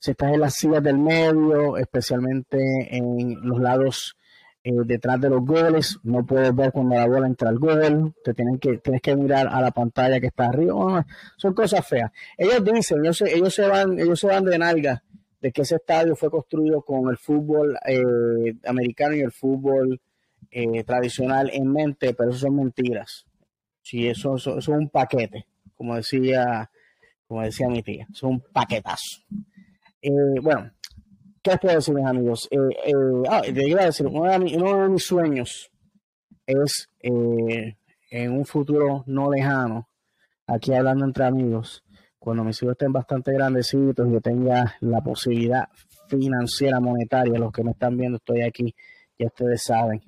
si 0.00 0.10
estás 0.10 0.32
en 0.32 0.40
las 0.40 0.54
sillas 0.54 0.82
del 0.82 0.98
medio, 0.98 1.76
especialmente 1.76 2.58
en 2.96 3.36
los 3.42 3.60
lados 3.60 4.16
eh, 4.64 4.72
detrás 4.84 5.20
de 5.20 5.30
los 5.30 5.44
goles, 5.44 6.00
no 6.02 6.26
puedes 6.26 6.52
ver 6.52 6.72
cuando 6.72 6.96
la 6.96 7.06
bola 7.06 7.28
entra 7.28 7.48
al 7.48 7.60
gol, 7.60 8.12
te 8.24 8.34
tienen 8.34 8.58
que, 8.58 8.78
tienes 8.78 9.00
que 9.00 9.14
mirar 9.14 9.46
a 9.46 9.60
la 9.60 9.70
pantalla 9.70 10.18
que 10.18 10.26
está 10.26 10.46
arriba, 10.46 11.06
son 11.36 11.54
cosas 11.54 11.86
feas. 11.86 12.10
Ellos 12.36 12.64
dicen, 12.64 13.04
ellos 13.04 13.18
se, 13.18 13.32
ellos 13.32 13.54
se 13.54 13.68
van, 13.68 14.00
ellos 14.00 14.18
se 14.18 14.26
van 14.26 14.44
de 14.44 14.58
nalga 14.58 15.04
de 15.40 15.52
que 15.52 15.62
ese 15.62 15.76
estadio 15.76 16.16
fue 16.16 16.28
construido 16.28 16.82
con 16.82 17.08
el 17.08 17.16
fútbol 17.16 17.78
eh, 17.86 18.02
americano 18.66 19.14
y 19.14 19.20
el 19.20 19.30
fútbol 19.30 20.00
eh, 20.50 20.84
tradicional 20.84 21.50
en 21.52 21.72
mente, 21.72 22.14
pero 22.14 22.30
eso 22.30 22.40
son 22.40 22.56
mentiras. 22.56 23.26
Sí, 23.82 24.06
eso, 24.08 24.36
eso, 24.36 24.58
es 24.58 24.68
un 24.68 24.88
paquete, 24.88 25.46
como 25.74 25.94
decía, 25.94 26.70
como 27.26 27.42
decía 27.42 27.68
mi 27.68 27.82
tía, 27.82 28.06
es 28.12 28.22
un 28.22 28.40
paquetazo. 28.52 29.24
bueno, 30.42 30.70
¿Qué 31.42 31.52
les 31.52 31.60
puedo 31.60 31.74
decir, 31.76 31.94
mis 31.94 32.06
amigos? 32.06 32.48
Eh, 32.50 32.58
eh, 32.86 32.92
ah, 33.30 33.42
iba 33.46 33.82
a 33.82 33.86
decir, 33.86 34.06
uno 34.06 34.30
de, 34.30 34.88
mis 34.88 35.04
sueños 35.04 35.70
es 36.46 36.88
eh, 37.00 37.76
en 38.10 38.32
un 38.32 38.44
futuro 38.44 39.04
no 39.06 39.30
lejano, 39.30 39.88
aquí 40.46 40.74
hablando 40.74 41.04
entre 41.04 41.24
amigos, 41.24 41.84
cuando 42.18 42.42
mis 42.42 42.60
hijos 42.62 42.72
estén 42.72 42.92
bastante 42.92 43.32
grandecitos 43.32 44.08
y 44.08 44.12
yo 44.12 44.20
tenga 44.20 44.74
la 44.80 45.00
posibilidad 45.00 45.68
financiera, 46.08 46.80
monetaria, 46.80 47.38
los 47.38 47.52
que 47.52 47.62
me 47.62 47.70
están 47.70 47.96
viendo, 47.96 48.16
estoy 48.16 48.42
aquí, 48.42 48.74
ya 49.18 49.26
ustedes 49.26 49.62
saben, 49.62 50.02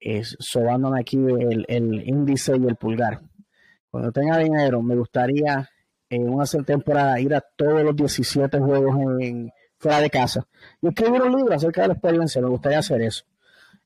es, 0.00 0.36
sobándome 0.38 1.00
aquí 1.00 1.16
el, 1.16 2.02
índice 2.06 2.56
y 2.56 2.66
el 2.66 2.76
pulgar. 2.76 3.20
Cuando 3.90 4.10
tenga 4.10 4.38
dinero, 4.38 4.82
me 4.82 4.96
gustaría 4.96 5.68
en 6.08 6.28
una 6.28 6.44
temporada 6.44 7.20
ir 7.20 7.34
a 7.34 7.40
todos 7.40 7.82
los 7.82 7.94
17 7.94 8.58
juegos 8.58 8.96
en, 9.20 9.50
fuera 9.78 10.00
de 10.00 10.10
casa 10.10 10.46
y 10.80 10.88
escribir 10.88 11.22
un 11.22 11.36
libro 11.36 11.54
acerca 11.54 11.82
de 11.82 11.88
la 11.88 11.94
experiencia. 11.94 12.40
Me 12.40 12.48
gustaría 12.48 12.78
hacer 12.78 13.02
eso. 13.02 13.24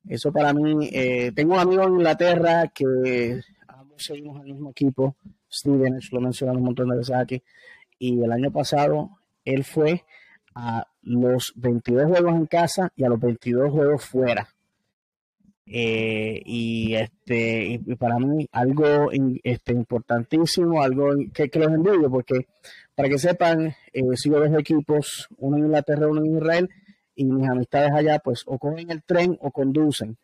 Eso 0.07 0.33
para 0.33 0.53
mí, 0.53 0.89
eh, 0.93 1.33
tengo 1.35 1.55
un 1.55 1.61
amigo 1.61 1.83
en 1.83 1.95
Inglaterra 1.95 2.69
que 2.69 3.41
ambos 3.67 4.05
seguimos 4.05 4.37
el 4.41 4.53
mismo 4.53 4.71
equipo, 4.71 5.17
Steven, 5.51 5.99
lo 6.13 6.21
mencionado 6.21 6.59
un 6.59 6.65
montón 6.65 6.89
de 6.91 6.99
veces 6.99 7.17
aquí, 7.17 7.43
y 7.99 8.23
el 8.23 8.31
año 8.31 8.53
pasado 8.53 9.11
él 9.45 9.65
fue 9.65 10.05
a 10.57 10.89
los 11.03 11.53
22 11.55 12.07
juegos 12.07 12.35
en 12.35 12.47
casa 12.47 12.91
y 12.97 13.05
a 13.05 13.11
los 13.11 13.21
22 13.21 13.71
juegos 13.71 14.05
fuera. 14.05 14.49
Eh, 15.67 16.41
y 16.47 16.95
este 16.95 17.81
y 17.85 17.95
para 17.97 18.19
mí 18.19 18.49
algo 18.53 19.11
este, 19.43 19.73
importantísimo, 19.73 20.81
algo 20.81 21.11
que, 21.35 21.51
que 21.51 21.59
los 21.59 21.73
envío, 21.73 22.09
porque 22.11 22.47
para 22.95 23.09
que 23.11 23.19
sepan, 23.19 23.75
eh, 23.93 24.03
sigo 24.15 24.41
dos 24.41 24.59
equipos, 24.59 25.29
uno 25.37 25.59
en 25.59 25.65
Inglaterra, 25.65 26.09
uno 26.09 26.25
en 26.25 26.37
Israel, 26.37 26.71
y 27.15 27.27
mis 27.27 27.49
amistades 27.49 27.93
allá, 27.93 28.19
pues 28.21 28.43
o 28.47 28.59
cogen 28.59 28.91
el 28.91 29.03
tren 29.03 29.37
o 29.43 29.51
conducen. 29.51 30.17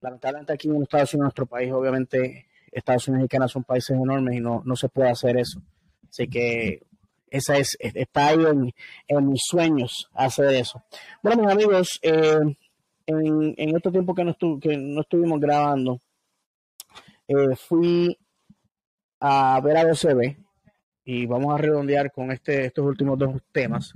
Lamentablemente 0.00 0.54
aquí 0.54 0.68
en 0.68 0.82
Estados 0.82 1.12
Unidos, 1.12 1.26
nuestro 1.26 1.46
país, 1.46 1.70
obviamente, 1.70 2.46
Estados 2.72 3.08
Unidos 3.08 3.26
y 3.26 3.28
Canadá 3.28 3.48
son 3.48 3.64
países 3.64 3.94
enormes 3.94 4.36
y 4.36 4.40
no, 4.40 4.62
no 4.64 4.74
se 4.74 4.88
puede 4.88 5.10
hacer 5.10 5.36
eso. 5.36 5.60
Así 6.08 6.28
que 6.28 6.82
esa 7.30 7.56
es, 7.58 7.76
está 7.80 8.28
ahí 8.28 8.44
en, 9.08 9.26
mis 9.26 9.42
sueños 9.44 10.10
hacer 10.14 10.54
eso. 10.54 10.82
Bueno, 11.22 11.42
mis 11.42 11.52
amigos, 11.52 11.98
eh, 12.02 12.40
en, 13.06 13.54
en 13.56 13.76
este 13.76 13.90
tiempo 13.90 14.14
que 14.14 14.24
no, 14.24 14.36
que 14.60 14.76
no 14.76 15.00
estuvimos 15.00 15.40
grabando, 15.40 16.00
eh, 17.28 17.54
fui 17.56 18.18
a 19.20 19.60
ver 19.62 19.76
a 19.76 19.82
OCB 19.82 20.36
y 21.04 21.26
vamos 21.26 21.54
a 21.54 21.58
redondear 21.58 22.10
con 22.10 22.32
este, 22.32 22.66
estos 22.66 22.84
últimos 22.84 23.18
dos 23.18 23.40
temas. 23.52 23.94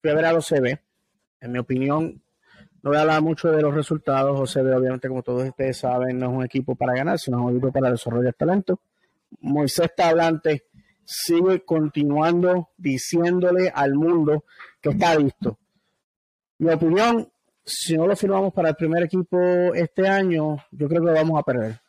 Fui 0.00 0.10
a 0.10 0.14
ver 0.14 0.24
a 0.26 0.34
OCB. 0.34 0.78
En 1.40 1.52
mi 1.52 1.58
opinión, 1.58 2.22
no 2.82 2.90
voy 2.90 2.96
a 2.96 3.02
hablar 3.02 3.22
mucho 3.22 3.50
de 3.52 3.62
los 3.62 3.74
resultados. 3.74 4.38
OCB, 4.38 4.76
obviamente, 4.76 5.08
como 5.08 5.22
todos 5.22 5.48
ustedes 5.48 5.78
saben, 5.78 6.18
no 6.18 6.26
es 6.30 6.36
un 6.36 6.44
equipo 6.44 6.74
para 6.74 6.94
ganar, 6.94 7.18
sino 7.18 7.44
un 7.44 7.52
equipo 7.52 7.70
para 7.70 7.90
desarrollar 7.90 8.34
talento. 8.34 8.80
Moisés 9.40 9.90
Tablante 9.96 10.64
sigue 11.04 11.64
continuando 11.64 12.70
diciéndole 12.76 13.70
al 13.74 13.94
mundo 13.94 14.44
que 14.80 14.90
está 14.90 15.16
listo. 15.16 15.58
Mi 16.58 16.70
opinión, 16.72 17.28
si 17.64 17.96
no 17.96 18.06
lo 18.06 18.16
firmamos 18.16 18.52
para 18.52 18.70
el 18.70 18.76
primer 18.76 19.02
equipo 19.02 19.38
este 19.74 20.06
año, 20.06 20.56
yo 20.70 20.88
creo 20.88 21.02
que 21.02 21.08
lo 21.08 21.14
vamos 21.14 21.40
a 21.40 21.42
perder. 21.42 21.80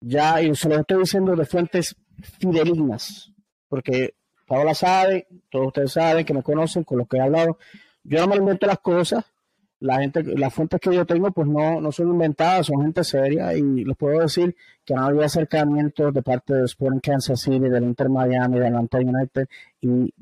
Ya, 0.00 0.40
y 0.40 0.54
se 0.54 0.68
lo 0.68 0.76
estoy 0.76 1.00
diciendo 1.00 1.34
de 1.34 1.44
fuentes 1.44 1.96
fidelignas, 2.38 3.32
porque 3.68 4.14
Paola 4.46 4.74
sabe, 4.74 5.26
todos 5.50 5.68
ustedes 5.68 5.92
saben 5.92 6.24
que 6.24 6.34
me 6.34 6.42
conocen, 6.42 6.84
con 6.84 6.98
los 6.98 7.08
que 7.08 7.16
he 7.16 7.20
hablado. 7.20 7.58
Yo 8.04 8.20
no 8.20 8.28
me 8.28 8.36
invento 8.36 8.66
las 8.66 8.78
cosas, 8.78 9.24
la 9.80 10.00
gente, 10.00 10.22
las 10.22 10.52
fuentes 10.52 10.80
que 10.80 10.94
yo 10.94 11.06
tengo, 11.06 11.30
pues 11.30 11.46
no, 11.46 11.80
no 11.80 11.92
son 11.92 12.08
inventadas, 12.08 12.66
son 12.66 12.82
gente 12.82 13.04
seria 13.04 13.54
y 13.54 13.84
les 13.84 13.96
puedo 13.96 14.20
decir 14.20 14.56
que 14.84 14.94
no 14.94 15.04
había 15.04 15.26
acercamientos 15.26 16.12
de 16.12 16.22
parte 16.22 16.54
de 16.54 16.64
Sporting 16.64 17.00
Kansas 17.00 17.40
City, 17.40 17.68
del 17.68 17.84
Inter 17.84 18.08
Miami, 18.08 18.58
del 18.58 18.74
Atlanta 18.74 18.98
United 18.98 19.46
y 19.80 20.12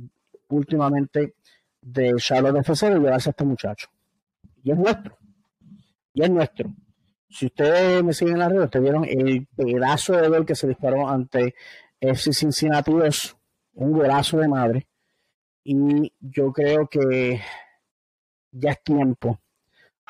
últimamente 0.48 1.34
de 1.80 2.14
Charlotte 2.16 2.58
FC 2.58 2.90
de 2.90 3.00
llevarse 3.00 3.30
a 3.30 3.32
este 3.32 3.44
muchacho 3.44 3.88
y 4.66 4.72
es 4.72 4.78
nuestro. 4.78 5.16
Y 6.12 6.24
es 6.24 6.30
nuestro. 6.30 6.74
Si 7.30 7.46
ustedes 7.46 8.02
me 8.02 8.12
siguen 8.12 8.34
en 8.34 8.40
la 8.40 8.48
red, 8.48 8.62
ustedes 8.64 8.82
vieron 8.82 9.04
el 9.04 9.46
pedazo 9.54 10.14
de 10.14 10.28
gol 10.28 10.44
que 10.44 10.56
se 10.56 10.66
disparó 10.66 11.08
ante 11.08 11.54
FC 12.00 12.32
Cincinnati 12.32 12.92
2, 12.92 13.36
un 13.74 13.92
golazo 13.92 14.38
de 14.38 14.48
madre. 14.48 14.88
Y 15.62 16.12
yo 16.18 16.52
creo 16.52 16.88
que 16.88 17.40
ya 18.50 18.72
es 18.72 18.82
tiempo 18.82 19.38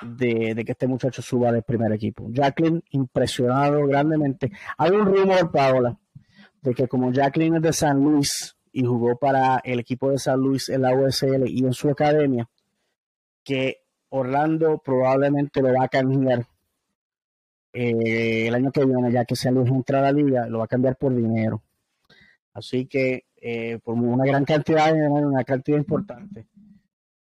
de, 0.02 0.62
que 0.64 0.72
este 0.72 0.86
muchacho 0.86 1.22
suba 1.22 1.52
del 1.52 1.62
primer 1.62 1.92
equipo. 1.92 2.28
Jacqueline, 2.30 2.82
impresionado 2.90 3.86
grandemente. 3.86 4.52
Hay 4.78 4.90
un 4.90 5.06
rumor, 5.06 5.50
Paola, 5.50 5.96
de 6.62 6.74
que 6.74 6.88
como 6.88 7.12
Jacqueline 7.12 7.56
es 7.56 7.62
de 7.62 7.72
San 7.72 8.02
Luis 8.02 8.56
y 8.72 8.84
jugó 8.84 9.16
para 9.16 9.60
el 9.64 9.80
equipo 9.80 10.10
de 10.10 10.18
San 10.18 10.40
Luis 10.40 10.68
en 10.68 10.82
la 10.82 10.94
USL 10.94 11.46
y 11.46 11.60
en 11.64 11.72
su 11.72 11.88
academia, 11.88 12.48
que 13.42 13.82
Orlando 14.10 14.82
probablemente 14.84 15.62
lo 15.62 15.72
va 15.72 15.84
a 15.84 15.88
cambiar 15.88 16.46
eh, 17.72 18.48
el 18.48 18.54
año 18.54 18.72
que 18.72 18.84
viene, 18.84 19.12
ya 19.12 19.24
que 19.24 19.36
se 19.36 19.50
Luis 19.50 19.70
entra 19.70 19.98
a 19.98 20.02
la 20.02 20.12
liga, 20.12 20.46
lo 20.46 20.58
va 20.58 20.64
a 20.64 20.68
cambiar 20.68 20.96
por 20.96 21.14
dinero. 21.14 21.62
Así 22.52 22.86
que 22.86 23.26
eh, 23.36 23.78
por 23.84 23.94
una 23.94 24.24
gran 24.24 24.44
cantidad 24.44 24.86
de 24.86 24.94
dinero, 24.94 25.28
una 25.28 25.44
cantidad 25.44 25.76
importante. 25.76 26.46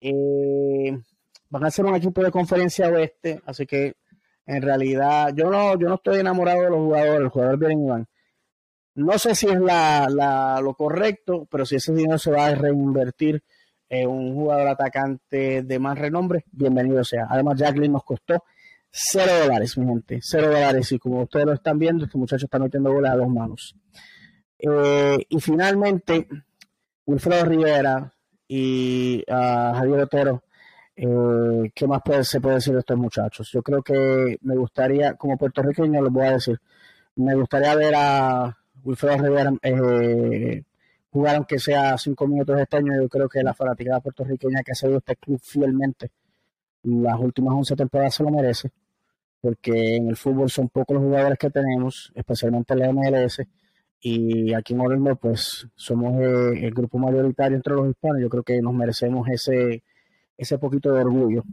Eh, 0.01 0.97
van 1.55 1.67
a 1.67 1.71
ser 1.71 1.85
un 1.85 1.95
equipo 1.95 2.21
de 2.21 2.33
conferencia 2.33 2.89
oeste, 2.89 3.41
así 3.47 3.65
que 3.65 3.95
en 4.45 4.61
realidad 4.61 5.33
yo 5.37 5.49
no, 5.51 5.79
yo 5.79 5.89
no 5.89 5.95
estoy 5.95 6.19
enamorado 6.19 6.63
de 6.63 6.71
los 6.71 6.79
jugadores, 6.81 7.21
el 7.21 7.29
jugador 7.29 7.59
bien 7.59 7.85
Iván. 7.85 8.07
No 8.97 9.17
sé 9.21 9.37
si 9.37 9.47
es 9.47 9.61
la, 9.61 10.59
lo 10.61 10.75
correcto, 10.75 11.47
pero 11.49 11.65
si 11.65 11.77
ese 11.77 11.95
dinero 11.95 12.19
se 12.19 12.33
va 12.33 12.47
a 12.47 12.55
reinvertir 12.57 13.41
un 13.89 14.35
jugador 14.35 14.67
atacante 14.67 15.63
de 15.63 15.79
más 15.79 15.97
renombre, 15.97 16.45
bienvenido 16.51 17.05
sea. 17.05 17.29
Además, 17.31 17.57
Jacqueline 17.57 17.93
nos 17.93 18.03
costó 18.03 18.43
cero 18.91 19.31
dólares, 19.45 19.79
mi 19.79 19.87
gente, 19.87 20.19
cero 20.21 20.49
dólares. 20.49 20.91
Y 20.91 20.99
como 20.99 21.23
ustedes 21.23 21.47
lo 21.47 21.53
están 21.53 21.79
viendo, 21.79 22.05
este 22.05 22.19
muchacho 22.19 22.47
está 22.47 22.59
metiendo 22.59 22.93
goles 22.93 23.13
a 23.13 23.17
dos 23.17 23.29
manos. 23.29 23.77
Eh, 24.59 25.19
y 25.29 25.41
finalmente, 25.41 26.27
Wilfredo 27.07 27.45
Rivera 27.45 28.13
y 28.49 29.23
uh, 29.29 29.75
Javier 29.77 30.01
Otero, 30.01 30.44
eh, 30.97 31.71
¿qué 31.75 31.87
más 31.87 32.03
se 32.23 32.41
puede 32.41 32.57
decir 32.57 32.75
de 32.75 32.81
estos 32.81 32.97
muchachos? 32.97 33.51
Yo 33.53 33.63
creo 33.63 33.83
que 33.83 34.39
me 34.43 34.57
gustaría, 34.57 35.15
como 35.15 35.37
puertorriqueño, 35.37 36.03
les 36.03 36.13
voy 36.13 36.27
a 36.27 36.33
decir, 36.33 36.61
me 37.17 37.35
gustaría 37.35 37.75
ver 37.75 37.95
a 37.97 38.57
Wilfredo 38.85 39.19
Rivera 39.19 39.53
eh, 39.63 40.63
jugar 41.11 41.37
aunque 41.37 41.59
sea 41.59 41.97
cinco 41.99 42.27
minutos 42.27 42.59
este 42.61 42.77
año, 42.77 42.93
yo 43.01 43.09
creo 43.09 43.29
que 43.29 43.43
la 43.43 43.55
fanaticada 43.55 44.01
puertorriqueña 44.01 44.63
que 44.65 44.73
ha 44.73 44.75
seguido 44.75 44.99
este 44.99 45.17
club 45.17 45.41
fielmente 45.43 46.11
las 46.85 47.19
últimas 47.19 47.55
11 47.55 47.77
temporadas 47.77 48.15
se 48.15 48.23
lo 48.23 48.31
merece, 48.31 48.71
porque 49.41 49.97
en 49.97 50.09
el 50.09 50.17
fútbol 50.17 50.51
son 50.51 50.69
pocos 50.69 50.95
los 50.95 51.05
jugadores 51.05 51.39
que 51.39 51.51
tenemos, 51.51 52.13
especialmente 52.15 52.75
en 52.75 52.81
la 52.81 52.93
MLS, 52.93 53.43
y 54.01 54.53
aquí 54.53 54.75
en 54.75 54.81
Orlando 54.81 55.17
pues 55.17 55.67
somos 55.75 56.21
eh, 56.21 56.67
el 56.67 56.75
grupo 56.75 56.99
mayoritario 56.99 57.57
entre 57.57 57.75
los 57.75 57.89
hispanos, 57.89 58.21
yo 58.21 58.29
creo 58.29 58.43
que 58.43 58.61
nos 58.61 58.75
merecemos 58.75 59.27
ese, 59.29 59.83
ese 60.37 60.59
poquito 60.59 60.93
de 60.93 61.01
orgullo. 61.01 61.45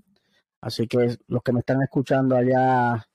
Así 0.62 0.88
que 0.88 1.18
los 1.28 1.42
que 1.42 1.54
me 1.54 1.60
están 1.60 1.82
escuchando 1.82 2.36
allá 2.36 3.06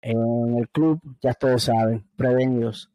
en 0.00 0.56
el 0.58 0.68
club, 0.68 1.00
ya 1.22 1.30
ustedes 1.30 1.64
saben, 1.64 2.06
prevenidos. 2.16 2.90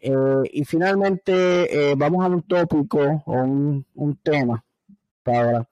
Eh, 0.00 0.14
y 0.52 0.64
finalmente 0.64 1.90
eh, 1.90 1.94
vamos 1.96 2.24
a 2.24 2.28
un 2.28 2.42
tópico 2.42 3.22
o 3.26 3.32
un, 3.32 4.18
tema 4.22 4.64
para 5.22 5.68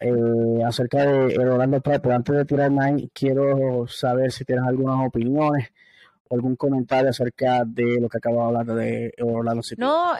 eh, 0.00 0.64
acerca 0.64 1.04
de 1.04 1.34
el 1.34 1.48
Orlando 1.48 1.80
Pride. 1.80 2.00
Pero 2.00 2.14
antes 2.14 2.36
de 2.36 2.44
tirar 2.44 2.70
ahí, 2.80 3.10
quiero 3.12 3.86
saber 3.88 4.32
si 4.32 4.44
tienes 4.44 4.64
algunas 4.66 5.06
opiniones 5.06 5.68
algún 6.32 6.56
comentario 6.56 7.10
acerca 7.10 7.64
de 7.64 8.00
lo 8.00 8.08
que 8.08 8.18
acabo 8.18 8.40
de 8.40 8.46
hablar 8.46 8.66
de 8.66 9.14
Orlando 9.22 9.62
City. 9.62 9.80
No, 9.80 10.14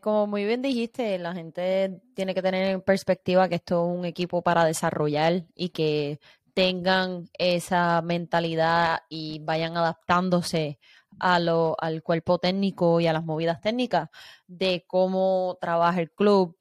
como 0.00 0.26
muy 0.26 0.44
bien 0.44 0.62
dijiste, 0.62 1.18
la 1.18 1.34
gente 1.34 2.00
tiene 2.14 2.34
que 2.34 2.42
tener 2.42 2.68
en 2.68 2.80
perspectiva 2.80 3.48
que 3.48 3.56
esto 3.56 3.84
es 3.84 3.98
un 3.98 4.04
equipo 4.04 4.42
para 4.42 4.64
desarrollar 4.64 5.44
y 5.54 5.68
que 5.70 6.18
tengan 6.54 7.28
esa 7.38 8.02
mentalidad 8.02 9.00
y 9.08 9.40
vayan 9.40 9.76
adaptándose 9.76 10.78
a 11.18 11.38
lo, 11.38 11.76
al 11.78 12.02
cuerpo 12.02 12.38
técnico 12.38 13.00
y 13.00 13.06
a 13.06 13.12
las 13.12 13.24
movidas 13.24 13.60
técnicas 13.60 14.10
de 14.46 14.84
cómo 14.86 15.56
trabaja 15.60 16.00
el 16.00 16.10
club. 16.10 16.56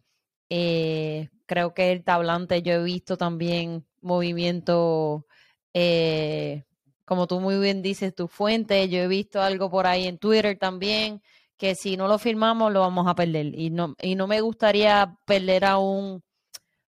Eh, 0.50 1.30
creo 1.46 1.74
que 1.74 1.92
el 1.92 2.04
tablante, 2.04 2.62
yo 2.62 2.74
he 2.74 2.84
visto 2.84 3.18
también 3.18 3.86
movimiento, 4.02 5.26
eh, 5.74 6.66
como 7.12 7.28
tú 7.28 7.42
muy 7.42 7.60
bien 7.60 7.82
dices, 7.82 8.16
tu 8.16 8.30
fuente, 8.30 8.88
yo 8.88 9.00
he 9.00 9.08
visto 9.10 9.42
algo 9.42 9.70
por 9.70 9.86
ahí 9.86 10.08
en 10.08 10.18
Twitter 10.18 10.58
también, 10.58 11.22
que 11.58 11.76
si 11.76 11.98
no 11.98 12.08
lo 12.08 12.18
firmamos 12.18 12.72
lo 12.72 12.80
vamos 12.80 13.06
a 13.06 13.16
perder. 13.16 13.48
Y 13.54 13.70
no, 13.70 13.96
y 14.02 14.16
no 14.16 14.28
me 14.28 14.40
gustaría 14.40 15.18
perder 15.26 15.66
a 15.66 15.78
un 15.78 16.24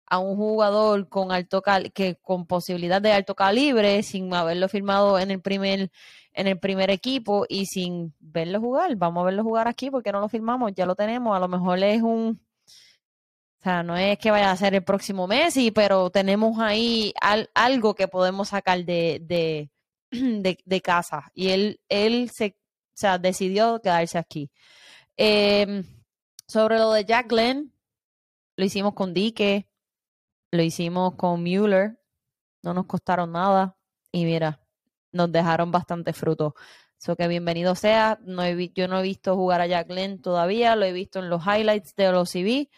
a 0.05 0.19
un 0.19 0.35
jugador 0.37 1.09
con 1.09 1.31
alto 1.31 1.63
que 1.95 2.17
con 2.21 2.45
posibilidad 2.45 3.01
de 3.01 3.11
alto 3.11 3.33
calibre 3.33 4.03
sin 4.03 4.31
haberlo 4.35 4.69
firmado 4.69 5.17
en 5.17 5.31
el 5.31 5.41
primer 5.41 5.89
en 6.33 6.47
el 6.47 6.59
primer 6.59 6.91
equipo 6.91 7.47
y 7.49 7.65
sin 7.65 8.13
verlo 8.19 8.59
jugar. 8.59 8.95
Vamos 8.95 9.23
a 9.23 9.25
verlo 9.25 9.41
jugar 9.41 9.67
aquí 9.67 9.89
porque 9.89 10.11
no 10.11 10.19
lo 10.19 10.29
firmamos, 10.29 10.73
ya 10.75 10.85
lo 10.85 10.93
tenemos. 10.93 11.35
A 11.35 11.39
lo 11.39 11.47
mejor 11.47 11.79
es 11.83 12.03
un. 12.03 12.39
O 13.61 13.63
sea, 13.63 13.81
no 13.81 13.97
es 13.97 14.19
que 14.19 14.29
vaya 14.29 14.51
a 14.51 14.57
ser 14.57 14.75
el 14.75 14.83
próximo 14.83 15.25
Messi, 15.25 15.71
pero 15.71 16.11
tenemos 16.11 16.59
ahí 16.59 17.13
algo 17.55 17.95
que 17.95 18.07
podemos 18.07 18.49
sacar 18.49 18.85
de, 18.85 19.69
de, 20.65 20.81
casa. 20.81 21.31
Y 21.33 21.49
él, 21.49 21.79
él 21.89 22.29
se 22.29 22.55
decidió 23.19 23.81
quedarse 23.81 24.17
aquí. 24.17 24.51
Em, 25.17 25.83
sobre 26.47 26.77
lo 26.77 26.91
de 26.93 27.05
Jack 27.05 27.29
Glenn, 27.29 27.73
lo 28.55 28.65
hicimos 28.65 28.93
con 28.93 29.13
Dique, 29.13 29.67
lo 30.51 30.61
hicimos 30.61 31.15
con 31.15 31.41
Mueller, 31.41 31.99
no 32.61 32.73
nos 32.73 32.85
costaron 32.85 33.31
nada. 33.31 33.75
Y 34.11 34.25
mira, 34.25 34.61
nos 35.11 35.31
dejaron 35.31 35.71
bastante 35.71 36.13
fruto. 36.13 36.55
Eso 36.99 37.15
que 37.15 37.27
bienvenido 37.27 37.75
sea. 37.75 38.19
Yo 38.25 38.87
no 38.87 38.99
he 38.99 39.03
visto 39.03 39.35
jugar 39.35 39.61
a 39.61 39.67
Jack 39.67 39.87
Glenn 39.87 40.21
todavía, 40.21 40.75
lo 40.75 40.85
he 40.85 40.93
visto 40.93 41.19
en 41.19 41.29
los 41.29 41.43
highlights 41.45 41.95
de 41.95 42.11
los 42.11 42.29
CV. 42.29 42.69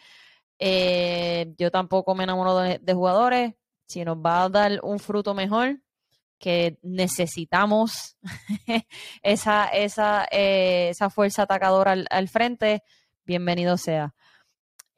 Eh, 0.58 1.54
yo 1.58 1.70
tampoco 1.70 2.14
me 2.14 2.24
enamoro 2.24 2.58
de, 2.58 2.78
de 2.78 2.94
jugadores. 2.94 3.54
Si 3.86 4.04
nos 4.04 4.16
va 4.18 4.44
a 4.44 4.48
dar 4.48 4.80
un 4.82 4.98
fruto 4.98 5.34
mejor, 5.34 5.80
que 6.38 6.78
necesitamos 6.82 8.16
esa, 9.22 9.66
esa, 9.68 10.26
eh, 10.30 10.88
esa 10.90 11.10
fuerza 11.10 11.42
atacadora 11.42 11.92
al, 11.92 12.06
al 12.10 12.28
frente, 12.28 12.82
bienvenido 13.24 13.76
sea. 13.76 14.14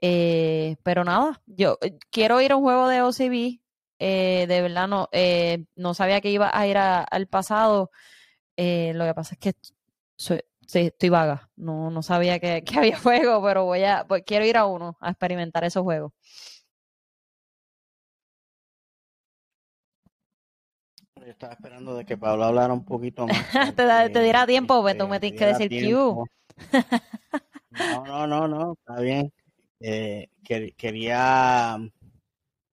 Eh, 0.00 0.76
pero 0.82 1.04
nada, 1.04 1.42
yo 1.46 1.78
eh, 1.82 1.98
quiero 2.10 2.40
ir 2.40 2.52
a 2.52 2.56
un 2.56 2.62
juego 2.62 2.88
de 2.88 3.02
OCB. 3.02 3.60
eh, 3.98 4.46
de 4.48 4.62
verdad 4.62 4.86
no, 4.88 5.08
no 5.76 5.94
sabía 5.94 6.20
que 6.20 6.30
iba 6.30 6.50
a 6.56 6.66
ir 6.66 6.76
al 6.78 7.26
pasado. 7.28 7.90
Lo 8.56 9.04
que 9.04 9.14
pasa 9.14 9.34
es 9.34 9.38
que 9.40 9.54
estoy 10.72 11.08
vaga. 11.08 11.50
No, 11.56 11.90
no 11.90 12.02
sabía 12.02 12.38
que, 12.38 12.62
había 12.76 12.98
juego, 12.98 13.42
pero 13.42 13.64
voy 13.64 13.84
a, 13.84 14.06
quiero 14.26 14.44
ir 14.44 14.56
a 14.56 14.66
uno 14.66 14.96
a 15.00 15.10
experimentar 15.10 15.64
esos 15.64 15.82
juegos. 15.82 16.12
Yo 21.24 21.30
estaba 21.32 21.52
esperando 21.52 21.94
de 21.96 22.04
que 22.04 22.16
Pablo 22.16 22.44
hablara 22.44 22.72
un 22.72 22.84
poquito 22.84 23.26
más. 23.26 23.36
Te 23.76 23.84
da- 23.84 24.02
te 24.04 24.10
porque, 24.10 24.22
dirá 24.24 24.46
tiempo, 24.46 24.80
pues, 24.82 24.94
este, 24.94 25.06
me 25.06 25.20
tienes 25.20 25.38
que 25.38 25.46
decir 25.46 25.94
Q. 25.94 26.24
No, 27.70 28.04
no, 28.06 28.26
no, 28.26 28.48
no, 28.48 28.72
está 28.72 29.00
bien. 29.00 29.32
Eh, 29.80 30.28
quer- 30.42 30.74
quería 30.76 31.74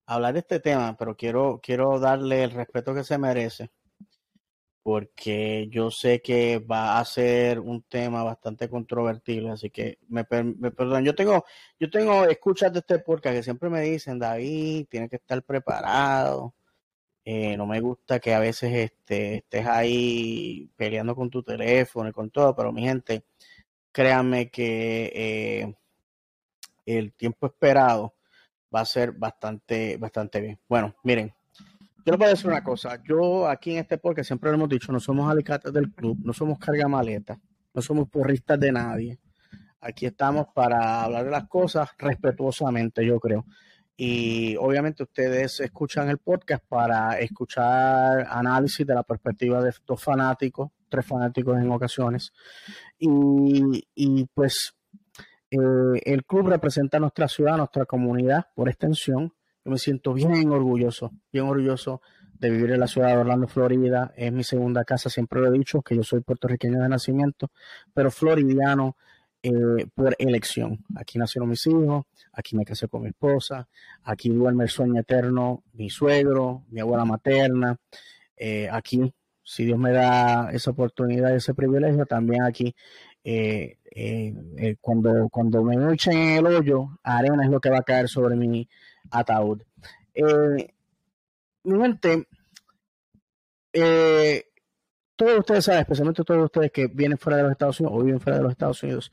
hablar 0.07 0.33
de 0.33 0.39
este 0.39 0.59
tema, 0.59 0.95
pero 0.97 1.15
quiero, 1.15 1.59
quiero 1.61 1.99
darle 1.99 2.43
el 2.43 2.51
respeto 2.51 2.93
que 2.95 3.03
se 3.03 3.17
merece, 3.17 3.69
porque 4.83 5.67
yo 5.71 5.89
sé 5.91 6.21
que 6.21 6.59
va 6.59 6.99
a 6.99 7.05
ser 7.05 7.59
un 7.59 7.81
tema 7.83 8.23
bastante 8.23 8.69
controvertible, 8.69 9.49
así 9.51 9.69
que 9.69 9.97
me, 10.07 10.23
per- 10.25 10.45
me 10.45 10.71
perdonan. 10.71 11.03
Yo 11.03 11.15
tengo, 11.15 11.43
yo 11.79 11.89
tengo 11.89 12.25
escuchas 12.25 12.71
de 12.71 12.79
este 12.79 12.99
podcast 12.99 13.35
que 13.35 13.43
siempre 13.43 13.69
me 13.69 13.81
dicen, 13.81 14.19
David, 14.19 14.87
tienes 14.89 15.09
que 15.09 15.15
estar 15.17 15.41
preparado. 15.43 16.53
Eh, 17.27 17.57
no 17.57 17.65
me 17.65 17.79
gusta 17.79 18.19
que 18.19 18.35
a 18.35 18.39
veces 18.39 18.71
este, 18.71 19.37
estés 19.37 19.65
ahí 19.65 20.69
peleando 20.75 21.15
con 21.15 21.31
tu 21.31 21.41
teléfono 21.41 22.07
y 22.07 22.11
con 22.11 22.29
todo, 22.29 22.55
pero 22.55 22.71
mi 22.71 22.83
gente, 22.83 23.25
créanme 23.91 24.51
que 24.51 25.11
eh, 25.15 25.75
el 26.85 27.13
tiempo 27.13 27.47
esperado 27.47 28.13
va 28.73 28.81
a 28.81 28.85
ser 28.85 29.11
bastante, 29.13 29.97
bastante 29.97 30.39
bien. 30.39 30.59
Bueno, 30.69 30.95
miren, 31.03 31.33
yo 32.05 32.11
les 32.11 32.19
voy 32.19 32.27
a 32.27 32.29
decir 32.29 32.47
una 32.47 32.63
cosa. 32.63 33.01
Yo 33.03 33.47
aquí 33.47 33.71
en 33.71 33.79
este 33.79 33.97
podcast 33.97 34.27
siempre 34.27 34.51
lo 34.51 34.57
hemos 34.57 34.69
dicho, 34.69 34.91
no 34.91 34.99
somos 34.99 35.27
alicates 35.31 35.73
del 35.73 35.91
club, 35.91 36.19
no 36.23 36.31
somos 36.31 36.59
cargamaletas, 36.59 37.39
no 37.73 37.81
somos 37.81 38.07
porristas 38.07 38.59
de 38.59 38.71
nadie. 38.71 39.19
Aquí 39.81 40.05
estamos 40.05 40.45
para 40.53 41.03
hablar 41.03 41.25
de 41.25 41.31
las 41.31 41.47
cosas 41.47 41.89
respetuosamente, 41.97 43.03
yo 43.03 43.19
creo. 43.19 43.45
Y 43.97 44.57
obviamente 44.57 45.03
ustedes 45.03 45.61
escuchan 45.61 46.09
el 46.09 46.17
podcast 46.17 46.63
para 46.67 47.17
escuchar 47.19 48.27
análisis 48.29 48.85
de 48.85 48.93
la 48.93 49.03
perspectiva 49.03 49.63
de 49.63 49.73
dos 49.85 50.03
fanáticos, 50.03 50.71
tres 50.89 51.05
fanáticos 51.05 51.57
en 51.57 51.71
ocasiones. 51.71 52.33
Y, 52.99 53.87
y 53.95 54.25
pues 54.33 54.75
eh, 55.49 56.01
el 56.03 56.25
club 56.25 56.49
representa 56.49 56.99
nuestra 56.99 57.27
ciudad, 57.27 57.57
nuestra 57.57 57.85
comunidad, 57.85 58.47
por 58.53 58.67
extensión. 58.67 59.33
Yo 59.63 59.71
me 59.71 59.77
siento 59.77 60.13
bien 60.13 60.49
orgulloso, 60.51 61.11
bien 61.31 61.45
orgulloso 61.45 62.01
de 62.33 62.49
vivir 62.49 62.71
en 62.71 62.81
la 62.81 62.87
ciudad 62.87 63.09
de 63.09 63.17
Orlando, 63.17 63.47
Florida. 63.47 64.13
Es 64.15 64.31
mi 64.31 64.43
segunda 64.43 64.83
casa, 64.83 65.09
siempre 65.09 65.39
lo 65.39 65.47
he 65.47 65.57
dicho, 65.57 65.81
que 65.81 65.95
yo 65.95 66.03
soy 66.03 66.19
puertorriqueño 66.19 66.81
de 66.81 66.89
nacimiento, 66.89 67.51
pero 67.93 68.11
floridiano 68.11 68.97
eh, 69.47 69.85
por 69.93 70.15
elección. 70.17 70.83
Aquí 70.95 71.19
nacieron 71.19 71.49
mis 71.49 71.67
hijos, 71.67 72.05
aquí 72.33 72.55
me 72.55 72.65
casé 72.65 72.87
con 72.87 73.03
mi 73.03 73.09
esposa, 73.09 73.67
aquí 74.03 74.29
duerme 74.29 74.63
el 74.63 74.71
sueño 74.71 75.01
eterno 75.01 75.63
mi 75.73 75.91
suegro, 75.91 76.63
mi 76.71 76.81
abuela 76.81 77.05
materna. 77.05 77.77
Eh, 78.35 78.67
aquí, 78.71 79.13
si 79.43 79.65
Dios 79.65 79.77
me 79.77 79.91
da 79.91 80.49
esa 80.51 80.71
oportunidad 80.71 81.35
ese 81.35 81.53
privilegio, 81.53 82.07
también 82.07 82.41
aquí 82.41 82.75
eh, 83.23 83.77
cuando, 84.81 85.29
cuando 85.29 85.63
me 85.63 85.93
echen 85.93 86.17
en 86.17 86.37
el 86.37 86.47
hoyo, 86.47 86.97
arena 87.03 87.43
es 87.43 87.51
lo 87.51 87.59
que 87.59 87.69
va 87.69 87.77
a 87.77 87.83
caer 87.83 88.09
sobre 88.09 88.35
mi 88.35 88.67
ataúd. 89.11 89.61
Mi 91.63 91.81
gente, 91.81 92.27
todos 95.15 95.39
ustedes 95.39 95.65
saben, 95.65 95.81
especialmente 95.81 96.23
todos 96.23 96.43
ustedes 96.43 96.71
que 96.71 96.87
vienen 96.87 97.17
fuera 97.17 97.37
de 97.37 97.43
los 97.43 97.51
Estados 97.51 97.79
Unidos 97.79 97.99
o 97.99 98.03
viven 98.03 98.19
fuera 98.19 98.37
de 98.37 98.43
los 98.43 98.51
Estados 98.51 98.83
Unidos, 98.83 99.11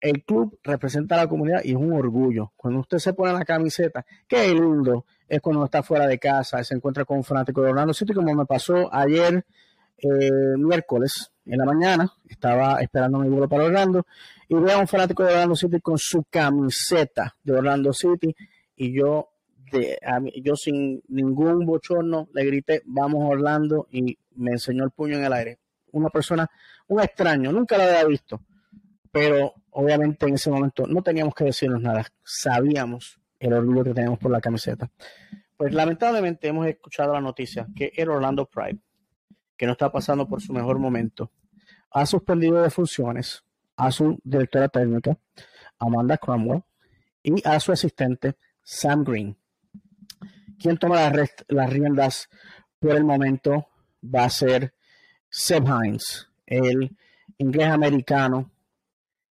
el 0.00 0.24
club 0.24 0.58
representa 0.62 1.14
a 1.14 1.18
la 1.18 1.28
comunidad 1.28 1.60
y 1.62 1.70
es 1.70 1.76
un 1.76 1.92
orgullo. 1.92 2.52
Cuando 2.56 2.80
usted 2.80 2.98
se 2.98 3.12
pone 3.12 3.32
la 3.32 3.44
camiseta, 3.44 4.04
qué 4.26 4.52
lindo 4.54 5.04
es 5.28 5.40
cuando 5.40 5.64
está 5.64 5.82
fuera 5.82 6.06
de 6.06 6.18
casa 6.18 6.62
se 6.64 6.74
encuentra 6.74 7.04
con 7.04 7.18
un 7.18 7.24
fanático 7.24 7.62
de 7.62 7.70
Orlando 7.70 7.94
City, 7.94 8.12
como 8.12 8.34
me 8.34 8.46
pasó 8.46 8.92
ayer 8.92 9.44
eh, 9.98 10.30
miércoles 10.56 11.30
en 11.44 11.58
la 11.58 11.64
mañana, 11.64 12.12
estaba 12.28 12.80
esperando 12.80 13.18
mi 13.18 13.28
vuelo 13.28 13.48
para 13.48 13.64
Orlando 13.64 14.06
y 14.48 14.54
veo 14.54 14.78
a 14.78 14.80
un 14.80 14.88
fanático 14.88 15.22
de 15.22 15.32
Orlando 15.32 15.56
City 15.56 15.80
con 15.80 15.98
su 15.98 16.24
camiseta 16.30 17.36
de 17.42 17.52
Orlando 17.52 17.92
City 17.92 18.34
y 18.76 18.96
yo, 18.96 19.29
mí- 20.20 20.32
yo 20.42 20.56
sin 20.56 21.02
ningún 21.08 21.64
bochorno 21.66 22.28
le 22.32 22.44
grité, 22.44 22.82
vamos 22.86 23.22
Orlando 23.30 23.86
y 23.90 24.18
me 24.36 24.52
enseñó 24.52 24.84
el 24.84 24.90
puño 24.90 25.16
en 25.16 25.24
el 25.24 25.32
aire. 25.32 25.58
Una 25.92 26.08
persona, 26.08 26.48
un 26.88 27.00
extraño, 27.00 27.52
nunca 27.52 27.76
lo 27.76 27.84
había 27.84 28.04
visto, 28.04 28.40
pero 29.10 29.54
obviamente 29.70 30.26
en 30.26 30.34
ese 30.34 30.50
momento 30.50 30.86
no 30.86 31.02
teníamos 31.02 31.34
que 31.34 31.44
decirnos 31.44 31.80
nada, 31.80 32.06
sabíamos 32.22 33.20
el 33.38 33.52
orgullo 33.52 33.84
que 33.84 33.94
teníamos 33.94 34.18
por 34.18 34.30
la 34.30 34.40
camiseta. 34.40 34.90
Pues 35.56 35.74
lamentablemente 35.74 36.48
hemos 36.48 36.66
escuchado 36.66 37.12
la 37.12 37.20
noticia 37.20 37.66
que 37.74 37.92
el 37.96 38.08
Orlando 38.10 38.46
Pride, 38.46 38.78
que 39.56 39.66
no 39.66 39.72
está 39.72 39.90
pasando 39.92 40.26
por 40.26 40.40
su 40.40 40.52
mejor 40.52 40.78
momento, 40.78 41.30
ha 41.90 42.06
suspendido 42.06 42.62
de 42.62 42.70
funciones 42.70 43.44
a 43.76 43.90
su 43.90 44.18
directora 44.22 44.68
técnica, 44.68 45.18
Amanda 45.78 46.16
Cromwell, 46.18 46.62
y 47.22 47.46
a 47.46 47.58
su 47.60 47.72
asistente, 47.72 48.36
Sam 48.62 49.04
Green. 49.04 49.36
Quien 50.60 50.76
toma 50.78 51.10
las, 51.48 51.70
riendas 51.72 52.28
por 52.78 52.94
el 52.96 53.04
momento 53.04 53.66
va 54.02 54.24
a 54.24 54.30
ser 54.30 54.74
Seb 55.28 55.64
Hines, 55.66 56.28
el 56.46 56.96
inglés 57.38 57.68
americano, 57.68 58.50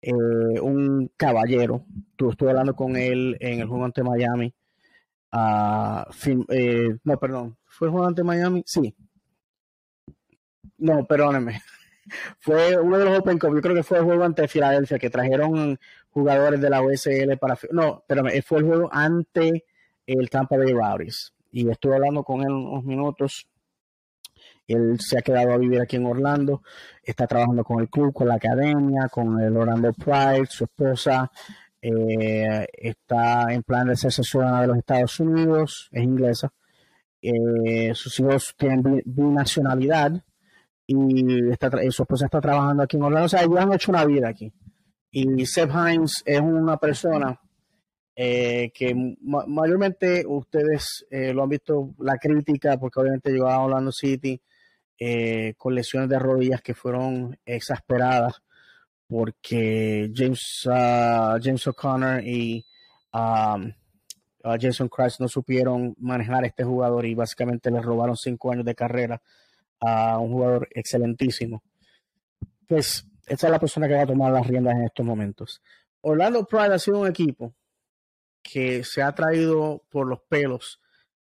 eh, 0.03 0.13
un 0.61 1.11
caballero. 1.17 1.85
Tu- 2.17 2.31
Estuve 2.31 2.51
hablando 2.51 2.75
con 2.75 2.97
él 2.97 3.37
en 3.41 3.61
el 3.61 3.69
juego 3.69 3.85
ante 3.85 4.03
Miami. 4.03 4.55
Eh, 6.49 6.97
no, 7.05 7.19
perdón, 7.19 7.57
¿fue 7.65 7.89
el 7.89 7.93
juego 7.93 8.07
ante 8.07 8.23
Miami? 8.25 8.63
Sí. 8.67 8.95
No, 10.79 11.07
perdónenme. 11.07 11.61
Fue 12.41 12.77
uno 12.77 12.99
de 12.99 13.05
los 13.05 13.19
Open 13.21 13.39
Cup, 13.39 13.55
yo 13.55 13.61
creo 13.63 13.77
que 13.77 13.85
fue 13.85 13.99
el 13.99 14.05
juego 14.05 14.25
ante 14.25 14.49
Filadelfia, 14.49 14.99
que 14.99 15.09
trajeron 15.09 15.79
jugadores 16.11 16.61
de 16.61 16.69
la 16.69 16.83
USL 16.83 17.37
para... 17.39 17.57
No, 17.71 17.99
espérame, 18.01 18.43
fue 18.43 18.59
el 18.59 18.65
juego 18.65 18.89
ante 18.93 19.65
el 20.07 20.29
Tampa 20.31 20.57
Bay 20.57 20.73
Rowdies. 20.73 21.33
Y 21.51 21.69
estuve 21.69 21.95
hablando 21.97 22.23
con 22.23 22.43
él 22.43 22.51
unos 22.51 22.85
minutos. 22.85 23.47
Él 24.67 24.99
se 25.01 25.19
ha 25.19 25.23
quedado 25.23 25.53
a 25.53 25.59
vivir 25.59 25.81
aquí 25.81 25.97
en 25.97 26.07
Orlando, 26.07 26.63
está 27.03 27.27
trabajando 27.27 27.65
con 27.65 27.81
el 27.81 27.89
club, 27.89 28.13
con 28.13 28.29
la 28.29 28.35
academia, 28.35 29.09
con 29.09 29.41
el 29.41 29.57
Orlando 29.57 29.93
Pride, 29.93 30.47
su 30.47 30.65
esposa 30.65 31.31
eh, 31.81 32.67
está 32.73 33.53
en 33.53 33.63
plan 33.65 33.89
de 33.89 33.95
hacerse 33.95 34.23
ciudadana 34.23 34.63
de 34.63 34.67
los 34.69 34.79
Estados 34.79 35.19
Unidos, 35.21 35.89
es 35.91 36.03
inglesa. 36.03 36.53
Eh, 37.21 37.93
sus 37.95 38.19
hijos 38.21 38.55
tienen 38.57 38.83
bi- 38.83 39.03
binacionalidad 39.05 40.25
y 40.87 41.25
tra- 41.57 41.91
su 41.91 42.03
esposa 42.03 42.27
está 42.27 42.41
trabajando 42.41 42.85
aquí 42.85 42.97
en 42.97 43.03
Orlando. 43.03 43.27
O 43.27 43.29
sea, 43.29 43.43
ellos 43.43 43.59
han 43.59 43.73
hecho 43.73 43.91
una 43.91 44.05
vida 44.05 44.29
aquí. 44.29 44.53
Y 45.11 45.45
Seb 45.45 45.71
Hines 45.71 46.23
es 46.25 46.41
una 46.41 46.77
persona 46.79 47.39
eh, 48.15 48.71
que 48.75 48.95
ma- 49.23 49.47
mayormente 49.47 50.25
ustedes 50.27 51.07
eh, 51.11 51.33
lo 51.33 51.43
han 51.43 51.49
visto 51.49 51.95
la 51.99 52.17
crítica, 52.19 52.79
porque 52.79 53.01
obviamente 53.01 53.31
llegó 53.31 53.49
a 53.49 53.65
Orlando 53.65 53.93
City 53.93 54.41
eh, 54.99 55.55
con 55.57 55.75
lesiones 55.75 56.09
de 56.09 56.19
rodillas 56.19 56.63
que 56.63 56.75
fueron 56.75 57.39
exasperadas 57.45 58.43
porque 59.13 60.11
James, 60.15 60.67
ah, 60.71 61.39
James 61.43 61.67
O'Connor 61.67 62.23
y 62.25 62.65
um, 63.13 63.71
ah, 64.43 64.57
Jason 64.59 64.89
Christ 64.89 65.21
no 65.21 65.29
supieron 65.29 65.95
manejar 65.99 66.47
este 66.47 66.65
jugador 66.65 67.05
y 67.05 67.15
básicamente 67.15 67.71
le 67.71 67.83
robaron 67.83 68.17
cinco 68.17 68.51
años 68.53 68.65
de 68.65 68.75
carrera 68.75 69.21
a 69.81 70.19
un 70.19 70.33
jugador 70.33 70.69
excelentísimo. 70.71 71.63
Pues 72.67 73.07
esta 73.27 73.47
es 73.47 73.51
la 73.51 73.61
persona 73.61 73.87
que 73.87 73.95
va 73.95 74.03
a 74.03 74.07
tomar 74.07 74.33
las 74.33 74.47
riendas 74.47 74.77
en 74.77 74.85
estos 74.85 75.05
momentos. 75.05 75.61
Orlando 76.01 76.47
Pride 76.47 76.75
ha 76.75 76.79
sido 76.79 77.01
un 77.01 77.09
equipo 77.09 77.55
que 78.43 78.85
se 78.85 79.03
ha 79.03 79.15
traído 79.15 79.85
por 79.91 80.07
los 80.07 80.21
pelos 80.29 80.81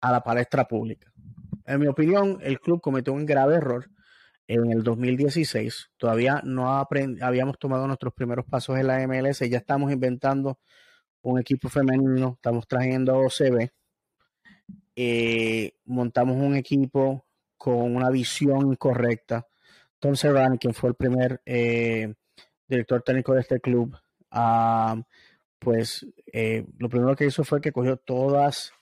a 0.02 0.12
la 0.12 0.24
palestra 0.24 0.68
pública. 0.68 1.12
En 1.66 1.80
mi 1.80 1.88
opinión, 1.88 2.40
el 2.42 2.60
club 2.60 2.82
cometió 2.82 3.14
un 3.14 3.26
grave 3.26 3.56
error 3.56 3.90
en 4.48 4.72
el 4.72 4.84
2016. 4.84 5.92
Todavía 5.98 6.42
no 6.44 6.70
habíamos 7.22 7.58
tomado 7.58 7.88
nuestros 7.88 8.14
primeros 8.14 8.46
pasos 8.46 8.78
en 8.78 8.88
la 8.88 9.06
MLS, 9.08 9.40
ya 9.40 9.58
estamos 9.58 9.92
inventando 9.92 10.60
un 11.22 11.40
equipo 11.40 11.70
femenino, 11.70 12.34
estamos 12.36 12.68
trayendo 12.68 13.14
a 13.14 13.18
OCB, 13.18 13.70
eh, 14.96 15.74
montamos 15.86 16.36
un 16.36 16.56
equipo 16.56 17.26
con 17.58 17.96
una 17.96 18.10
visión 18.10 18.76
correcta. 18.76 19.48
Tom 20.00 20.16
Serrano, 20.16 20.58
quien 20.58 20.74
fue 20.74 20.90
el 20.90 20.96
primer 20.96 21.42
eh, 21.46 22.14
director 22.68 23.02
técnico 23.04 23.34
de 23.34 23.42
este 23.42 23.62
club, 23.62 23.98
ah, 24.32 25.02
pues 25.64 26.06
eh, 26.32 26.66
lo 26.78 26.90
primero 26.90 27.16
que 27.16 27.26
hizo 27.26 27.44
fue 27.44 27.62
que 27.62 27.72
cogió 27.72 27.98
todas, 27.98 28.74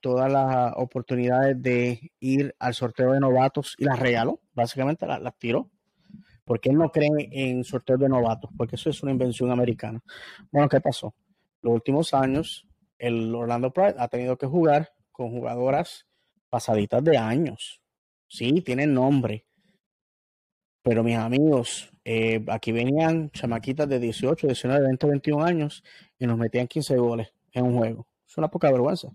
todas 0.00 0.32
las 0.32 0.72
oportunidades 0.76 1.60
de 1.62 2.12
ir 2.18 2.54
al 2.58 2.74
sorteo 2.74 3.12
de 3.12 3.20
novatos 3.20 3.76
y 3.78 3.84
las 3.84 3.98
regaló, 3.98 4.40
básicamente 4.54 5.06
las, 5.06 5.38
tiró 5.38 5.70
porque 6.44 6.70
él 6.70 6.78
no 6.78 6.90
cree 6.90 7.28
en 7.30 7.62
sorteo 7.62 7.96
de 7.96 8.08
novatos, 8.08 8.50
porque 8.56 8.74
eso 8.74 8.90
es 8.90 9.00
una 9.04 9.12
invención 9.12 9.52
americana. 9.52 10.02
Bueno, 10.50 10.68
¿qué 10.68 10.80
pasó? 10.80 11.14
Los 11.62 11.74
últimos 11.74 12.12
años, 12.12 12.66
el 12.98 13.32
Orlando 13.32 13.72
Pride 13.72 13.94
ha 13.98 14.08
tenido 14.08 14.36
que 14.36 14.46
jugar 14.46 14.92
con 15.12 15.30
jugadoras 15.30 16.08
pasaditas 16.48 17.04
de 17.04 17.16
años. 17.16 17.80
Sí, 18.26 18.62
tienen 18.62 18.92
nombre. 18.92 19.46
Pero 20.82 21.04
mis 21.04 21.16
amigos, 21.16 21.92
eh, 22.12 22.44
aquí 22.48 22.72
venían 22.72 23.30
chamaquitas 23.30 23.88
de 23.88 24.00
18, 24.00 24.48
19, 24.48 24.84
20, 24.84 25.06
21 25.06 25.44
años 25.44 25.84
y 26.18 26.26
nos 26.26 26.36
metían 26.36 26.66
15 26.66 26.96
goles 26.96 27.32
en 27.52 27.66
un 27.66 27.78
juego. 27.78 28.08
Es 28.26 28.36
una 28.36 28.48
poca 28.48 28.68
vergüenza. 28.72 29.12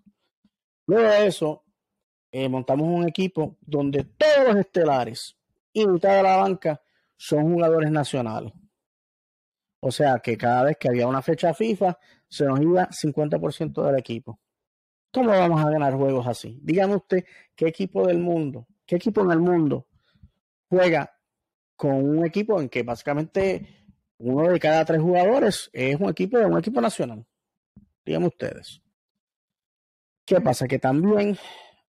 Luego 0.88 1.10
de 1.10 1.28
eso, 1.28 1.66
eh, 2.32 2.48
montamos 2.48 2.88
un 2.88 3.06
equipo 3.06 3.58
donde 3.60 4.06
todos 4.06 4.48
los 4.48 4.56
estelares 4.56 5.36
y 5.74 5.86
mitad 5.86 6.16
de 6.16 6.24
la 6.24 6.38
banca 6.38 6.82
son 7.18 7.52
jugadores 7.52 7.92
nacionales. 7.92 8.54
O 9.82 9.92
sea 9.92 10.20
que 10.20 10.38
cada 10.38 10.64
vez 10.64 10.78
que 10.80 10.88
había 10.88 11.06
una 11.06 11.22
fecha 11.22 11.54
FIFA, 11.54 12.00
se 12.30 12.46
nos 12.46 12.62
iba 12.62 12.88
50% 12.88 13.84
del 13.84 14.00
equipo. 14.00 14.40
¿Cómo 15.12 15.32
vamos 15.32 15.62
a 15.62 15.70
ganar 15.70 15.96
juegos 15.96 16.26
así? 16.28 16.62
Dígame 16.64 16.96
usted, 16.96 17.26
¿qué 17.58 17.68
equipo 17.68 18.08
del 18.08 18.20
mundo, 18.20 18.68
qué 18.86 18.96
equipo 18.96 19.22
en 19.22 19.32
el 19.32 19.40
mundo 19.40 19.86
juega 20.70 21.15
con 21.76 21.96
un 21.96 22.26
equipo 22.26 22.62
en 22.62 22.70
que 22.70 22.84
básicamente 22.84 23.86
uno 24.18 24.50
de 24.50 24.60
cada 24.60 24.86
tres 24.86 25.02
jugadores 25.02 25.70
es 25.74 26.00
un 26.00 26.10
equipo 26.10 26.38
de 26.38 26.46
un 26.46 26.58
equipo 26.58 26.82
nacional? 26.82 27.26
Díganme 28.06 28.28
ustedes. 28.28 28.82
¿Qué 30.26 30.42
pasa? 30.42 30.68
Que 30.68 30.80
también 30.80 31.38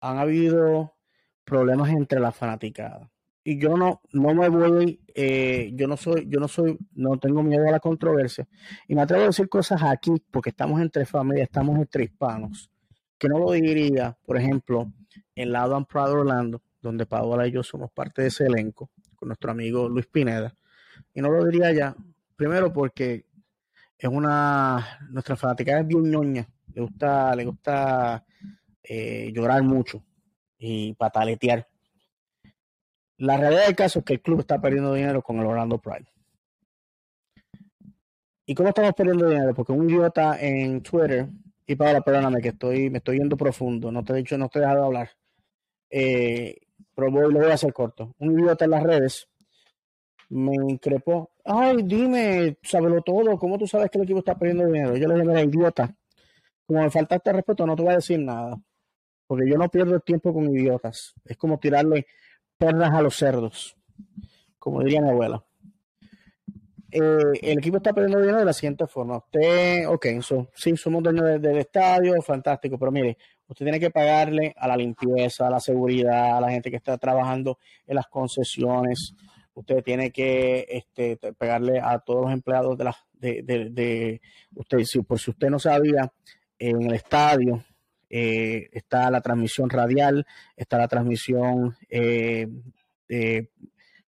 han 0.00 0.18
habido 0.18 0.96
problemas 1.44 1.90
entre 1.90 2.20
las 2.20 2.36
fanaticadas 2.36 3.08
y 3.44 3.58
yo 3.58 3.76
no, 3.76 4.00
no 4.12 4.34
me 4.34 4.48
voy, 4.48 5.00
eh, 5.14 5.70
yo 5.74 5.86
no 5.86 5.98
soy, 5.98 6.26
yo 6.28 6.40
no 6.40 6.48
soy, 6.48 6.78
no 6.94 7.18
tengo 7.18 7.42
miedo 7.42 7.68
a 7.68 7.72
la 7.72 7.78
controversia. 7.78 8.48
Y 8.88 8.94
me 8.94 9.02
atrevo 9.02 9.24
a 9.24 9.26
decir 9.26 9.50
cosas 9.50 9.82
aquí 9.82 10.12
porque 10.30 10.48
estamos 10.48 10.80
entre 10.80 11.04
familias, 11.04 11.48
estamos 11.48 11.78
entre 11.78 12.04
hispanos. 12.04 12.70
Que 13.18 13.28
no 13.28 13.38
lo 13.38 13.52
diría, 13.52 14.16
por 14.24 14.38
ejemplo, 14.38 14.90
en 15.34 15.52
la 15.52 15.62
Adam 15.62 15.84
Prado 15.84 16.14
Orlando, 16.14 16.62
donde 16.80 17.04
Paola 17.04 17.46
y 17.46 17.52
yo 17.52 17.62
somos 17.62 17.90
parte 17.92 18.22
de 18.22 18.28
ese 18.28 18.46
elenco, 18.46 18.90
nuestro 19.24 19.50
amigo 19.50 19.88
Luis 19.88 20.06
Pineda. 20.06 20.54
Y 21.12 21.20
no 21.20 21.30
lo 21.30 21.44
diría 21.44 21.72
ya, 21.72 21.96
primero 22.36 22.72
porque 22.72 23.26
es 23.98 24.08
una, 24.08 24.98
nuestra 25.10 25.36
fanática 25.36 25.78
es 25.80 25.86
bien 25.86 26.10
ñoña, 26.10 26.48
le 26.72 26.82
gusta, 26.82 27.34
le 27.34 27.44
gusta 27.44 28.24
eh, 28.82 29.30
llorar 29.32 29.62
mucho 29.62 30.04
y 30.58 30.94
pataletear 30.94 31.66
la 33.18 33.36
realidad 33.36 33.66
del 33.66 33.76
caso 33.76 34.00
es 34.00 34.04
que 34.04 34.14
el 34.14 34.20
club 34.20 34.40
está 34.40 34.60
perdiendo 34.60 34.92
dinero 34.92 35.22
con 35.22 35.38
el 35.38 35.46
Orlando 35.46 35.78
Pride. 35.78 36.06
¿Y 38.46 38.54
cómo 38.54 38.68
estamos 38.68 38.92
perdiendo 38.94 39.28
dinero? 39.28 39.54
Porque 39.54 39.72
un 39.72 39.88
idiota 39.88 40.38
en 40.40 40.82
Twitter, 40.82 41.28
y 41.66 41.76
Paola, 41.76 42.02
perdóname 42.02 42.42
que 42.42 42.48
estoy, 42.48 42.90
me 42.90 42.98
estoy 42.98 43.18
yendo 43.18 43.36
profundo, 43.36 43.90
no 43.90 44.04
te 44.04 44.12
he 44.12 44.16
dicho, 44.16 44.36
no 44.36 44.48
te 44.48 44.58
he 44.58 44.62
dejado 44.62 44.84
hablar. 44.84 45.10
Eh, 45.88 46.58
pero 46.94 47.10
voy, 47.10 47.32
lo 47.32 47.40
voy 47.40 47.50
a 47.50 47.54
hacer 47.54 47.72
corto. 47.72 48.14
Un 48.18 48.38
idiota 48.38 48.64
en 48.64 48.70
las 48.70 48.82
redes 48.82 49.28
me 50.28 50.54
increpó. 50.54 51.30
Ay, 51.44 51.82
dime, 51.82 52.58
sábelo 52.62 53.02
todo, 53.02 53.38
¿cómo 53.38 53.58
tú 53.58 53.66
sabes 53.66 53.90
que 53.90 53.98
el 53.98 54.04
equipo 54.04 54.20
está 54.20 54.36
perdiendo 54.38 54.66
dinero? 54.66 54.96
Yo 54.96 55.08
le 55.08 55.14
dije, 55.14 55.26
mira, 55.26 55.42
idiota, 55.42 55.94
como 56.66 56.82
me 56.82 56.90
faltaste 56.90 57.32
respeto, 57.32 57.66
no 57.66 57.76
te 57.76 57.82
voy 57.82 57.92
a 57.92 57.96
decir 57.96 58.18
nada. 58.20 58.58
Porque 59.26 59.48
yo 59.48 59.56
no 59.56 59.68
pierdo 59.68 60.00
tiempo 60.00 60.32
con 60.32 60.50
idiotas. 60.54 61.14
Es 61.24 61.36
como 61.36 61.58
tirarle 61.58 62.06
perras 62.58 62.92
a 62.92 63.02
los 63.02 63.16
cerdos, 63.16 63.76
como 64.58 64.82
diría 64.82 65.00
mi 65.00 65.10
abuela. 65.10 65.44
Eh, 66.90 67.40
el 67.42 67.58
equipo 67.58 67.78
está 67.78 67.92
perdiendo 67.92 68.20
dinero 68.20 68.38
de 68.38 68.44
la 68.44 68.52
siguiente 68.52 68.86
forma. 68.86 69.16
Usted, 69.16 69.88
ok, 69.88 70.06
so, 70.20 70.48
sí, 70.54 70.76
somos 70.76 71.02
dueños 71.02 71.42
del, 71.42 71.58
estadio, 71.58 72.20
fantástico, 72.22 72.78
pero 72.78 72.92
mire, 72.92 73.18
usted 73.48 73.66
tiene 73.66 73.80
que 73.80 73.90
pagarle 73.90 74.54
a 74.56 74.68
la 74.68 74.76
limpieza, 74.76 75.46
a 75.46 75.50
la 75.50 75.60
seguridad, 75.60 76.36
a 76.36 76.40
la 76.40 76.50
gente 76.50 76.70
que 76.70 76.76
está 76.76 76.96
trabajando 76.98 77.58
en 77.86 77.96
las 77.96 78.06
concesiones. 78.06 79.14
Usted 79.54 79.82
tiene 79.82 80.10
que 80.10 80.66
este, 80.68 81.16
pagarle 81.34 81.80
a 81.80 81.98
todos 81.98 82.24
los 82.24 82.32
empleados 82.32 82.76
de 82.76 82.84
la, 82.84 82.96
de, 83.12 83.42
de, 83.70 84.20
usted, 84.54 84.78
si 84.84 85.00
por 85.02 85.18
si 85.18 85.30
usted 85.30 85.48
no 85.48 85.58
sabía, 85.58 86.12
en 86.58 86.82
el 86.82 86.94
estadio 86.94 87.64
eh, 88.08 88.68
está 88.72 89.10
la 89.10 89.20
transmisión 89.20 89.68
radial, 89.70 90.26
está 90.56 90.78
la 90.78 90.88
transmisión 90.88 91.76
eh, 91.88 92.48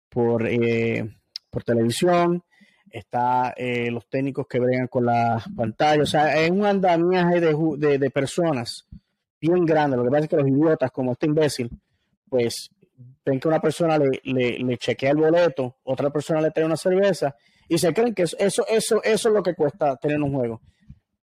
por, 0.08 0.46
eh, 0.46 1.08
por 1.48 1.64
televisión, 1.64 2.42
está 2.90 3.54
los 3.90 4.08
técnicos 4.08 4.46
que 4.48 4.58
bregan 4.58 4.88
con 4.88 5.06
las 5.06 5.48
pantallas, 5.56 6.02
o 6.02 6.10
sea, 6.10 6.40
es 6.40 6.50
un 6.50 6.66
andamiaje 6.66 7.40
de, 7.40 7.98
de, 7.98 8.10
personas 8.10 8.88
bien 9.40 9.64
grande. 9.64 9.96
Lo 9.96 10.04
que 10.04 10.10
pasa 10.10 10.24
es 10.24 10.28
que 10.28 10.36
los 10.36 10.48
idiotas, 10.48 10.90
como 10.90 11.12
este 11.12 11.26
imbécil, 11.26 11.70
pues 12.28 12.70
ven 13.24 13.40
que 13.40 13.48
una 13.48 13.60
persona 13.60 13.98
le, 13.98 14.20
le, 14.24 14.76
chequea 14.76 15.10
el 15.10 15.16
boleto, 15.16 15.76
otra 15.84 16.10
persona 16.10 16.40
le 16.40 16.50
trae 16.50 16.66
una 16.66 16.76
cerveza 16.76 17.34
y 17.68 17.78
se 17.78 17.92
creen 17.94 18.14
que 18.14 18.22
eso, 18.22 18.36
eso, 18.38 18.64
eso, 18.68 19.02
eso 19.02 19.28
es 19.28 19.34
lo 19.34 19.42
que 19.42 19.54
cuesta 19.54 19.96
tener 19.96 20.20
un 20.20 20.32
juego. 20.34 20.60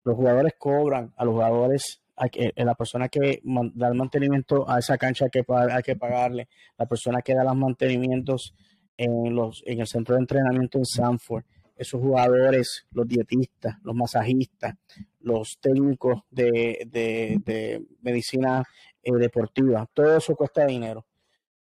Los 0.05 0.17
jugadores 0.17 0.55
cobran, 0.59 1.13
a 1.17 1.25
los 1.25 1.35
jugadores 1.35 2.03
hay 2.17 2.53
la 2.55 2.75
persona 2.75 3.09
que 3.09 3.41
da 3.75 3.89
el 3.89 3.95
mantenimiento 3.95 4.69
a 4.69 4.79
esa 4.79 4.99
cancha 4.99 5.25
hay 5.25 5.31
que, 5.31 5.45
hay 5.49 5.83
que 5.83 5.97
pagarle, 5.97 6.49
la 6.77 6.87
persona 6.87 7.23
que 7.23 7.35
da 7.35 7.45
los 7.45 7.57
mantenimientos 7.57 8.55
en, 8.97 9.35
los, 9.35 9.63
en 9.65 9.81
el 9.81 9.87
centro 9.87 10.15
de 10.15 10.21
entrenamiento 10.21 10.77
en 10.77 10.85
Sanford, 10.85 11.45
esos 11.81 11.99
jugadores, 11.99 12.87
los 12.91 13.09
dietistas, 13.09 13.79
los 13.83 13.95
masajistas, 13.95 14.75
los 15.21 15.59
técnicos 15.61 16.25
de, 16.31 17.83
medicina 18.03 18.63
eh, 19.03 19.13
deportiva, 19.15 19.89
todo 19.95 20.19
eso 20.19 20.37
cuesta 20.37 20.67
dinero. 20.67 21.07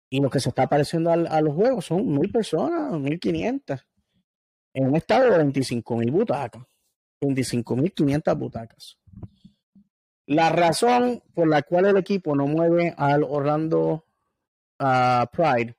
Y 0.09 0.19
lo 0.19 0.29
que 0.29 0.41
se 0.41 0.49
está 0.49 0.63
apareciendo 0.63 1.11
a, 1.11 1.41
los 1.41 1.55
juegos 1.55 1.85
son 1.85 2.05
mil 2.05 2.29
personas, 2.29 2.91
mil 2.99 3.21
quinientas, 3.21 3.87
en 4.73 4.89
un 4.89 4.97
estado 4.97 5.31
de 5.31 5.37
25 5.37 5.95
mil 5.95 6.11
butacas, 6.11 6.63
25 7.21 7.75
mil 7.77 7.93
quinientas 7.93 8.37
butacas. 8.37 8.97
La 10.25 10.49
razón 10.49 11.23
por 11.33 11.47
la 11.47 11.61
cual 11.61 11.85
el 11.85 11.95
equipo 11.97 12.35
no 12.35 12.47
mueve 12.47 12.93
al 12.97 13.23
Orlando 13.23 14.05
Pride 14.77 15.77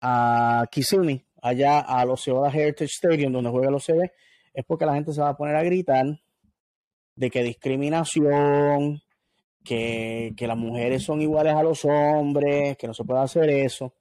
a 0.00 0.66
Kissimmee, 0.70 1.25
allá 1.46 1.80
a 1.80 2.04
los 2.04 2.26
Heritage 2.26 2.84
Stadium, 2.86 3.32
donde 3.32 3.50
juega 3.50 3.70
los 3.70 3.84
CB, 3.84 4.10
es 4.52 4.64
porque 4.64 4.86
la 4.86 4.94
gente 4.94 5.12
se 5.12 5.20
va 5.20 5.30
a 5.30 5.36
poner 5.36 5.54
a 5.54 5.62
gritar 5.62 6.06
de 7.14 7.30
que 7.30 7.42
discriminación, 7.42 9.00
que, 9.62 10.34
las 10.38 10.56
mujeres 10.56 11.02
son 11.02 11.20
iguales 11.20 11.54
a 11.54 11.62
los 11.62 11.84
hombres, 11.84 12.76
que 12.76 12.86
no 12.86 12.94
se 12.94 13.04
puede 13.04 13.20
hacer 13.20 13.48
eso. 13.50 13.94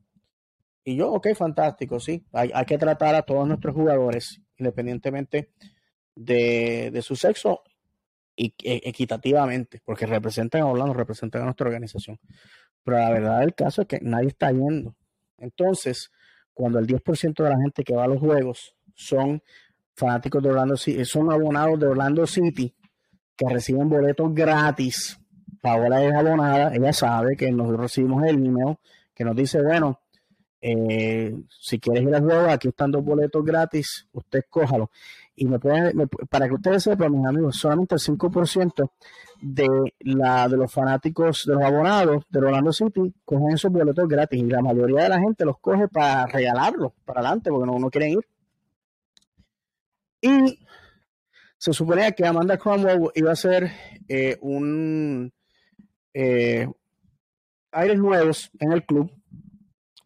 Y 0.83 0.95
yo, 0.95 1.11
ok, 1.11 1.33
fantástico, 1.35 1.99
sí. 1.99 2.25
Hay, 2.33 2.65
que 2.65 2.77
tratar 2.77 3.15
a 3.15 3.23
todos 3.23 3.47
nuestros 3.47 3.75
jugadores, 3.75 4.41
independientemente 4.57 5.51
de, 6.15 6.89
de 6.91 7.01
su 7.01 7.15
sexo 7.15 7.63
y, 8.35 8.53
e, 8.63 8.81
equitativamente, 8.83 9.81
porque 9.83 10.05
representan 10.05 10.61
a 10.61 10.67
Orlando, 10.67 10.93
representan 10.93 11.43
a 11.43 11.45
nuestra 11.45 11.67
organización. 11.67 12.19
Pero 12.83 12.97
la 12.97 13.09
verdad 13.09 13.39
del 13.39 13.55
caso 13.55 13.81
es 13.83 13.87
que 13.87 13.99
nadie 14.01 14.29
está 14.29 14.51
yendo. 14.51 14.95
Entonces, 15.37 16.11
cuando 16.55 16.79
el 16.79 16.87
10% 16.87 17.43
de 17.43 17.49
la 17.49 17.57
gente 17.57 17.83
que 17.83 17.93
va 17.93 18.05
a 18.05 18.07
los 18.07 18.19
juegos 18.19 18.73
son 18.95 19.43
fanáticos 19.93 20.41
de 20.41 20.49
Orlando 20.49 20.77
City, 20.77 21.05
son 21.05 21.31
abonados 21.31 21.79
de 21.79 21.87
Orlando 21.87 22.25
City, 22.25 22.73
que 23.35 23.47
reciben 23.47 23.89
boletos 23.89 24.33
gratis. 24.33 25.19
Paola 25.61 26.03
es 26.03 26.13
abonada, 26.13 26.73
ella 26.73 26.93
sabe 26.93 27.35
que 27.35 27.51
nosotros 27.51 27.81
recibimos 27.81 28.23
el 28.23 28.43
email 28.43 28.77
que 29.13 29.25
nos 29.25 29.35
dice, 29.35 29.61
bueno, 29.61 29.99
eh, 30.67 31.35
si 31.47 31.79
quieres 31.79 32.03
ir 32.03 32.15
al 32.15 32.23
juego, 32.23 32.49
aquí 32.49 32.69
están 32.69 32.89
dos 32.89 33.03
boletos 33.03 33.45
gratis, 33.45 34.07
usted 34.13 34.41
cójalo 34.49 34.89
y 35.35 35.45
me 35.45 35.59
pueden, 35.59 36.09
para 36.27 36.47
que 36.47 36.55
ustedes 36.55 36.81
sepan, 36.81 37.11
mis 37.11 37.23
amigos, 37.23 37.57
solamente 37.57 37.93
el 37.93 38.01
5% 38.01 38.89
de, 39.41 39.93
la, 39.99 40.47
de 40.47 40.57
los 40.57 40.73
fanáticos, 40.73 41.45
de 41.45 41.53
los 41.53 41.63
abonados 41.63 42.23
de 42.29 42.39
Orlando 42.39 42.73
City 42.73 43.13
cogen 43.23 43.51
esos 43.51 43.71
boletos 43.71 44.07
gratis 44.07 44.39
y 44.41 44.45
la 44.45 44.63
mayoría 44.63 45.03
de 45.03 45.09
la 45.09 45.19
gente 45.19 45.45
los 45.45 45.59
coge 45.59 45.87
para 45.87 46.25
regalarlos 46.25 46.93
para 47.05 47.19
adelante 47.19 47.51
porque 47.51 47.67
no, 47.67 47.77
no 47.77 47.91
quieren 47.91 48.11
ir. 48.11 48.27
Y 50.21 50.59
se 51.59 51.73
suponía 51.73 52.11
que 52.13 52.25
Amanda 52.25 52.57
Cromwell 52.57 53.11
iba 53.13 53.31
a 53.31 53.35
ser 53.35 53.69
eh, 54.07 54.37
un 54.41 55.31
eh, 56.11 56.67
aires 57.71 57.99
nuevos 57.99 58.49
en 58.59 58.71
el 58.71 58.83
club, 58.83 59.11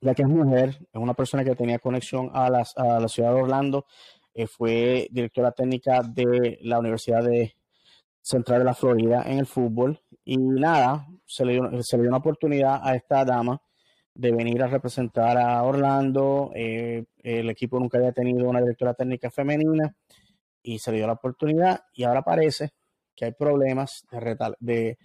ya 0.02 0.14
que 0.14 0.24
es 0.24 0.28
mujer, 0.28 0.70
es 0.70 1.02
una 1.02 1.14
persona 1.14 1.43
que 1.43 1.56
tenía 1.56 1.80
conexión 1.80 2.30
a, 2.34 2.50
las, 2.50 2.76
a 2.78 3.00
la 3.00 3.08
ciudad 3.08 3.34
de 3.34 3.41
Orlando, 3.41 3.86
eh, 4.34 4.47
fue 4.47 5.08
directora 5.12 5.52
técnica 5.52 6.02
de 6.02 6.60
la 6.62 6.80
Universidad 6.80 7.24
de 7.24 7.56
Central 8.22 8.60
de 8.60 8.66
la 8.66 8.74
Florida 8.74 9.24
en 9.26 9.39
el 9.39 9.45
fútbol 9.45 10.02
y 10.24 10.38
nada, 10.38 11.08
se 11.26 11.45
le 11.45 11.54
dio, 11.54 11.84
se 11.84 11.97
le 11.97 12.04
dio 12.04 12.10
una 12.10 12.20
oportunidad 12.20 12.80
a 12.84 12.95
esta 12.95 13.26
dama 13.26 13.62
de 14.14 14.32
venir 14.32 14.62
a 14.62 14.68
representar 14.68 15.38
a 15.38 15.64
Orlando. 15.64 16.52
Eh, 16.54 17.06
el 17.24 17.50
equipo 17.50 17.80
nunca 17.80 17.97
había 17.97 18.12
tenido 18.12 18.47
una 18.47 18.62
directora 18.62 18.93
técnica 18.93 19.32
femenina 19.32 19.95
y 20.62 20.80
se 20.80 20.91
le 20.91 20.97
dio 20.97 21.08
la 21.08 21.14
oportunidad 21.14 21.82
y 21.93 22.04
ahora 22.04 22.22
parece 22.22 22.72
que 23.16 23.26
hay 23.26 23.32
problemas 23.32 24.06
de, 24.12 24.38
de 24.60 24.97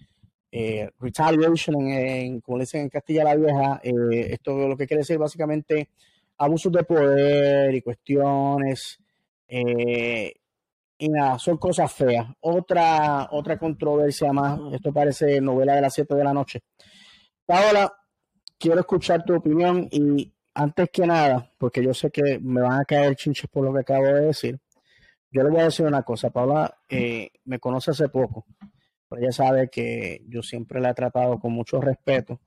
eh, 0.57 0.89
retaliation, 1.01 1.81
en, 1.89 2.41
como 2.41 2.61
dicen 2.61 2.83
en 2.83 2.89
Castilla 2.89 3.25
la 3.25 3.35
Vieja. 3.35 3.81
Eh, 3.83 4.29
esto 4.35 4.69
lo 4.69 4.77
que 4.77 4.87
quiere 4.87 5.01
decir 5.01 5.19
básicamente 5.19 5.91
abusos 6.39 6.73
de 6.73 6.85
poder 6.85 7.75
y 7.75 7.83
cuestiones. 7.83 9.01
y 9.49 11.09
nada, 11.09 11.39
son 11.41 11.57
cosas 11.59 11.93
feas. 11.93 12.27
Otra, 12.41 13.29
otra 13.33 13.59
controversia 13.59 14.33
más, 14.33 14.61
esto 14.73 14.93
parece 14.93 15.41
novela 15.41 15.75
de 15.75 15.81
las 15.81 15.95
7 15.95 16.15
de 16.15 16.25
la 16.25 16.33
noche. 16.33 16.61
Paola, 17.45 17.93
quiero 18.57 18.79
escuchar 18.81 19.25
tu 19.25 19.35
opinión 19.35 19.89
y 19.91 20.33
antes 20.55 20.89
que 20.93 21.05
nada, 21.05 21.53
porque 21.59 21.83
yo 21.83 21.93
sé 21.93 22.11
que 22.11 22.39
me 22.41 22.61
van 22.61 22.81
a 22.81 22.85
caer 22.85 23.17
chinches 23.17 23.51
por 23.51 23.65
lo 23.65 23.73
que 23.73 23.81
acabo 23.81 24.07
de 24.07 24.27
decir, 24.27 24.61
yo 25.33 25.43
le 25.43 25.51
voy 25.51 25.61
a 25.61 25.65
decir 25.65 25.85
una 25.85 26.05
cosa. 26.05 26.31
Paula 26.31 26.79
eh, 26.89 27.31
me 27.45 27.59
conoce 27.59 27.91
hace 27.91 28.09
poco, 28.09 28.47
pero 29.15 29.23
ella 29.23 29.33
sabe 29.33 29.69
que 29.69 30.23
yo 30.29 30.43
siempre 30.43 30.81
la 30.81 30.91
he 30.91 30.95
tratado 30.95 31.39
con 31.39 31.53
mucho 31.53 31.81
respeto 31.81 32.41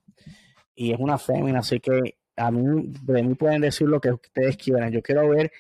y 0.76 0.92
es 0.94 1.00
una 1.00 1.18
fémina, 1.18 1.60
así 1.60 1.80
que 1.80 2.18
a 2.36 2.52
mí, 2.52 2.94
de 3.02 3.24
mí 3.24 3.34
pueden 3.36 3.62
decir 3.62 3.88
lo 3.88 4.00
que 4.00 4.12
ustedes 4.12 4.58
quieran. 4.58 4.92
Yo 4.92 5.02
quiero 5.02 5.28
ver 5.28 5.52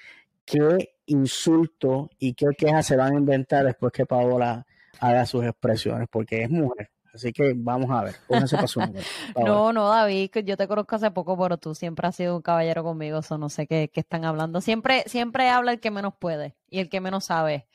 qué 0.45 0.95
insulto 1.07 2.09
y 2.19 2.33
qué 2.33 2.47
quejas 2.57 2.85
se 2.85 2.95
van 2.95 3.13
a 3.13 3.19
inventar 3.19 3.65
después 3.65 3.91
que 3.91 4.05
Paola 4.05 4.65
haga 4.99 5.25
sus 5.25 5.43
expresiones, 5.43 6.07
porque 6.09 6.43
es 6.43 6.49
mujer. 6.49 6.91
Así 7.13 7.33
que 7.33 7.53
vamos 7.55 7.89
a 7.89 8.03
ver. 8.03 8.15
no, 9.43 9.73
no, 9.73 9.89
David, 9.89 10.29
yo 10.45 10.55
te 10.55 10.67
conozco 10.67 10.97
hace 10.97 11.09
poco, 11.09 11.35
pero 11.37 11.57
tú 11.57 11.73
siempre 11.73 12.07
has 12.07 12.15
sido 12.15 12.35
un 12.35 12.43
caballero 12.43 12.83
conmigo, 12.83 13.19
eso 13.19 13.39
no 13.39 13.49
sé 13.49 13.65
qué, 13.65 13.89
están 13.95 14.23
hablando. 14.23 14.61
Siempre, 14.61 15.03
siempre 15.07 15.49
habla 15.49 15.71
el 15.71 15.79
que 15.79 15.89
menos 15.89 16.13
puede 16.13 16.55
y 16.69 16.79
el 16.79 16.89
que 16.89 17.01
menos 17.01 17.25
sabe. 17.25 17.65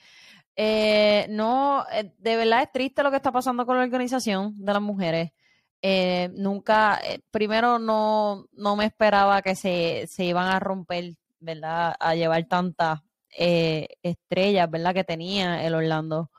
Eh, 0.57 1.27
no, 1.31 1.85
eh, 1.93 2.13
de 2.19 2.37
verdad 2.37 2.63
es 2.63 2.73
triste 2.73 3.03
lo 3.03 3.11
que 3.11 3.17
está 3.17 3.33
pasando 3.33 3.65
con 3.67 3.77
la 3.77 3.85
organización 3.85 4.55
de 4.59 4.73
las 4.73 4.83
mujeres. 4.83 5.33
Eh, 5.81 6.31
nunca, 6.35 7.01
primero 7.31 7.79
no, 7.79 8.47
no 8.53 8.77
me 8.77 8.87
esperaba 8.87 9.43
que 9.43 9.57
se, 9.57 10.07
se 10.07 10.25
iban 10.25 10.49
a 10.49 10.61
romper, 10.61 11.15
¿verdad? 11.41 11.95
A 11.99 12.15
llevar 12.15 12.45
tantas 12.47 13.01
estrellas, 13.35 14.71
¿verdad? 14.71 14.95
Que 14.95 15.05
tenía 15.05 15.65
el 15.65 15.75
Orlando 15.75 16.31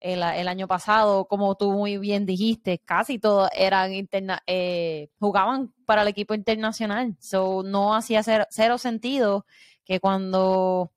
el, 0.00 0.48
año 0.48 0.68
pasado, 0.68 1.26
como 1.26 1.56
tú 1.56 1.72
muy 1.72 1.98
bien 1.98 2.26
dijiste, 2.26 2.78
casi 2.78 3.18
todos 3.18 3.48
eran 3.54 3.92
interna 3.92 4.42
eh, 4.46 5.08
jugaban 5.18 5.72
para 5.84 6.02
el 6.02 6.08
equipo 6.08 6.34
internacional. 6.34 7.16
So, 7.20 7.62
no 7.64 7.94
hacía 7.94 8.22
cero, 8.22 8.78
sentido 8.78 9.46
que 9.84 10.00
cuando 10.00 10.92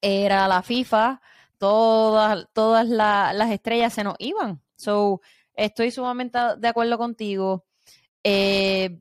era 0.00 0.48
la 0.48 0.62
FIFA, 0.62 1.20
todas, 1.60 2.46
todas 2.54 2.88
las 2.88 3.50
estrellas 3.50 3.92
se 3.92 4.02
nos 4.02 4.16
iban. 4.18 4.62
So, 4.76 5.20
estoy 5.54 5.90
sumamente 5.90 6.38
de 6.58 6.68
acuerdo 6.68 6.96
contigo. 6.96 7.66
Eh, 8.24 8.98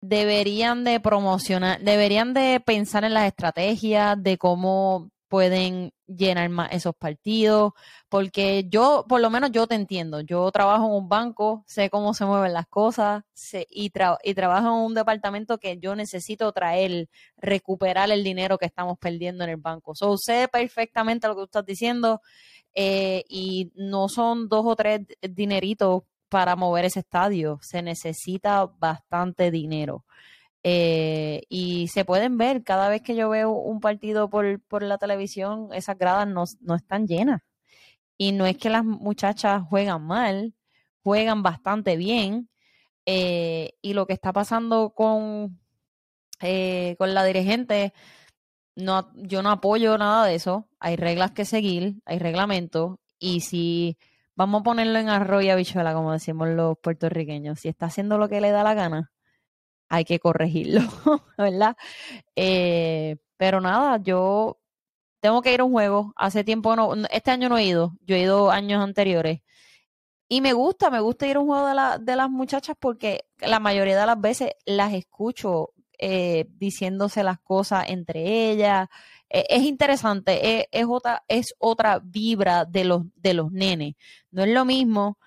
deberían 0.00 0.82
de 0.82 0.98
promocionar, 0.98 1.80
deberían 1.80 2.34
de 2.34 2.60
pensar 2.60 3.04
en 3.04 3.14
las 3.14 3.26
estrategias 3.26 4.20
de 4.20 4.38
cómo 4.38 5.10
pueden 5.28 5.92
llenar 6.06 6.48
más 6.48 6.70
esos 6.72 6.94
partidos, 6.96 7.72
porque 8.08 8.64
yo, 8.68 9.04
por 9.08 9.20
lo 9.20 9.30
menos 9.30 9.52
yo 9.52 9.66
te 9.66 9.74
entiendo, 9.74 10.20
yo 10.20 10.50
trabajo 10.50 10.86
en 10.86 10.92
un 10.92 11.08
banco, 11.08 11.64
sé 11.66 11.90
cómo 11.90 12.14
se 12.14 12.24
mueven 12.24 12.54
las 12.54 12.66
cosas 12.66 13.24
y, 13.70 13.90
trabajo 13.90 14.66
en 14.68 14.86
un 14.86 14.94
departamento 14.94 15.58
que 15.58 15.78
yo 15.78 15.94
necesito 15.94 16.52
traer, 16.52 17.08
recuperar 17.36 18.10
el 18.10 18.24
dinero 18.24 18.58
que 18.58 18.66
estamos 18.66 18.98
perdiendo 18.98 19.44
en 19.44 19.50
el 19.50 19.56
banco. 19.56 19.94
So, 19.94 20.16
sé 20.16 20.48
perfectamente 20.48 21.28
lo 21.28 21.34
que 21.34 21.40
tú 21.40 21.44
estás 21.44 21.66
diciendo 21.66 22.20
eh, 22.74 23.24
y 23.28 23.70
no 23.76 24.08
son 24.08 24.48
dos 24.48 24.64
o 24.66 24.76
tres 24.76 25.02
dineritos 25.20 26.02
para 26.28 26.56
mover 26.56 26.86
ese 26.86 27.00
estadio, 27.00 27.58
se 27.62 27.82
necesita 27.82 28.66
bastante 28.66 29.50
dinero. 29.50 30.04
Eh, 30.70 31.44
y 31.48 31.88
se 31.88 32.04
pueden 32.04 32.36
ver 32.36 32.62
cada 32.62 32.90
vez 32.90 33.00
que 33.00 33.16
yo 33.16 33.30
veo 33.30 33.52
un 33.52 33.80
partido 33.80 34.28
por, 34.28 34.60
por 34.64 34.82
la 34.82 34.98
televisión, 34.98 35.70
esas 35.72 35.96
gradas 35.98 36.28
no, 36.28 36.44
no, 36.60 36.74
están 36.74 37.06
llenas. 37.06 37.40
Y 38.18 38.32
no 38.32 38.46
es 38.46 38.58
que 38.58 38.70
las 38.70 38.84
muchachas 38.84 39.62
juegan 39.70 40.02
mal, 40.06 40.54
juegan 41.02 41.42
bastante 41.42 41.96
bien. 41.96 42.50
Eh, 43.06 43.72
y 43.82 43.94
lo 43.94 44.06
que 44.06 44.12
está 44.14 44.32
pasando 44.34 44.90
con, 44.90 45.58
eh, 46.40 46.96
con 46.98 47.14
la 47.14 47.24
dirigente, 47.24 47.94
no, 48.76 49.10
yo 49.14 49.42
no 49.42 49.50
apoyo 49.50 49.96
nada 49.98 50.26
de 50.26 50.34
eso. 50.34 50.68
Hay 50.80 50.96
reglas 50.96 51.32
que 51.32 51.46
seguir, 51.46 51.96
hay 52.04 52.18
reglamentos. 52.18 52.98
Y 53.18 53.40
si 53.40 53.98
vamos 54.36 54.60
a 54.60 54.64
ponerlo 54.64 54.98
en 54.98 55.08
arroz 55.08 55.44
y 55.44 55.50
habichuela, 55.50 55.94
como 55.94 56.12
decimos 56.12 56.48
los 56.50 56.78
puertorriqueños, 56.78 57.60
si 57.60 57.68
está 57.68 57.86
haciendo 57.86 58.18
lo 58.18 58.28
que 58.28 58.40
le 58.42 58.50
da 58.50 58.64
la 58.64 58.74
gana, 58.74 59.12
hay 59.88 60.04
que 60.04 60.18
corregirlo, 60.18 60.80
¿verdad? 61.38 61.76
Eh, 62.36 63.16
pero 63.36 63.60
nada, 63.60 63.98
yo 64.02 64.58
tengo 65.20 65.42
que 65.42 65.52
ir 65.52 65.60
a 65.60 65.64
un 65.64 65.72
juego. 65.72 66.12
Hace 66.16 66.44
tiempo 66.44 66.76
no, 66.76 66.94
este 67.10 67.30
año 67.30 67.48
no 67.48 67.58
he 67.58 67.64
ido, 67.64 67.94
yo 68.02 68.16
he 68.16 68.20
ido 68.20 68.50
años 68.50 68.82
anteriores. 68.82 69.40
Y 70.28 70.40
me 70.42 70.52
gusta, 70.52 70.90
me 70.90 71.00
gusta 71.00 71.26
ir 71.26 71.36
a 71.36 71.40
un 71.40 71.46
juego 71.46 71.66
de, 71.66 71.74
la, 71.74 71.98
de 71.98 72.16
las 72.16 72.30
muchachas 72.30 72.76
porque 72.78 73.26
la 73.38 73.60
mayoría 73.60 73.98
de 73.98 74.06
las 74.06 74.20
veces 74.20 74.50
las 74.66 74.92
escucho 74.92 75.70
eh, 75.98 76.46
diciéndose 76.50 77.22
las 77.22 77.40
cosas 77.40 77.88
entre 77.88 78.50
ellas. 78.50 78.88
E, 79.30 79.46
es 79.48 79.62
interesante, 79.62 80.60
e, 80.60 80.68
es, 80.70 80.86
otra, 80.86 81.24
es 81.28 81.54
otra 81.58 82.00
vibra 82.02 82.64
de 82.66 82.84
los, 82.84 83.02
de 83.16 83.34
los 83.34 83.50
nenes. 83.52 83.94
No 84.30 84.42
es 84.44 84.50
lo 84.50 84.64
mismo 84.64 85.18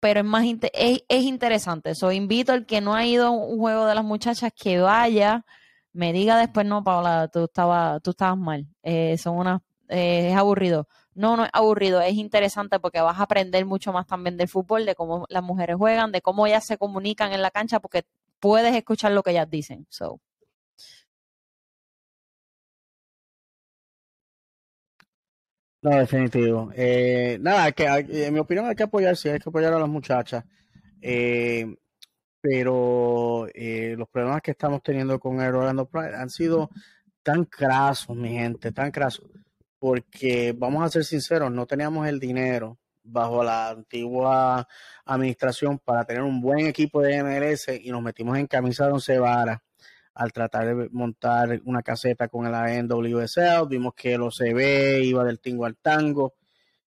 pero 0.00 0.20
es 0.20 0.26
más 0.26 0.44
es, 0.44 1.04
es 1.08 1.24
interesante. 1.24 1.94
So, 1.94 2.12
invito 2.12 2.52
al 2.52 2.66
que 2.66 2.80
no 2.80 2.94
ha 2.94 3.06
ido 3.06 3.26
a 3.26 3.30
un 3.30 3.58
juego 3.58 3.86
de 3.86 3.94
las 3.94 4.04
muchachas 4.04 4.52
que 4.54 4.80
vaya, 4.80 5.44
me 5.92 6.12
diga 6.12 6.38
después, 6.38 6.66
no, 6.66 6.84
Paula, 6.84 7.28
tú 7.28 7.44
estabas, 7.44 8.00
tú 8.02 8.10
estabas 8.10 8.38
mal. 8.38 8.66
Eh, 8.82 9.18
son 9.18 9.36
unas, 9.38 9.60
eh, 9.88 10.30
es 10.30 10.36
aburrido. 10.36 10.88
No, 11.14 11.36
no 11.36 11.44
es 11.44 11.50
aburrido, 11.52 12.00
es 12.00 12.14
interesante 12.14 12.78
porque 12.78 13.00
vas 13.00 13.18
a 13.18 13.24
aprender 13.24 13.66
mucho 13.66 13.92
más 13.92 14.06
también 14.06 14.36
del 14.36 14.48
fútbol, 14.48 14.86
de 14.86 14.94
cómo 14.94 15.26
las 15.28 15.42
mujeres 15.42 15.76
juegan, 15.76 16.12
de 16.12 16.22
cómo 16.22 16.46
ellas 16.46 16.64
se 16.64 16.78
comunican 16.78 17.32
en 17.32 17.42
la 17.42 17.50
cancha, 17.50 17.80
porque 17.80 18.04
puedes 18.38 18.74
escuchar 18.76 19.12
lo 19.12 19.22
que 19.22 19.32
ellas 19.32 19.50
dicen. 19.50 19.86
So. 19.90 20.20
No, 25.82 25.90
definitivo. 25.96 26.70
Eh, 26.74 27.38
nada, 27.40 27.70
que 27.72 27.84
en 27.86 28.34
mi 28.34 28.40
opinión 28.40 28.66
hay 28.66 28.74
que 28.74 28.82
apoyar, 28.82 29.16
sí, 29.16 29.28
hay 29.28 29.38
que 29.38 29.48
apoyar 29.48 29.72
a 29.72 29.78
las 29.78 29.88
muchachas. 29.88 30.44
Eh, 31.00 31.76
pero 32.40 33.46
eh, 33.54 33.94
los 33.98 34.08
problemas 34.08 34.42
que 34.42 34.52
estamos 34.52 34.82
teniendo 34.82 35.18
con 35.20 35.40
el 35.40 35.54
Orlando 35.54 35.86
Pride 35.88 36.16
han 36.16 36.30
sido 36.30 36.70
tan 37.22 37.44
crasos, 37.44 38.16
mi 38.16 38.30
gente, 38.30 38.72
tan 38.72 38.90
crasos. 38.90 39.26
Porque 39.78 40.54
vamos 40.56 40.84
a 40.84 40.88
ser 40.90 41.04
sinceros, 41.04 41.52
no 41.52 41.66
teníamos 41.66 42.08
el 42.08 42.18
dinero 42.20 42.78
bajo 43.04 43.44
la 43.44 43.70
antigua 43.70 44.66
administración 45.04 45.78
para 45.78 46.04
tener 46.04 46.22
un 46.22 46.40
buen 46.40 46.66
equipo 46.66 47.02
de 47.02 47.22
MLS 47.22 47.68
y 47.80 47.90
nos 47.90 48.02
metimos 48.02 48.36
en 48.38 48.46
camisa 48.48 48.86
de 48.86 48.92
once 48.92 49.18
varas 49.18 49.58
al 50.18 50.32
tratar 50.32 50.66
de 50.66 50.88
montar 50.90 51.60
una 51.64 51.80
caseta 51.82 52.26
con 52.26 52.44
el 52.44 52.88
NWSL. 52.88 53.68
Vimos 53.68 53.94
que 53.94 54.14
el 54.14 54.22
OCB 54.22 55.04
iba 55.04 55.22
del 55.22 55.38
tingo 55.38 55.64
al 55.64 55.76
tango. 55.76 56.34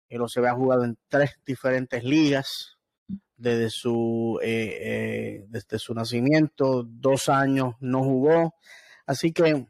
El 0.09 0.23
OCB 0.23 0.47
ha 0.47 0.55
jugado 0.55 0.85
en 0.85 0.97
tres 1.09 1.41
diferentes 1.45 2.05
ligas 2.05 2.79
desde 3.37 3.69
su, 3.69 4.39
eh, 4.41 4.79
eh, 4.81 5.45
desde 5.49 5.81
su 5.81 5.93
nacimiento. 5.93 6.85
Dos 6.85 7.29
años 7.29 7.75
no 7.81 8.05
jugó. 8.05 8.55
Así 9.07 9.33
que 9.33 9.67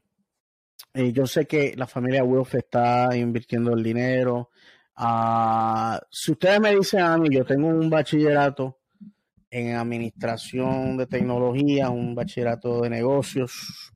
eh, 0.92 1.12
yo 1.12 1.26
sé 1.26 1.46
que 1.46 1.74
la 1.76 1.86
familia 1.86 2.24
Wolf 2.24 2.56
está 2.56 3.16
invirtiendo 3.16 3.72
el 3.72 3.82
dinero. 3.82 4.50
Ah, 4.96 5.98
si 6.10 6.32
ustedes 6.32 6.60
me 6.60 6.76
dicen 6.76 7.00
a 7.00 7.16
mí, 7.16 7.30
yo 7.34 7.46
tengo 7.46 7.68
un 7.68 7.88
bachillerato 7.88 8.80
en 9.50 9.74
administración 9.74 10.96
de 10.96 11.06
tecnología, 11.06 11.90
un 11.90 12.14
bachillerato 12.14 12.82
de 12.82 12.90
negocios. 12.90 13.92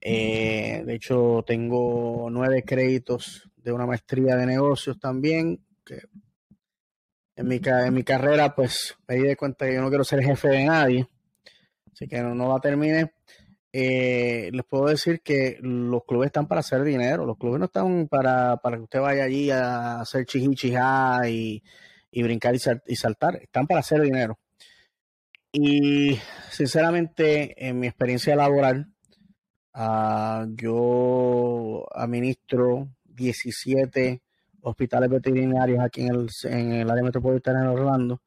Eh, 0.00 0.82
de 0.86 0.94
hecho, 0.94 1.44
tengo 1.46 2.28
nueve 2.30 2.62
créditos 2.64 3.50
de 3.56 3.72
una 3.72 3.86
maestría 3.86 4.36
de 4.36 4.46
negocios 4.46 4.98
también, 4.98 5.64
que 5.84 6.00
en 7.36 7.48
mi, 7.48 7.60
en 7.64 7.94
mi 7.94 8.02
carrera 8.02 8.54
pues 8.54 8.96
me 9.06 9.16
di 9.16 9.22
de 9.22 9.36
cuenta 9.36 9.66
que 9.66 9.74
yo 9.74 9.80
no 9.80 9.88
quiero 9.88 10.04
ser 10.04 10.22
jefe 10.22 10.48
de 10.48 10.64
nadie, 10.64 11.08
así 11.92 12.06
que 12.06 12.20
no, 12.20 12.34
no 12.34 12.52
la 12.52 12.60
terminé. 12.60 13.12
Eh, 13.70 14.50
les 14.52 14.64
puedo 14.64 14.86
decir 14.86 15.20
que 15.20 15.58
los 15.60 16.04
clubes 16.04 16.28
están 16.28 16.48
para 16.48 16.60
hacer 16.60 16.82
dinero, 16.82 17.26
los 17.26 17.36
clubes 17.36 17.58
no 17.60 17.66
están 17.66 18.08
para, 18.08 18.56
para 18.56 18.76
que 18.76 18.84
usted 18.84 19.00
vaya 19.00 19.24
allí 19.24 19.50
a 19.50 20.00
hacer 20.00 20.24
chihichijá 20.24 21.28
y, 21.28 21.62
y 22.10 22.22
brincar 22.22 22.54
y, 22.54 22.96
saltar, 22.96 23.36
están 23.36 23.66
para 23.66 23.80
hacer 23.80 24.00
dinero. 24.00 24.38
Y 25.52 26.18
sinceramente, 26.50 27.66
en 27.66 27.80
mi 27.80 27.86
experiencia 27.86 28.36
laboral, 28.36 28.92
uh, 29.74 30.46
yo 30.54 31.86
administro 31.94 32.88
17 33.04 34.22
hospitales 34.62 35.10
veterinarios 35.10 35.80
aquí 35.80 36.02
en 36.02 36.14
el, 36.14 36.28
en 36.44 36.72
el 36.72 36.90
área 36.90 37.02
metropolitana 37.02 37.62
de 37.62 37.68
Orlando 37.68 38.22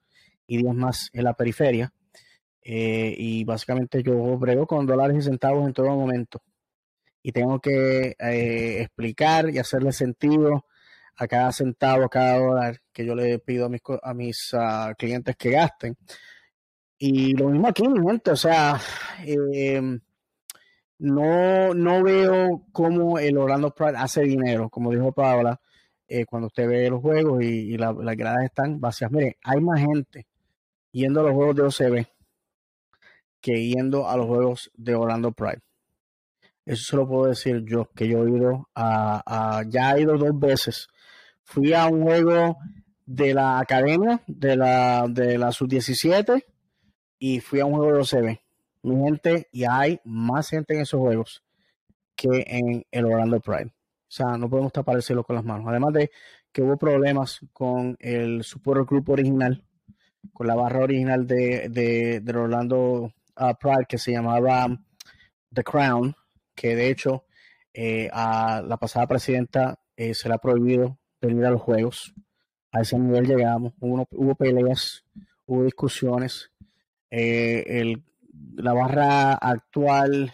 y 0.48 0.58
10 0.58 0.74
más 0.74 1.10
en 1.14 1.24
la 1.26 1.34
periferia. 1.34 1.94
Eh, 2.64 3.16
y 3.18 3.44
básicamente 3.44 4.04
yo 4.04 4.38
brego 4.38 4.68
con 4.68 4.86
dólares 4.86 5.18
y 5.18 5.22
centavos 5.22 5.68
en 5.68 5.74
todo 5.74 5.96
momento. 5.96 6.42
Y 7.24 7.32
tengo 7.32 7.60
que 7.60 8.16
eh, 8.20 8.82
explicar 8.82 9.50
y 9.50 9.60
hacerle 9.60 9.92
sentido 9.92 10.66
a 11.16 11.28
cada 11.28 11.52
centavo, 11.52 12.06
a 12.06 12.10
cada 12.10 12.40
dólar 12.40 12.82
que 12.92 13.06
yo 13.06 13.16
le 13.16 13.40
pido 13.40 13.66
a 13.66 13.70
mis, 13.70 13.82
a 14.02 14.14
mis 14.14 14.50
ah, 14.54 14.94
clientes 14.98 15.36
que 15.38 15.52
gasten. 15.52 15.96
Y 17.04 17.34
lo 17.34 17.50
mismo 17.50 17.68
aquí, 17.68 17.88
mi 17.88 18.00
gente, 18.08 18.30
o 18.30 18.36
sea, 18.36 18.80
em, 19.26 20.00
no, 21.00 21.74
no 21.74 22.04
veo 22.04 22.68
cómo 22.72 23.18
el 23.18 23.40
Orlando 23.40 23.74
Pride 23.74 23.98
hace 23.98 24.22
dinero, 24.22 24.70
como 24.70 24.92
dijo 24.92 25.12
Paola, 25.12 25.60
eh, 26.08 26.26
cuando 26.28 26.46
usted 26.48 26.68
ve 26.68 26.92
los 26.92 27.02
juegos 27.02 27.42
y, 27.44 27.76
las 27.76 27.96
gradas 27.96 28.44
están 28.46 28.80
vacías. 28.80 29.12
Mire, 29.12 29.38
hay 29.44 29.60
más 29.62 29.80
gente 29.80 30.28
yendo 30.92 31.22
a 31.22 31.24
los 31.24 31.34
juegos 31.34 31.56
de 31.56 31.64
OCB 31.64 32.08
que 33.42 33.68
yendo 33.68 34.08
a 34.08 34.16
los 34.16 34.28
juegos 34.28 34.72
de 34.76 34.94
Orlando 34.94 35.32
Pride. 35.32 35.62
Eso 36.66 36.84
se 36.84 36.96
lo 36.98 37.08
puedo 37.08 37.26
decir 37.26 37.64
yo, 37.66 37.90
que 37.96 38.08
yo 38.08 38.28
he 38.28 38.30
ido 38.30 38.70
a, 38.76 39.64
ya 39.68 39.96
he 39.96 40.02
ido 40.02 40.20
dos 40.20 40.40
veces. 40.40 40.88
Fui 41.46 41.74
a 41.74 41.88
un 41.88 42.04
juego 42.04 42.58
de 43.08 43.34
la 43.34 43.58
academia, 43.58 44.22
de 44.28 44.56
la, 44.56 45.08
de 45.10 45.40
la 45.40 45.52
sub-17, 45.52 46.46
y 47.22 47.40
fui 47.40 47.60
a 47.60 47.66
un 47.68 47.76
juego 47.76 47.94
de 47.94 48.00
OCB. 48.00 48.40
Mi 48.82 48.96
gente, 49.04 49.48
y 49.52 49.64
hay 49.64 50.02
más 50.04 50.50
gente 50.50 50.74
en 50.74 50.82
esos 50.82 51.00
juegos 51.00 51.44
que 52.16 52.44
en 52.48 52.84
el 52.90 53.06
Orlando 53.06 53.40
Pride. 53.40 53.68
O 53.68 53.72
sea, 54.08 54.38
no 54.38 54.50
podemos 54.50 54.74
tapar 54.74 54.96
el 54.96 55.04
cielo 55.04 55.24
con 55.24 55.36
las 55.36 55.46
manos. 55.46 55.68
Además 55.70 55.94
de 55.94 56.10
que 56.52 56.64
hubo 56.64 56.78
problemas 56.78 57.40
con 57.54 57.96
el 58.00 58.44
support 58.44 58.90
group 58.90 59.12
original, 59.12 59.64
con 60.34 60.48
la 60.48 60.56
barra 60.56 60.80
original 60.80 61.28
de, 61.28 61.70
de, 61.70 62.34
Orlando 62.36 63.14
Pride 63.36 63.86
que 63.88 64.00
se 64.00 64.14
llamaba 64.14 64.68
The 65.54 65.64
Crown, 65.64 66.16
que 66.56 66.76
de 66.76 66.90
hecho 66.90 67.26
eh, 67.72 68.10
a 68.12 68.64
la 68.66 68.78
pasada 68.78 69.06
presidenta 69.06 69.80
eh, 69.96 70.16
se 70.16 70.28
le 70.28 70.34
ha 70.34 70.40
prohibido 70.40 70.98
venir 71.22 71.46
a 71.46 71.52
los 71.52 71.62
juegos. 71.62 72.16
A 72.72 72.82
ese 72.82 72.98
nivel 72.98 73.28
llegamos. 73.28 73.74
Hubo, 73.80 74.08
hubo 74.10 74.34
peleas, 74.34 75.06
hubo 75.46 75.66
discusiones. 75.66 76.51
Eh, 77.12 77.64
el, 77.68 78.04
la 78.56 78.74
barra 78.74 79.34
actual 79.34 80.34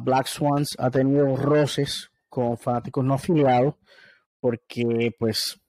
Black 0.00 0.26
Swans 0.26 0.76
ha 0.78 0.90
tenido 0.90 1.34
roces 1.34 2.10
con 2.28 2.58
fanáticos 2.58 3.04
no 3.04 3.14
afiliados 3.14 3.74
porque 4.38 5.14
pues 5.18 5.60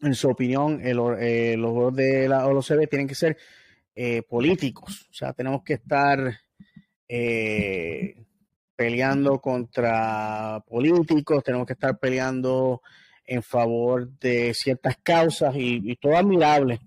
en 0.00 0.14
su 0.14 0.28
opinión 0.28 0.80
el, 0.82 0.96
los 0.96 1.70
juegos 1.72 1.96
de 1.96 2.28
la 2.28 2.46
OLCB 2.46 2.88
tienen 2.88 3.08
que 3.08 3.14
ser 3.14 3.36
eh, 3.94 4.22
políticos. 4.22 5.08
O 5.10 5.14
sea, 5.14 5.32
tenemos 5.32 5.62
que 5.62 5.74
estar 5.74 6.38
eh, 7.08 8.14
peleando 8.76 9.40
contra 9.40 10.62
políticos, 10.68 11.42
tenemos 11.42 11.66
que 11.66 11.72
estar 11.72 11.98
peleando 11.98 12.82
en 13.24 13.42
favor 13.42 14.06
de 14.18 14.52
ciertas 14.52 14.98
causas 15.02 15.54
y, 15.56 15.96
todo 15.96 16.14
admirable. 16.14 16.80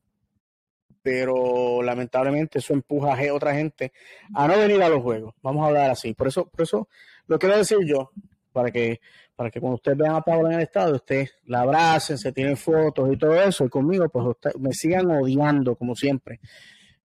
Pero 1.12 1.82
lamentablemente 1.82 2.60
eso 2.60 2.72
empuja 2.72 3.14
a 3.14 3.34
otra 3.34 3.56
gente 3.56 3.92
a 4.36 4.48
no 4.48 4.56
venir 4.60 4.84
a 4.84 4.90
los 4.90 5.02
juegos. 5.02 5.34
Vamos 5.42 5.64
a 5.64 5.70
hablar 5.70 5.90
así. 5.90 6.14
Por 6.14 6.28
eso, 6.28 6.48
por 6.48 6.62
eso 6.62 6.88
lo 7.26 7.40
quiero 7.40 7.58
decir 7.58 7.80
yo, 7.84 8.12
para 8.54 8.70
que, 8.70 9.02
para 9.36 9.50
que 9.50 9.60
cuando 9.60 9.78
ustedes 9.78 9.98
vean 9.98 10.14
a 10.14 10.22
Pablo 10.22 10.50
en 10.50 10.58
el 10.58 10.62
estado, 10.62 10.94
ustedes 10.94 11.34
la 11.46 11.62
abracen, 11.62 12.20
se 12.20 12.32
tienen 12.32 12.58
fotos 12.58 13.12
y 13.12 13.18
todo 13.18 13.34
eso, 13.42 13.66
y 13.66 13.70
conmigo, 13.70 14.08
pues 14.08 14.38
me 14.60 14.72
sigan 14.72 15.10
odiando 15.10 15.76
como 15.76 15.96
siempre. 15.96 16.42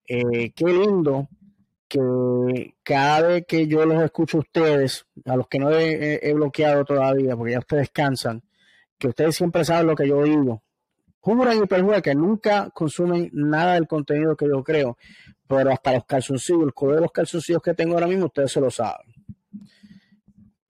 Eh, 0.06 0.52
qué 0.54 0.66
lindo 0.66 1.30
que 1.88 2.74
cada 2.82 3.28
vez 3.28 3.46
que 3.48 3.66
yo 3.66 3.86
los 3.86 4.02
escucho 4.02 4.36
a 4.36 4.40
ustedes, 4.40 5.06
a 5.24 5.34
los 5.34 5.48
que 5.48 5.58
no 5.58 5.70
he, 5.70 6.30
bloqueado 6.34 6.84
todavía, 6.84 7.34
porque 7.36 7.52
ya 7.52 7.60
ustedes 7.60 7.88
cansan, 7.88 8.42
que 8.98 9.08
ustedes 9.08 9.34
siempre 9.34 9.64
saben 9.64 9.86
lo 9.86 9.96
que 9.96 10.06
yo 10.06 10.22
digo, 10.24 10.62
juran 11.24 11.62
y 11.62 11.66
perjuran 11.66 12.02
que 12.02 12.14
nunca 12.14 12.68
consumen 12.74 13.30
nada 13.32 13.74
del 13.74 13.86
contenido 13.86 14.36
que 14.36 14.46
yo 14.46 14.62
creo, 14.62 14.98
pero 15.48 15.72
hasta 15.72 15.94
los 15.94 16.04
calzoncillos, 16.04 16.64
el 16.64 16.74
color 16.74 16.96
de 16.96 17.00
los 17.00 17.12
calzoncillos 17.12 17.62
que 17.62 17.72
tengo 17.72 17.94
ahora 17.94 18.06
mismo, 18.06 18.26
ustedes 18.26 18.52
se 18.52 18.60
lo 18.60 18.70
saben. 18.70 19.06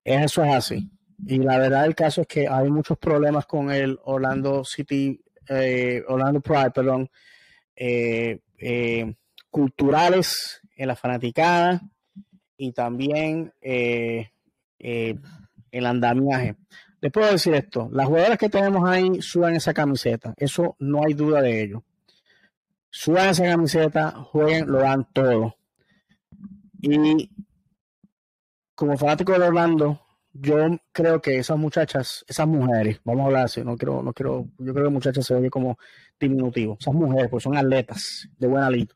Eso 0.04 0.44
es 0.44 0.54
así. 0.54 0.88
Y 1.26 1.38
la 1.38 1.58
verdad 1.58 1.82
del 1.82 1.96
caso 1.96 2.20
es 2.20 2.28
que 2.28 2.46
hay 2.46 2.70
muchos 2.70 2.96
problemas 2.98 3.46
con 3.46 3.72
el 3.72 3.98
Orlando 4.04 4.64
City, 4.64 5.20
eh, 5.48 6.04
Orlando 6.06 6.40
Pride, 6.40 6.70
perdón, 6.70 7.10
eh, 7.74 8.38
eh, 8.56 9.12
culturales 9.50 10.60
en 10.76 10.86
la 10.86 10.94
fanaticada 10.94 11.80
y 12.56 12.72
también 12.72 13.52
el 13.60 14.28
andamiaje. 15.84 16.54
Les 17.04 17.12
puedo 17.12 17.30
decir 17.30 17.52
esto, 17.52 17.90
las 17.92 18.06
jugadoras 18.06 18.38
que 18.38 18.48
tenemos 18.48 18.88
ahí 18.88 19.20
sudan 19.20 19.54
esa 19.54 19.74
camiseta, 19.74 20.32
eso 20.38 20.74
no 20.78 21.04
hay 21.04 21.12
duda 21.12 21.42
de 21.42 21.62
ello. 21.62 21.84
Sudan 22.88 23.28
esa 23.28 23.44
camiseta, 23.44 24.12
jueguen, 24.12 24.72
lo 24.72 24.78
dan 24.78 25.06
todo. 25.12 25.54
Y 26.80 27.30
como 28.74 28.96
fanático 28.96 29.38
de 29.38 29.46
Orlando, 29.46 30.00
yo 30.32 30.56
creo 30.92 31.20
que 31.20 31.36
esas 31.36 31.58
muchachas, 31.58 32.24
esas 32.26 32.46
mujeres, 32.46 32.98
vamos 33.04 33.24
a 33.24 33.26
hablar 33.26 33.44
así, 33.44 33.62
no 33.62 33.76
quiero, 33.76 34.02
no 34.02 34.14
quiero, 34.14 34.48
yo 34.56 34.72
creo 34.72 34.86
que 34.86 34.92
muchachas 34.92 35.26
se 35.26 35.34
oye 35.34 35.50
como 35.50 35.76
diminutivo. 36.18 36.78
Esas 36.80 36.94
mujeres, 36.94 37.28
pues 37.30 37.44
son 37.44 37.58
atletas 37.58 38.26
de 38.38 38.46
buen 38.46 38.62
alito 38.62 38.94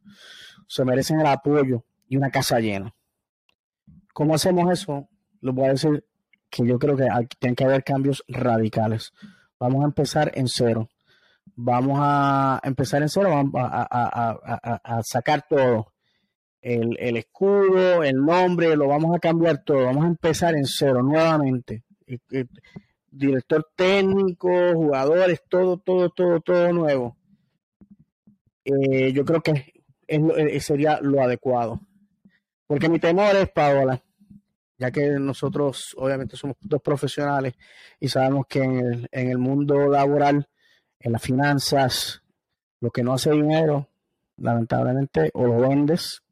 se 0.67 0.85
merecen 0.85 1.21
el 1.21 1.27
apoyo 1.27 1.85
y 2.09 2.17
una 2.17 2.31
casa 2.31 2.59
llena. 2.61 2.95
¿Cómo 4.15 4.35
hacemos 4.35 4.73
eso? 4.73 5.09
Les 5.41 5.55
voy 5.55 5.67
a 5.67 5.73
decir 5.73 6.08
que 6.51 6.67
yo 6.67 6.79
creo 6.79 6.97
que 6.97 7.09
tienen 7.39 7.57
que 7.57 7.65
haber 7.65 7.85
cambios 7.85 8.25
radicales. 8.29 9.13
Vamos 9.59 9.83
a 9.83 9.87
empezar 9.87 10.33
en 10.35 10.49
cero. 10.49 10.89
Vamos 11.57 11.99
a 12.01 12.61
empezar 12.63 13.03
en 13.03 13.09
cero, 13.09 13.31
vamos 13.31 13.53
a, 13.55 15.01
sacar 15.03 15.45
todo. 15.49 15.93
El, 16.61 16.97
el, 16.99 17.17
escudo, 17.17 18.03
el 18.05 18.17
nombre, 18.17 18.77
lo 18.77 18.89
vamos 18.89 19.17
a 19.17 19.19
cambiar 19.19 19.63
todo. 19.65 19.87
Vamos 19.87 20.05
a 20.05 20.09
empezar 20.09 20.55
en 20.55 20.67
cero 20.67 21.03
nuevamente. 21.03 21.83
Director 23.11 23.67
técnico, 23.75 24.49
jugadores, 24.75 25.43
todo, 25.49 25.79
todo, 25.79 26.11
todo, 26.11 26.41
todo 26.41 26.73
nuevo. 26.73 27.17
Eh, 28.65 29.13
yo 29.13 29.25
creo 29.25 29.41
que 29.41 29.73
eh, 30.07 30.61
sería 30.61 31.01
lo 31.01 31.23
adecuado. 31.23 31.81
Porque 32.67 32.89
mi 32.89 32.99
temor 32.99 33.35
es, 33.35 33.49
Paola, 33.51 34.03
ya 34.79 34.91
que 34.91 35.11
nosotros 35.19 35.95
obviamente 35.99 36.37
somos 36.37 36.57
dos 36.61 36.81
profesionales 36.81 37.55
y 38.01 38.09
sabemos 38.09 38.47
que 38.49 38.63
en 38.63 38.79
el, 38.79 39.09
en 39.11 39.31
el 39.31 39.39
mundo 39.39 39.89
laboral, 39.89 40.49
en 41.01 41.13
las 41.13 41.23
finanzas, 41.23 42.23
lo 42.81 42.91
que 42.91 43.03
no 43.03 43.13
hace 43.13 43.33
dinero, 43.33 43.89
lamentablemente, 44.37 45.31
o 45.35 45.47
lo 45.47 45.69
vendes, 45.69 46.23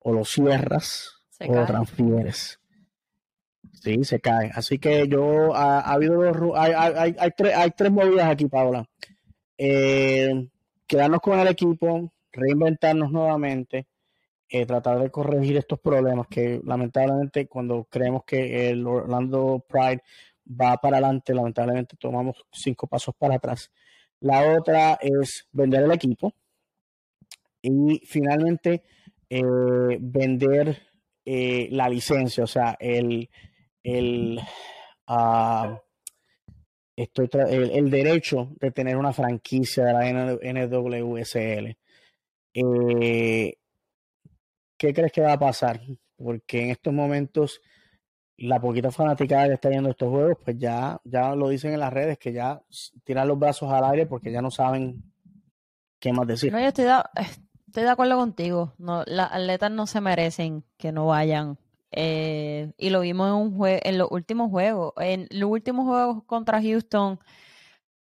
o 0.00 0.12
lo 0.12 0.24
cierras, 0.24 1.22
o 1.40 1.54
lo 1.54 1.64
transfieres. 1.64 2.58
Sí, 3.72 4.02
se 4.04 4.20
cae. 4.20 4.50
Así 4.52 4.78
que 4.78 5.06
yo, 5.06 5.54
ha, 5.54 5.80
habido 5.80 6.56
hay, 6.56 6.72
hay, 6.72 7.14
hay, 7.18 7.30
tres, 7.36 7.54
hay 7.54 7.70
tres 7.70 7.92
movidas 7.92 8.28
aquí, 8.28 8.46
Paola. 8.46 8.88
Eh, 9.58 10.48
quedarnos 10.86 11.20
con 11.20 11.38
el 11.38 11.48
equipo, 11.48 12.12
reinventarnos 12.32 13.10
nuevamente, 13.10 13.86
eh, 14.48 14.66
tratar 14.66 15.00
de 15.00 15.10
corregir 15.10 15.56
estos 15.56 15.80
problemas 15.80 16.26
que 16.28 16.60
lamentablemente 16.64 17.48
cuando 17.48 17.84
creemos 17.90 18.24
que 18.24 18.70
el 18.70 18.86
Orlando 18.86 19.64
Pride 19.68 20.02
va 20.48 20.76
para 20.76 20.98
adelante, 20.98 21.34
lamentablemente 21.34 21.96
tomamos 21.96 22.44
cinco 22.52 22.86
pasos 22.86 23.14
para 23.18 23.36
atrás. 23.36 23.70
La 24.20 24.56
otra 24.56 24.98
es 25.00 25.48
vender 25.52 25.82
el 25.82 25.92
equipo 25.92 26.32
y 27.60 28.00
finalmente 28.06 28.82
eh, 29.28 29.42
vender 30.00 30.80
eh, 31.24 31.68
la 31.72 31.88
licencia, 31.88 32.44
o 32.44 32.46
sea, 32.46 32.76
el, 32.78 33.28
el, 33.82 34.40
estoy 36.96 37.28
el, 37.50 37.90
derecho 37.90 38.50
de 38.60 38.70
tener 38.70 38.96
una 38.96 39.12
franquicia 39.12 39.84
de 39.84 39.92
la 39.92 40.08
NWSL. 40.52 41.76
¿Qué 44.76 44.92
crees 44.92 45.12
que 45.12 45.22
va 45.22 45.32
a 45.32 45.38
pasar? 45.38 45.80
Porque 46.16 46.62
en 46.62 46.70
estos 46.70 46.92
momentos 46.92 47.60
la 48.38 48.60
poquita 48.60 48.90
fanaticada 48.90 49.48
que 49.48 49.54
está 49.54 49.68
viendo 49.68 49.90
estos 49.90 50.10
juegos, 50.10 50.38
pues 50.44 50.58
ya, 50.58 51.00
ya 51.04 51.34
lo 51.34 51.48
dicen 51.48 51.72
en 51.72 51.80
las 51.80 51.92
redes, 51.92 52.18
que 52.18 52.32
ya 52.32 52.60
tiran 53.04 53.28
los 53.28 53.38
brazos 53.38 53.72
al 53.72 53.84
aire 53.84 54.06
porque 54.06 54.30
ya 54.30 54.42
no 54.42 54.50
saben 54.50 55.02
qué 55.98 56.12
más 56.12 56.26
decir. 56.26 56.52
No, 56.52 56.60
yo 56.60 56.66
estoy 56.66 56.84
de, 56.84 57.88
acuerdo 57.88 58.16
contigo. 58.16 58.74
No, 58.78 59.04
las 59.06 59.32
atletas 59.32 59.70
no 59.70 59.86
se 59.86 60.00
merecen 60.00 60.64
que 60.76 60.92
no 60.92 61.06
vayan. 61.06 61.58
Eh, 61.92 62.72
y 62.76 62.90
lo 62.90 63.00
vimos 63.00 63.28
en, 63.28 63.34
un 63.34 63.56
jue 63.56 63.80
en 63.84 63.96
los 63.96 64.08
últimos 64.10 64.50
juegos. 64.50 64.92
En 64.98 65.28
los 65.30 65.50
últimos 65.50 65.86
juegos 65.86 66.24
contra 66.24 66.60
Houston, 66.60 67.18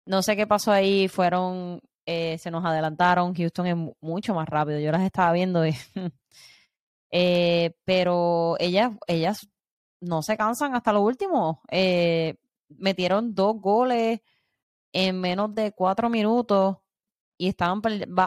no 0.04 0.22
sé 0.22 0.36
qué 0.36 0.46
pasó 0.46 0.72
ahí, 0.72 1.08
fueron, 1.08 1.80
eh, 2.04 2.36
se 2.38 2.50
nos 2.50 2.64
adelantaron. 2.64 3.34
Houston 3.34 3.66
es 3.66 3.76
mucho 4.00 4.34
más 4.34 4.48
rápido. 4.48 4.80
Yo 4.80 4.92
las 4.92 5.02
estaba 5.02 5.32
viendo. 5.32 5.62
eh, 7.10 7.74
pero 7.84 8.56
ellas, 8.58 8.92
ellas 9.06 9.48
no 10.00 10.22
se 10.22 10.36
cansan 10.36 10.74
hasta 10.74 10.92
lo 10.92 11.02
último. 11.02 11.62
Eh, 11.70 12.36
metieron 12.68 13.34
dos 13.34 13.60
goles 13.60 14.20
en 14.92 15.20
menos 15.20 15.54
de 15.54 15.72
cuatro 15.72 16.08
minutos 16.08 16.78
y 17.38 17.48
estaban 17.48 17.80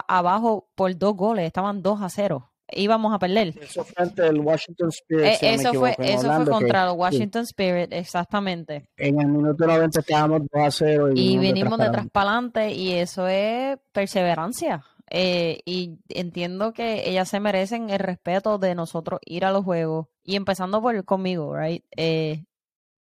abajo 0.07 0.69
por 0.75 0.95
dos 0.97 1.15
goles, 1.15 1.45
estaban 1.45 1.81
dos 1.81 2.01
a 2.01 2.09
cero. 2.09 2.49
Íbamos 2.75 3.13
a 3.13 3.19
perder. 3.19 3.53
Eso 3.61 3.83
fue 3.83 4.03
ante 4.03 4.25
el 4.25 4.39
Washington 4.39 4.89
Spirit. 4.89 5.25
Eh, 5.25 5.53
eso, 5.53 5.73
fue, 5.73 5.95
eso 5.99 6.31
fue 6.33 6.45
contra 6.45 6.89
el 6.89 6.97
Washington 6.97 7.43
Spirit, 7.43 7.91
exactamente. 7.91 8.89
En 8.97 9.19
el 9.19 9.27
minuto 9.27 9.67
90 9.67 9.99
estábamos 9.99 10.41
2 10.51 10.63
a 10.63 10.71
0. 10.71 11.09
Y, 11.13 11.37
vinimos 11.37 11.77
detrás 11.77 12.07
para 12.11 12.31
adelante 12.31 12.71
y 12.71 12.93
eso 12.93 13.27
es 13.27 13.77
perseverancia. 13.91 14.83
Eh, 15.15 15.61
y 15.65 15.99
entiendo 16.09 16.73
que 16.73 17.07
ellas 17.07 17.29
se 17.29 17.39
merecen 17.39 17.91
el 17.91 17.99
respeto 17.99 18.57
de 18.57 18.73
nosotros 18.73 19.19
ir 19.25 19.45
a 19.45 19.51
los 19.51 19.63
juegos. 19.63 20.07
Y 20.23 20.35
empezando 20.35 20.81
por 20.81 21.05
conmigo, 21.05 21.55
right? 21.55 21.85
Eh, 21.95 22.45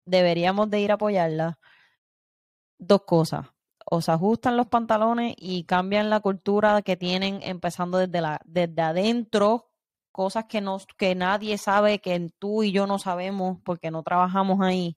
deberíamos 0.05 0.69
de 0.69 0.81
ir 0.81 0.91
a 0.91 0.95
apoyarla. 0.95 1.61
Dos 2.79 3.03
cosas. 3.07 3.47
O 3.87 4.01
se 4.01 4.11
ajustan 4.11 4.57
los 4.57 4.67
pantalones 4.67 5.35
y 5.39 5.65
cambian 5.65 6.11
la 6.11 6.19
cultura 6.21 6.83
que 6.83 6.97
tienen 6.97 7.41
empezando 7.43 7.99
desde, 7.99 8.21
la, 8.21 8.41
desde 8.45 8.83
adentro, 8.83 9.71
cosas 10.11 10.47
que, 10.47 10.61
nos, 10.61 10.87
que 10.99 11.15
nadie 11.15 11.57
sabe, 11.57 12.01
que 12.01 12.31
tú 12.41 12.65
y 12.65 12.73
yo 12.73 12.89
no 12.89 12.99
sabemos 12.99 13.59
porque 13.65 13.93
no 13.93 14.03
trabajamos 14.03 14.61
ahí 14.61 14.97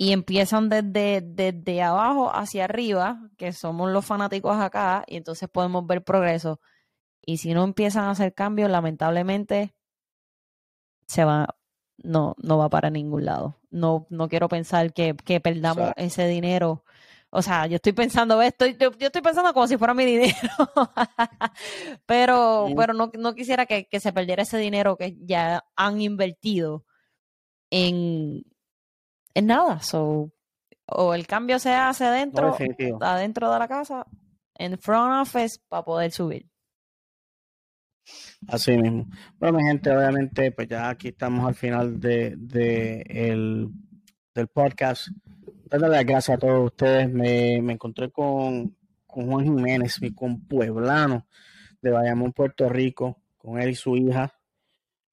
y 0.00 0.14
empiezan 0.14 0.70
desde, 0.70 1.20
desde 1.20 1.82
abajo 1.82 2.34
hacia 2.34 2.64
arriba, 2.64 3.20
que 3.36 3.52
somos 3.52 3.90
los 3.90 4.02
fanáticos 4.02 4.56
acá, 4.56 5.04
y 5.06 5.16
entonces 5.18 5.46
podemos 5.50 5.86
ver 5.86 6.02
progreso. 6.02 6.58
Y 7.20 7.36
si 7.36 7.52
no 7.52 7.64
empiezan 7.64 8.04
a 8.04 8.12
hacer 8.12 8.32
cambios, 8.32 8.70
lamentablemente 8.70 9.74
se 11.06 11.22
va, 11.22 11.54
no, 11.98 12.34
no 12.38 12.56
va 12.56 12.70
para 12.70 12.88
ningún 12.88 13.26
lado. 13.26 13.58
No, 13.70 14.06
no 14.08 14.30
quiero 14.30 14.48
pensar 14.48 14.94
que, 14.94 15.14
que 15.16 15.38
perdamos 15.38 15.92
ese 15.96 16.26
dinero. 16.26 16.82
O 17.28 17.42
sea, 17.42 17.66
yo 17.66 17.76
estoy 17.76 17.92
pensando, 17.92 18.40
estoy, 18.40 18.78
yo, 18.80 18.92
estoy 18.98 19.20
pensando 19.20 19.52
como 19.52 19.66
si 19.66 19.76
fuera 19.76 19.92
mi 19.92 20.06
dinero. 20.06 20.32
pero, 22.06 22.68
pero 22.74 22.94
no, 22.94 23.10
no 23.18 23.34
quisiera 23.34 23.66
que, 23.66 23.84
que 23.84 24.00
se 24.00 24.14
perdiera 24.14 24.44
ese 24.44 24.56
dinero 24.56 24.96
que 24.96 25.18
ya 25.26 25.62
han 25.76 26.00
invertido 26.00 26.86
en, 27.68 28.44
en 29.34 29.46
nada. 29.46 29.80
So, 29.80 30.30
o 30.86 31.14
el 31.14 31.26
cambio 31.26 31.58
se 31.58 31.72
hace 31.72 32.04
adentro, 32.04 32.56
adentro 33.00 33.52
de 33.52 33.58
la 33.58 33.68
casa, 33.68 34.06
en 34.54 34.78
front 34.78 35.22
office, 35.22 35.60
para 35.68 35.84
poder 35.84 36.10
subir. 36.10 36.46
Así 38.48 38.76
mismo. 38.76 39.06
Bueno, 39.38 39.58
mi 39.58 39.64
gente, 39.64 39.90
obviamente, 39.90 40.50
pues 40.52 40.68
ya 40.68 40.88
aquí 40.88 41.08
estamos 41.08 41.46
al 41.46 41.54
final 41.54 42.00
de, 42.00 42.34
de 42.36 43.02
el, 43.08 43.68
del 44.34 44.48
podcast. 44.48 45.08
Dándole 45.66 45.96
las 45.96 46.06
gracias 46.06 46.36
a 46.36 46.38
todos 46.38 46.66
ustedes. 46.66 47.08
Me, 47.08 47.60
me 47.62 47.74
encontré 47.74 48.10
con, 48.10 48.76
con 49.06 49.26
Juan 49.26 49.44
Jiménez, 49.44 50.00
mi 50.00 50.12
compueblano 50.12 51.26
de 51.80 51.90
Bayamón, 51.90 52.32
Puerto 52.32 52.68
Rico, 52.68 53.22
con 53.36 53.60
él 53.60 53.70
y 53.70 53.74
su 53.74 53.96
hija. 53.96 54.32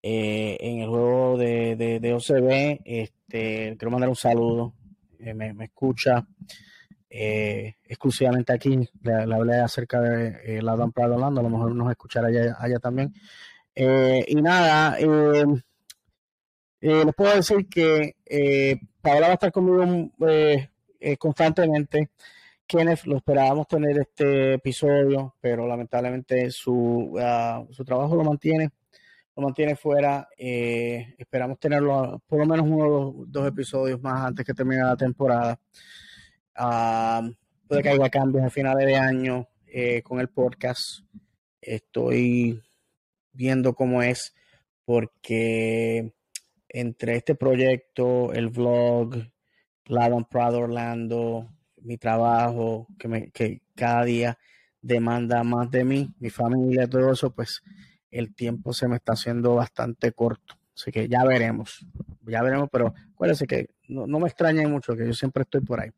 Eh, 0.00 0.56
en 0.60 0.80
el 0.80 0.88
juego 0.88 1.36
de, 1.36 1.76
de, 1.76 2.00
de 2.00 2.14
OCB. 2.14 2.80
Este, 2.84 3.76
quiero 3.76 3.90
mandar 3.90 4.08
un 4.08 4.16
saludo. 4.16 4.74
Eh, 5.18 5.34
me, 5.34 5.52
escucha 5.64 6.26
eh, 7.10 7.74
exclusivamente 7.84 8.52
aquí. 8.52 8.88
Le, 9.02 9.12
hablé 9.12 9.56
acerca 9.56 10.00
de 10.00 10.62
la 10.62 10.76
Dan 10.76 10.92
Prado 10.92 11.14
Orlando. 11.14 11.40
A 11.40 11.44
lo 11.44 11.50
mejor 11.50 11.74
nos 11.74 11.90
escuchará 11.90 12.28
allá, 12.28 12.56
allá 12.58 12.78
también. 12.78 13.12
y 13.74 14.34
nada, 14.36 14.96
les 16.80 17.14
puedo 17.16 17.34
decir 17.34 17.68
que 17.68 18.14
Paola 19.00 19.26
va 19.26 19.32
a 19.32 19.34
estar 19.34 19.52
conmigo 19.52 20.10
constantemente. 21.18 22.10
Kenneth, 22.66 23.04
lo 23.06 23.16
esperábamos 23.16 23.66
tener 23.66 23.98
este 23.98 24.54
episodio, 24.54 25.34
pero 25.40 25.66
lamentablemente 25.66 26.50
su, 26.50 27.16
ah, 27.18 27.64
su 27.70 27.82
trabajo 27.82 28.14
lo 28.14 28.24
mantiene 28.24 28.70
lo 29.38 29.44
mantiene 29.44 29.76
fuera. 29.76 30.28
Eh, 30.36 31.14
esperamos 31.16 31.60
tenerlo 31.60 32.20
por 32.26 32.40
lo 32.40 32.46
menos 32.46 32.66
uno 32.66 32.86
o 32.88 33.24
dos, 33.24 33.46
episodios 33.46 34.02
más 34.02 34.26
antes 34.26 34.44
que 34.44 34.52
termine 34.52 34.82
la 34.82 34.96
temporada. 34.96 35.58
Ah, 36.56 37.22
puede 37.68 37.82
que 37.82 37.90
haya 37.90 38.10
cambios 38.10 38.44
a 38.44 38.50
finales 38.50 38.84
de 38.84 38.96
año 38.96 39.46
eh, 39.68 40.02
con 40.02 40.18
el 40.18 40.28
podcast. 40.28 40.80
Estoy 41.60 42.60
viendo 43.32 43.74
cómo 43.74 44.02
es 44.02 44.34
porque 44.84 46.12
entre 46.68 47.14
este 47.14 47.36
proyecto, 47.36 48.32
el 48.32 48.48
vlog, 48.48 49.14
Ladon 49.84 50.24
Prado 50.24 50.58
Orlando, 50.58 51.48
mi 51.76 51.96
trabajo, 51.96 52.88
que, 52.98 53.06
me, 53.06 53.30
que 53.30 53.62
cada 53.76 54.04
día 54.04 54.36
demanda 54.82 55.44
más 55.44 55.70
de 55.70 55.84
mí, 55.84 56.12
mi 56.18 56.28
familia, 56.28 56.88
todo 56.88 57.12
eso, 57.12 57.32
pues 57.32 57.62
el 58.10 58.34
tiempo 58.34 58.72
se 58.72 58.88
me 58.88 58.96
está 58.96 59.12
haciendo 59.12 59.54
bastante 59.54 60.12
corto. 60.12 60.54
Así 60.74 60.92
que 60.92 61.08
ya 61.08 61.24
veremos, 61.24 61.84
ya 62.26 62.42
veremos, 62.42 62.68
pero 62.70 62.94
acuérdense 63.12 63.46
que 63.46 63.70
no, 63.88 64.06
me 64.06 64.28
extrañe 64.28 64.66
mucho, 64.66 64.96
que 64.96 65.06
yo 65.06 65.12
siempre 65.12 65.42
estoy 65.42 65.60
por 65.60 65.80
ahí. 65.80 65.90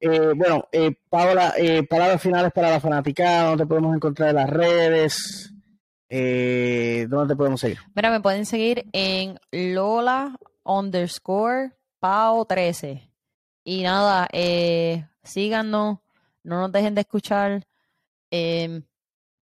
Eh, 0.00 0.32
bueno, 0.34 0.66
eh, 0.72 0.96
Paola, 1.10 1.54
eh, 1.58 1.82
palabras 1.82 2.22
finales 2.22 2.52
para 2.52 2.70
la 2.70 2.80
fanaticada, 2.80 3.50
¿dónde 3.50 3.66
podemos 3.66 3.94
encontrar 3.94 4.30
en 4.30 4.36
las 4.36 4.48
redes? 4.48 5.52
Eh, 6.08 7.06
¿Dónde 7.08 7.34
te 7.34 7.36
podemos 7.36 7.60
seguir? 7.60 7.78
Mira, 7.94 8.10
me 8.10 8.20
pueden 8.20 8.46
seguir 8.46 8.86
en 8.92 9.38
Lola 9.52 10.38
underscore 10.64 11.72
Pao 11.98 12.44
13. 12.44 13.10
Y 13.64 13.82
nada, 13.82 14.28
eh, 14.32 15.06
síganos, 15.22 15.98
no 16.42 16.60
nos 16.62 16.72
dejen 16.72 16.94
de 16.94 17.02
escuchar. 17.02 17.66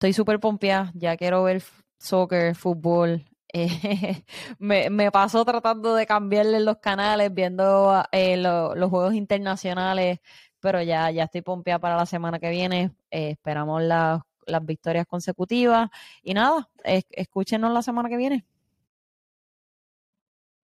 Estoy 0.01 0.15
súper 0.15 0.41
pompeada, 0.41 0.91
ya 0.95 1.15
quiero 1.19 1.43
ver 1.43 1.63
soccer, 1.99 2.55
fútbol. 2.55 3.23
Eh, 3.53 4.23
me, 4.61 4.91
me 4.91 5.11
pasó 5.11 5.45
tratando 5.45 5.97
de 5.97 6.07
cambiarle 6.07 6.61
los 6.61 6.77
canales, 6.77 7.35
viendo 7.35 8.01
eh, 8.13 8.37
los 8.37 8.91
juegos 8.91 9.15
internacionales, 9.15 10.21
pero 10.61 10.81
ya, 10.83 11.11
ya 11.11 11.25
estoy 11.25 11.43
pompeada 11.43 11.81
para 11.81 11.97
la 11.97 12.07
semana 12.07 12.39
que 12.39 12.49
viene. 12.49 12.93
Eh, 13.11 13.31
esperamos 13.31 13.83
las 13.83 14.23
victorias 14.65 15.05
consecutivas. 15.05 15.91
Y 16.23 16.33
nada, 16.33 16.71
escúchenos 16.85 17.73
la 17.73 17.83
semana 17.83 18.09
que 18.09 18.17
viene. 18.19 18.45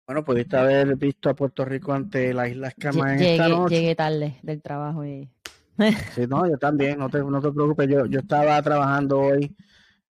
Bueno, 0.05 0.25
pudiste 0.25 0.57
haber 0.57 0.97
visto 0.97 1.29
a 1.29 1.35
Puerto 1.35 1.63
Rico 1.63 1.93
ante 1.93 2.33
las 2.33 2.49
Islas 2.49 2.75
Caimán 2.77 3.17
esta 3.21 3.47
noche. 3.47 3.75
Llegué 3.75 3.95
tarde 3.95 4.39
del 4.41 4.61
trabajo 4.61 5.05
y 5.05 5.29
No, 6.29 6.47
yo 6.47 6.57
también, 6.57 6.99
no 6.99 7.09
te, 7.09 7.19
no 7.19 7.41
te 7.41 7.51
preocupes. 7.51 7.89
Yo, 7.89 8.05
yo 8.05 8.19
estaba 8.19 8.61
trabajando 8.61 9.19
hoy 9.19 9.55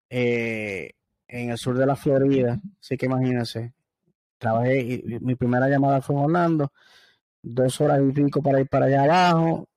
eh, 0.09 0.91
en 1.27 1.51
el 1.51 1.57
sur 1.57 1.77
de 1.77 1.85
la 1.85 1.95
Florida, 1.95 2.59
así 2.79 2.97
que 2.97 3.05
imagínense. 3.05 3.73
Trabajé, 4.37 4.81
y, 4.81 5.19
mi 5.21 5.35
primera 5.35 5.69
llamada 5.69 6.01
fue 6.01 6.15
en 6.15 6.23
Orlando, 6.23 6.71
dos 7.41 7.79
horas 7.81 8.01
y 8.07 8.11
pico 8.11 8.41
para 8.41 8.59
ir 8.59 8.67
para 8.67 8.87
allá 8.87 9.03
abajo, 9.03 9.67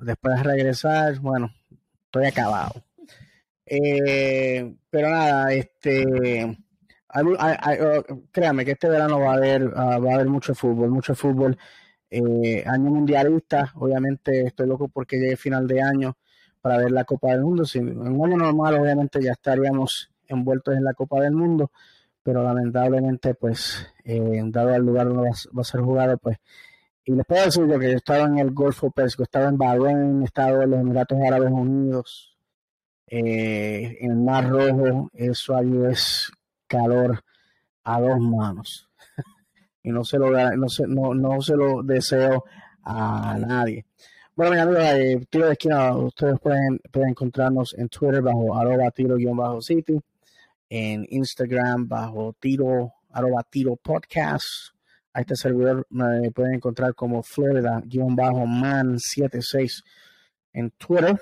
después 0.00 0.36
de 0.36 0.42
regresar, 0.42 1.18
bueno, 1.20 1.50
estoy 2.04 2.26
acabado. 2.26 2.84
Eh, 3.66 4.74
pero 4.90 5.10
nada, 5.10 5.52
este, 5.52 6.58
oh, 7.14 8.20
créame 8.30 8.64
que 8.64 8.72
este 8.72 8.88
verano 8.88 9.20
va 9.20 9.32
a 9.32 9.36
haber, 9.36 9.72
ah, 9.76 9.98
va 9.98 10.12
a 10.12 10.14
haber 10.16 10.28
mucho 10.28 10.54
fútbol, 10.54 10.90
mucho 10.90 11.14
fútbol 11.14 11.56
eh, 12.10 12.64
año 12.66 12.90
mundialista, 12.90 13.72
obviamente 13.76 14.46
estoy 14.46 14.66
loco 14.66 14.88
porque 14.88 15.18
llegue 15.18 15.36
final 15.36 15.66
de 15.66 15.80
año 15.80 16.16
para 16.60 16.76
ver 16.78 16.90
la 16.90 17.04
Copa 17.04 17.28
del 17.30 17.42
Mundo. 17.42 17.64
Si 17.64 17.78
en 17.78 17.98
un 17.98 18.26
año 18.26 18.36
normal, 18.36 18.74
obviamente 18.74 19.22
ya 19.22 19.32
estaríamos 19.32 20.10
envueltos 20.26 20.76
en 20.76 20.84
la 20.84 20.94
Copa 20.94 21.20
del 21.20 21.32
Mundo, 21.32 21.70
pero 22.22 22.42
lamentablemente, 22.42 23.34
pues, 23.34 23.86
eh, 24.04 24.42
dado 24.46 24.74
el 24.74 24.82
lugar 24.82 25.08
donde 25.08 25.30
va, 25.30 25.60
a 25.60 25.64
ser 25.64 25.80
jugado, 25.80 26.18
pues 26.18 26.38
Y 27.04 27.12
les 27.12 27.24
puedo 27.26 27.44
decir 27.44 27.66
que 27.66 27.90
yo 27.92 27.96
estaba 27.96 28.24
en 28.24 28.38
el 28.38 28.52
Golfo 28.52 28.90
Pérsico, 28.90 29.22
estaba 29.22 29.48
en 29.48 29.58
Bahrein, 29.58 30.22
estaba 30.22 30.64
en 30.64 30.70
los 30.70 30.80
Emiratos 30.80 31.18
Árabes 31.26 31.50
Unidos, 31.50 32.36
eh, 33.06 33.98
en 34.00 34.10
el 34.12 34.16
Mar 34.18 34.48
Rojo, 34.48 35.10
eso 35.14 35.56
allí 35.56 35.84
es 35.86 36.30
calor 36.66 37.22
a 37.84 38.00
dos 38.00 38.20
manos. 38.20 38.89
Y 39.82 39.90
no 39.90 40.04
se 40.04 40.18
lo 40.18 40.30
no 40.30 40.68
se, 40.68 40.86
no, 40.86 41.14
no 41.14 41.40
se 41.40 41.56
lo 41.56 41.82
deseo 41.82 42.44
a 42.84 43.36
nadie. 43.38 43.86
Bueno, 44.34 44.52
mi 44.54 44.60
amigos, 44.60 44.84
eh, 44.84 45.26
tiro 45.28 45.46
de 45.46 45.52
esquina, 45.52 45.96
ustedes 45.96 46.38
pueden, 46.40 46.78
pueden 46.90 47.10
encontrarnos 47.10 47.74
en 47.76 47.88
Twitter 47.88 48.22
bajo 48.22 48.56
arroba 48.56 48.90
tiro-city, 48.90 50.00
en 50.68 51.06
Instagram 51.10 51.86
bajo 51.88 52.34
tiro, 52.40 52.94
arroba 53.10 53.42
tiro 53.42 53.76
podcast. 53.76 54.46
A 55.12 55.20
este 55.20 55.36
servidor 55.36 55.86
me 55.90 56.30
pueden 56.30 56.54
encontrar 56.54 56.94
como 56.94 57.22
Florida-man76 57.22 59.82
en 60.52 60.70
Twitter. 60.70 61.20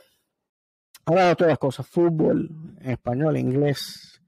Ahora 1.06 1.35
todas 1.35 1.52
las 1.52 1.59
cosas, 1.59 1.89
fútbol, 1.89 2.51
español, 2.82 3.39
inglés, 3.39 4.18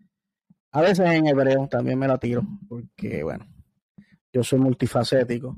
a 0.72 0.80
veces 0.80 1.10
en 1.10 1.26
hebreo 1.26 1.68
también 1.68 1.98
me 1.98 2.06
la 2.06 2.18
tiro, 2.18 2.42
porque 2.68 3.22
bueno, 3.22 3.46
yo 4.32 4.42
soy 4.42 4.58
multifacético. 4.58 5.56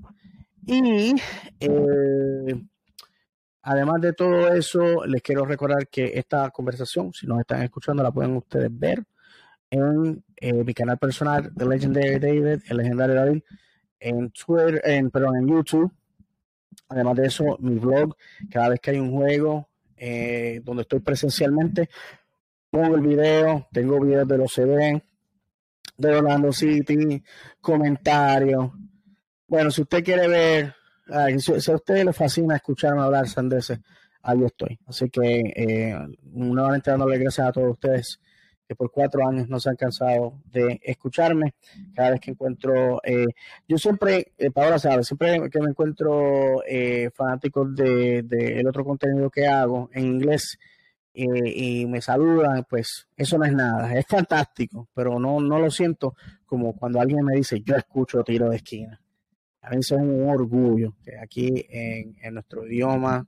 Y 0.64 1.14
eh, 1.60 2.64
además 3.62 4.00
de 4.00 4.12
todo 4.12 4.52
eso, 4.52 5.04
les 5.06 5.22
quiero 5.22 5.44
recordar 5.44 5.88
que 5.88 6.12
esta 6.14 6.50
conversación, 6.50 7.12
si 7.12 7.26
nos 7.26 7.40
están 7.40 7.62
escuchando, 7.62 8.02
la 8.02 8.12
pueden 8.12 8.36
ustedes 8.36 8.70
ver 8.70 9.04
en 9.70 10.22
eh, 10.36 10.64
mi 10.64 10.74
canal 10.74 10.98
personal, 10.98 11.50
The 11.56 11.64
Legendary 11.64 12.18
David, 12.18 12.62
el 12.68 12.76
legendario 12.76 13.14
David, 13.14 13.42
en 13.98 14.30
Twitter, 14.30 14.82
en, 14.84 15.10
perdón, 15.10 15.36
en 15.36 15.48
YouTube. 15.48 15.90
Además 16.88 17.16
de 17.16 17.26
eso, 17.26 17.56
mi 17.58 17.78
blog, 17.78 18.14
cada 18.50 18.70
vez 18.70 18.80
que 18.80 18.90
hay 18.90 19.00
un 19.00 19.12
juego 19.12 19.68
eh, 19.96 20.60
donde 20.62 20.82
estoy 20.82 21.00
presencialmente, 21.00 21.88
pongo 22.70 22.96
el 22.96 23.00
video, 23.00 23.66
tengo 23.72 23.98
videos 24.00 24.28
de 24.28 24.38
los 24.38 24.52
CD, 24.52 25.02
de 25.96 26.14
Orlando 26.14 26.52
City, 26.52 27.22
comentarios. 27.60 28.70
Bueno, 29.46 29.70
si 29.70 29.82
usted 29.82 30.02
quiere 30.02 30.28
ver, 30.28 30.74
si, 31.38 31.70
a 31.70 31.74
usted 31.74 32.04
le 32.04 32.12
fascina 32.12 32.56
escucharme 32.56 33.02
hablar 33.02 33.28
sandeces, 33.28 33.78
ahí 34.22 34.44
estoy. 34.44 34.78
Así 34.86 35.10
que 35.10 35.52
eh, 35.54 35.98
nuevamente 36.22 36.90
dándole 36.90 37.18
gracias 37.18 37.48
a 37.48 37.52
todos 37.52 37.72
ustedes 37.72 38.20
que 38.66 38.76
por 38.76 38.90
cuatro 38.90 39.26
años 39.26 39.48
no 39.48 39.58
se 39.60 39.70
han 39.70 39.76
cansado 39.76 40.40
de 40.46 40.80
escucharme. 40.82 41.54
Cada 41.94 42.10
vez 42.10 42.20
que 42.20 42.30
encuentro, 42.30 43.00
eh, 43.04 43.26
yo 43.68 43.76
siempre, 43.76 44.32
eh, 44.38 44.50
Paola 44.50 44.78
sabe, 44.78 45.04
siempre 45.04 45.50
que 45.50 45.60
me 45.60 45.70
encuentro 45.70 46.62
eh, 46.66 47.10
fanáticos 47.14 47.74
del 47.74 48.28
de, 48.28 48.60
el 48.60 48.66
otro 48.66 48.84
contenido 48.84 49.30
que 49.30 49.46
hago 49.46 49.90
en 49.92 50.06
inglés, 50.06 50.58
y 51.14 51.86
me 51.86 52.00
saludan, 52.00 52.64
pues 52.68 53.06
eso 53.16 53.36
no 53.38 53.44
es 53.44 53.52
nada, 53.52 53.92
es 53.94 54.06
fantástico, 54.06 54.88
pero 54.94 55.18
no, 55.18 55.40
no 55.40 55.58
lo 55.58 55.70
siento 55.70 56.14
como 56.46 56.74
cuando 56.74 57.00
alguien 57.00 57.24
me 57.24 57.36
dice 57.36 57.60
yo 57.60 57.76
escucho 57.76 58.22
tiro 58.24 58.48
de 58.48 58.56
esquina. 58.56 59.00
A 59.62 59.70
mí 59.70 59.76
es 59.78 59.90
un 59.92 60.28
orgullo 60.28 60.94
que 61.04 61.18
aquí 61.18 61.66
en, 61.68 62.34
nuestro 62.34 62.66
idioma 62.66 63.26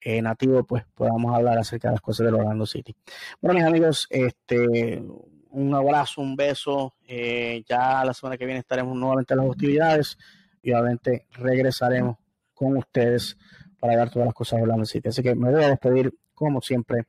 eh, 0.00 0.22
nativo 0.22 0.64
pues 0.64 0.84
podamos 0.94 1.34
hablar 1.34 1.58
acerca 1.58 1.88
de 1.88 1.92
las 1.92 2.00
cosas 2.00 2.26
del 2.26 2.36
Orlando 2.36 2.66
City. 2.66 2.96
Bueno 3.40 3.58
mis 3.58 3.68
amigos, 3.68 4.06
este 4.10 5.02
un 5.50 5.74
abrazo, 5.74 6.20
un 6.20 6.36
beso. 6.36 6.94
Eh, 7.06 7.62
ya 7.68 8.04
la 8.04 8.14
semana 8.14 8.36
que 8.36 8.44
viene 8.44 8.60
estaremos 8.60 8.96
nuevamente 8.96 9.34
en 9.34 9.40
las 9.40 9.48
hostilidades 9.48 10.18
y 10.62 10.72
obviamente 10.72 11.26
regresaremos 11.32 12.16
con 12.54 12.76
ustedes 12.76 13.36
para 13.78 13.96
dar 13.96 14.10
todas 14.10 14.26
las 14.26 14.34
cosas 14.34 14.58
de 14.58 14.62
Orlando 14.62 14.84
City. 14.84 15.08
Así 15.08 15.22
que 15.22 15.34
me 15.34 15.50
voy 15.50 15.62
a 15.62 15.68
despedir 15.68 16.12
como 16.38 16.60
siempre, 16.60 17.06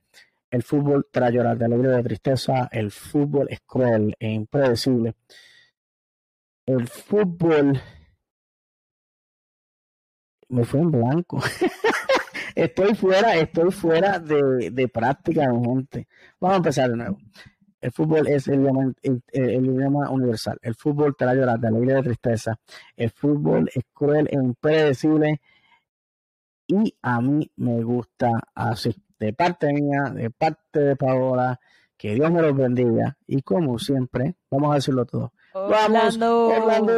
el 0.52 0.64
fútbol 0.64 1.08
trae 1.12 1.32
llorar 1.32 1.58
de 1.58 1.66
alegría 1.66 1.92
de 1.92 2.04
tristeza, 2.04 2.68
el 2.72 2.92
fútbol 2.92 3.48
es 3.50 3.60
cruel 3.66 4.16
e 4.20 4.30
impredecible. 4.32 5.16
El 6.66 6.88
fútbol 6.88 7.80
me 10.50 10.66
fue 10.66 10.80
en 10.82 10.92
blanco. 10.92 11.40
estoy 12.56 12.96
fuera, 12.96 13.36
estoy 13.36 13.72
fuera 13.72 14.20
de, 14.20 14.72
de 14.72 14.88
práctica, 14.88 15.52
gente. 15.52 16.08
Vamos 16.40 16.56
a 16.56 16.58
empezar 16.58 16.90
de 16.90 16.98
nuevo. 16.98 17.18
El 17.82 17.92
fútbol 17.92 18.28
es 18.28 18.48
el 18.48 18.60
idioma, 19.34 20.10
universal. 20.10 20.58
El 20.62 20.76
fútbol 20.76 21.16
te 21.16 21.26
llorar 21.26 21.60
de 21.60 21.68
alegría 21.68 21.96
de 21.96 22.04
tristeza. 22.04 22.60
El 22.96 23.12
fútbol 23.12 23.70
es 23.74 23.84
cruel 23.94 24.28
e 24.30 24.36
impredecible. 24.36 25.42
Y 26.68 26.96
a 27.02 27.22
mí 27.22 27.50
me 27.56 27.82
gusta 27.84 28.32
así 28.54 28.96
de 29.20 29.34
parte 29.34 29.74
mía, 29.74 30.12
de 30.14 30.30
parte 30.30 30.80
de 30.80 30.96
Paola, 30.96 31.60
que 31.98 32.14
Dios 32.14 32.32
me 32.32 32.42
los 32.42 32.56
bendiga 32.56 33.18
y 33.28 33.42
como 33.42 33.78
siempre, 33.78 34.36
vamos 34.50 34.72
a 34.72 34.76
decirlo 34.76 35.06
todo. 35.06 35.34
Vamos, 35.54 36.18
Orlando. 36.18 36.96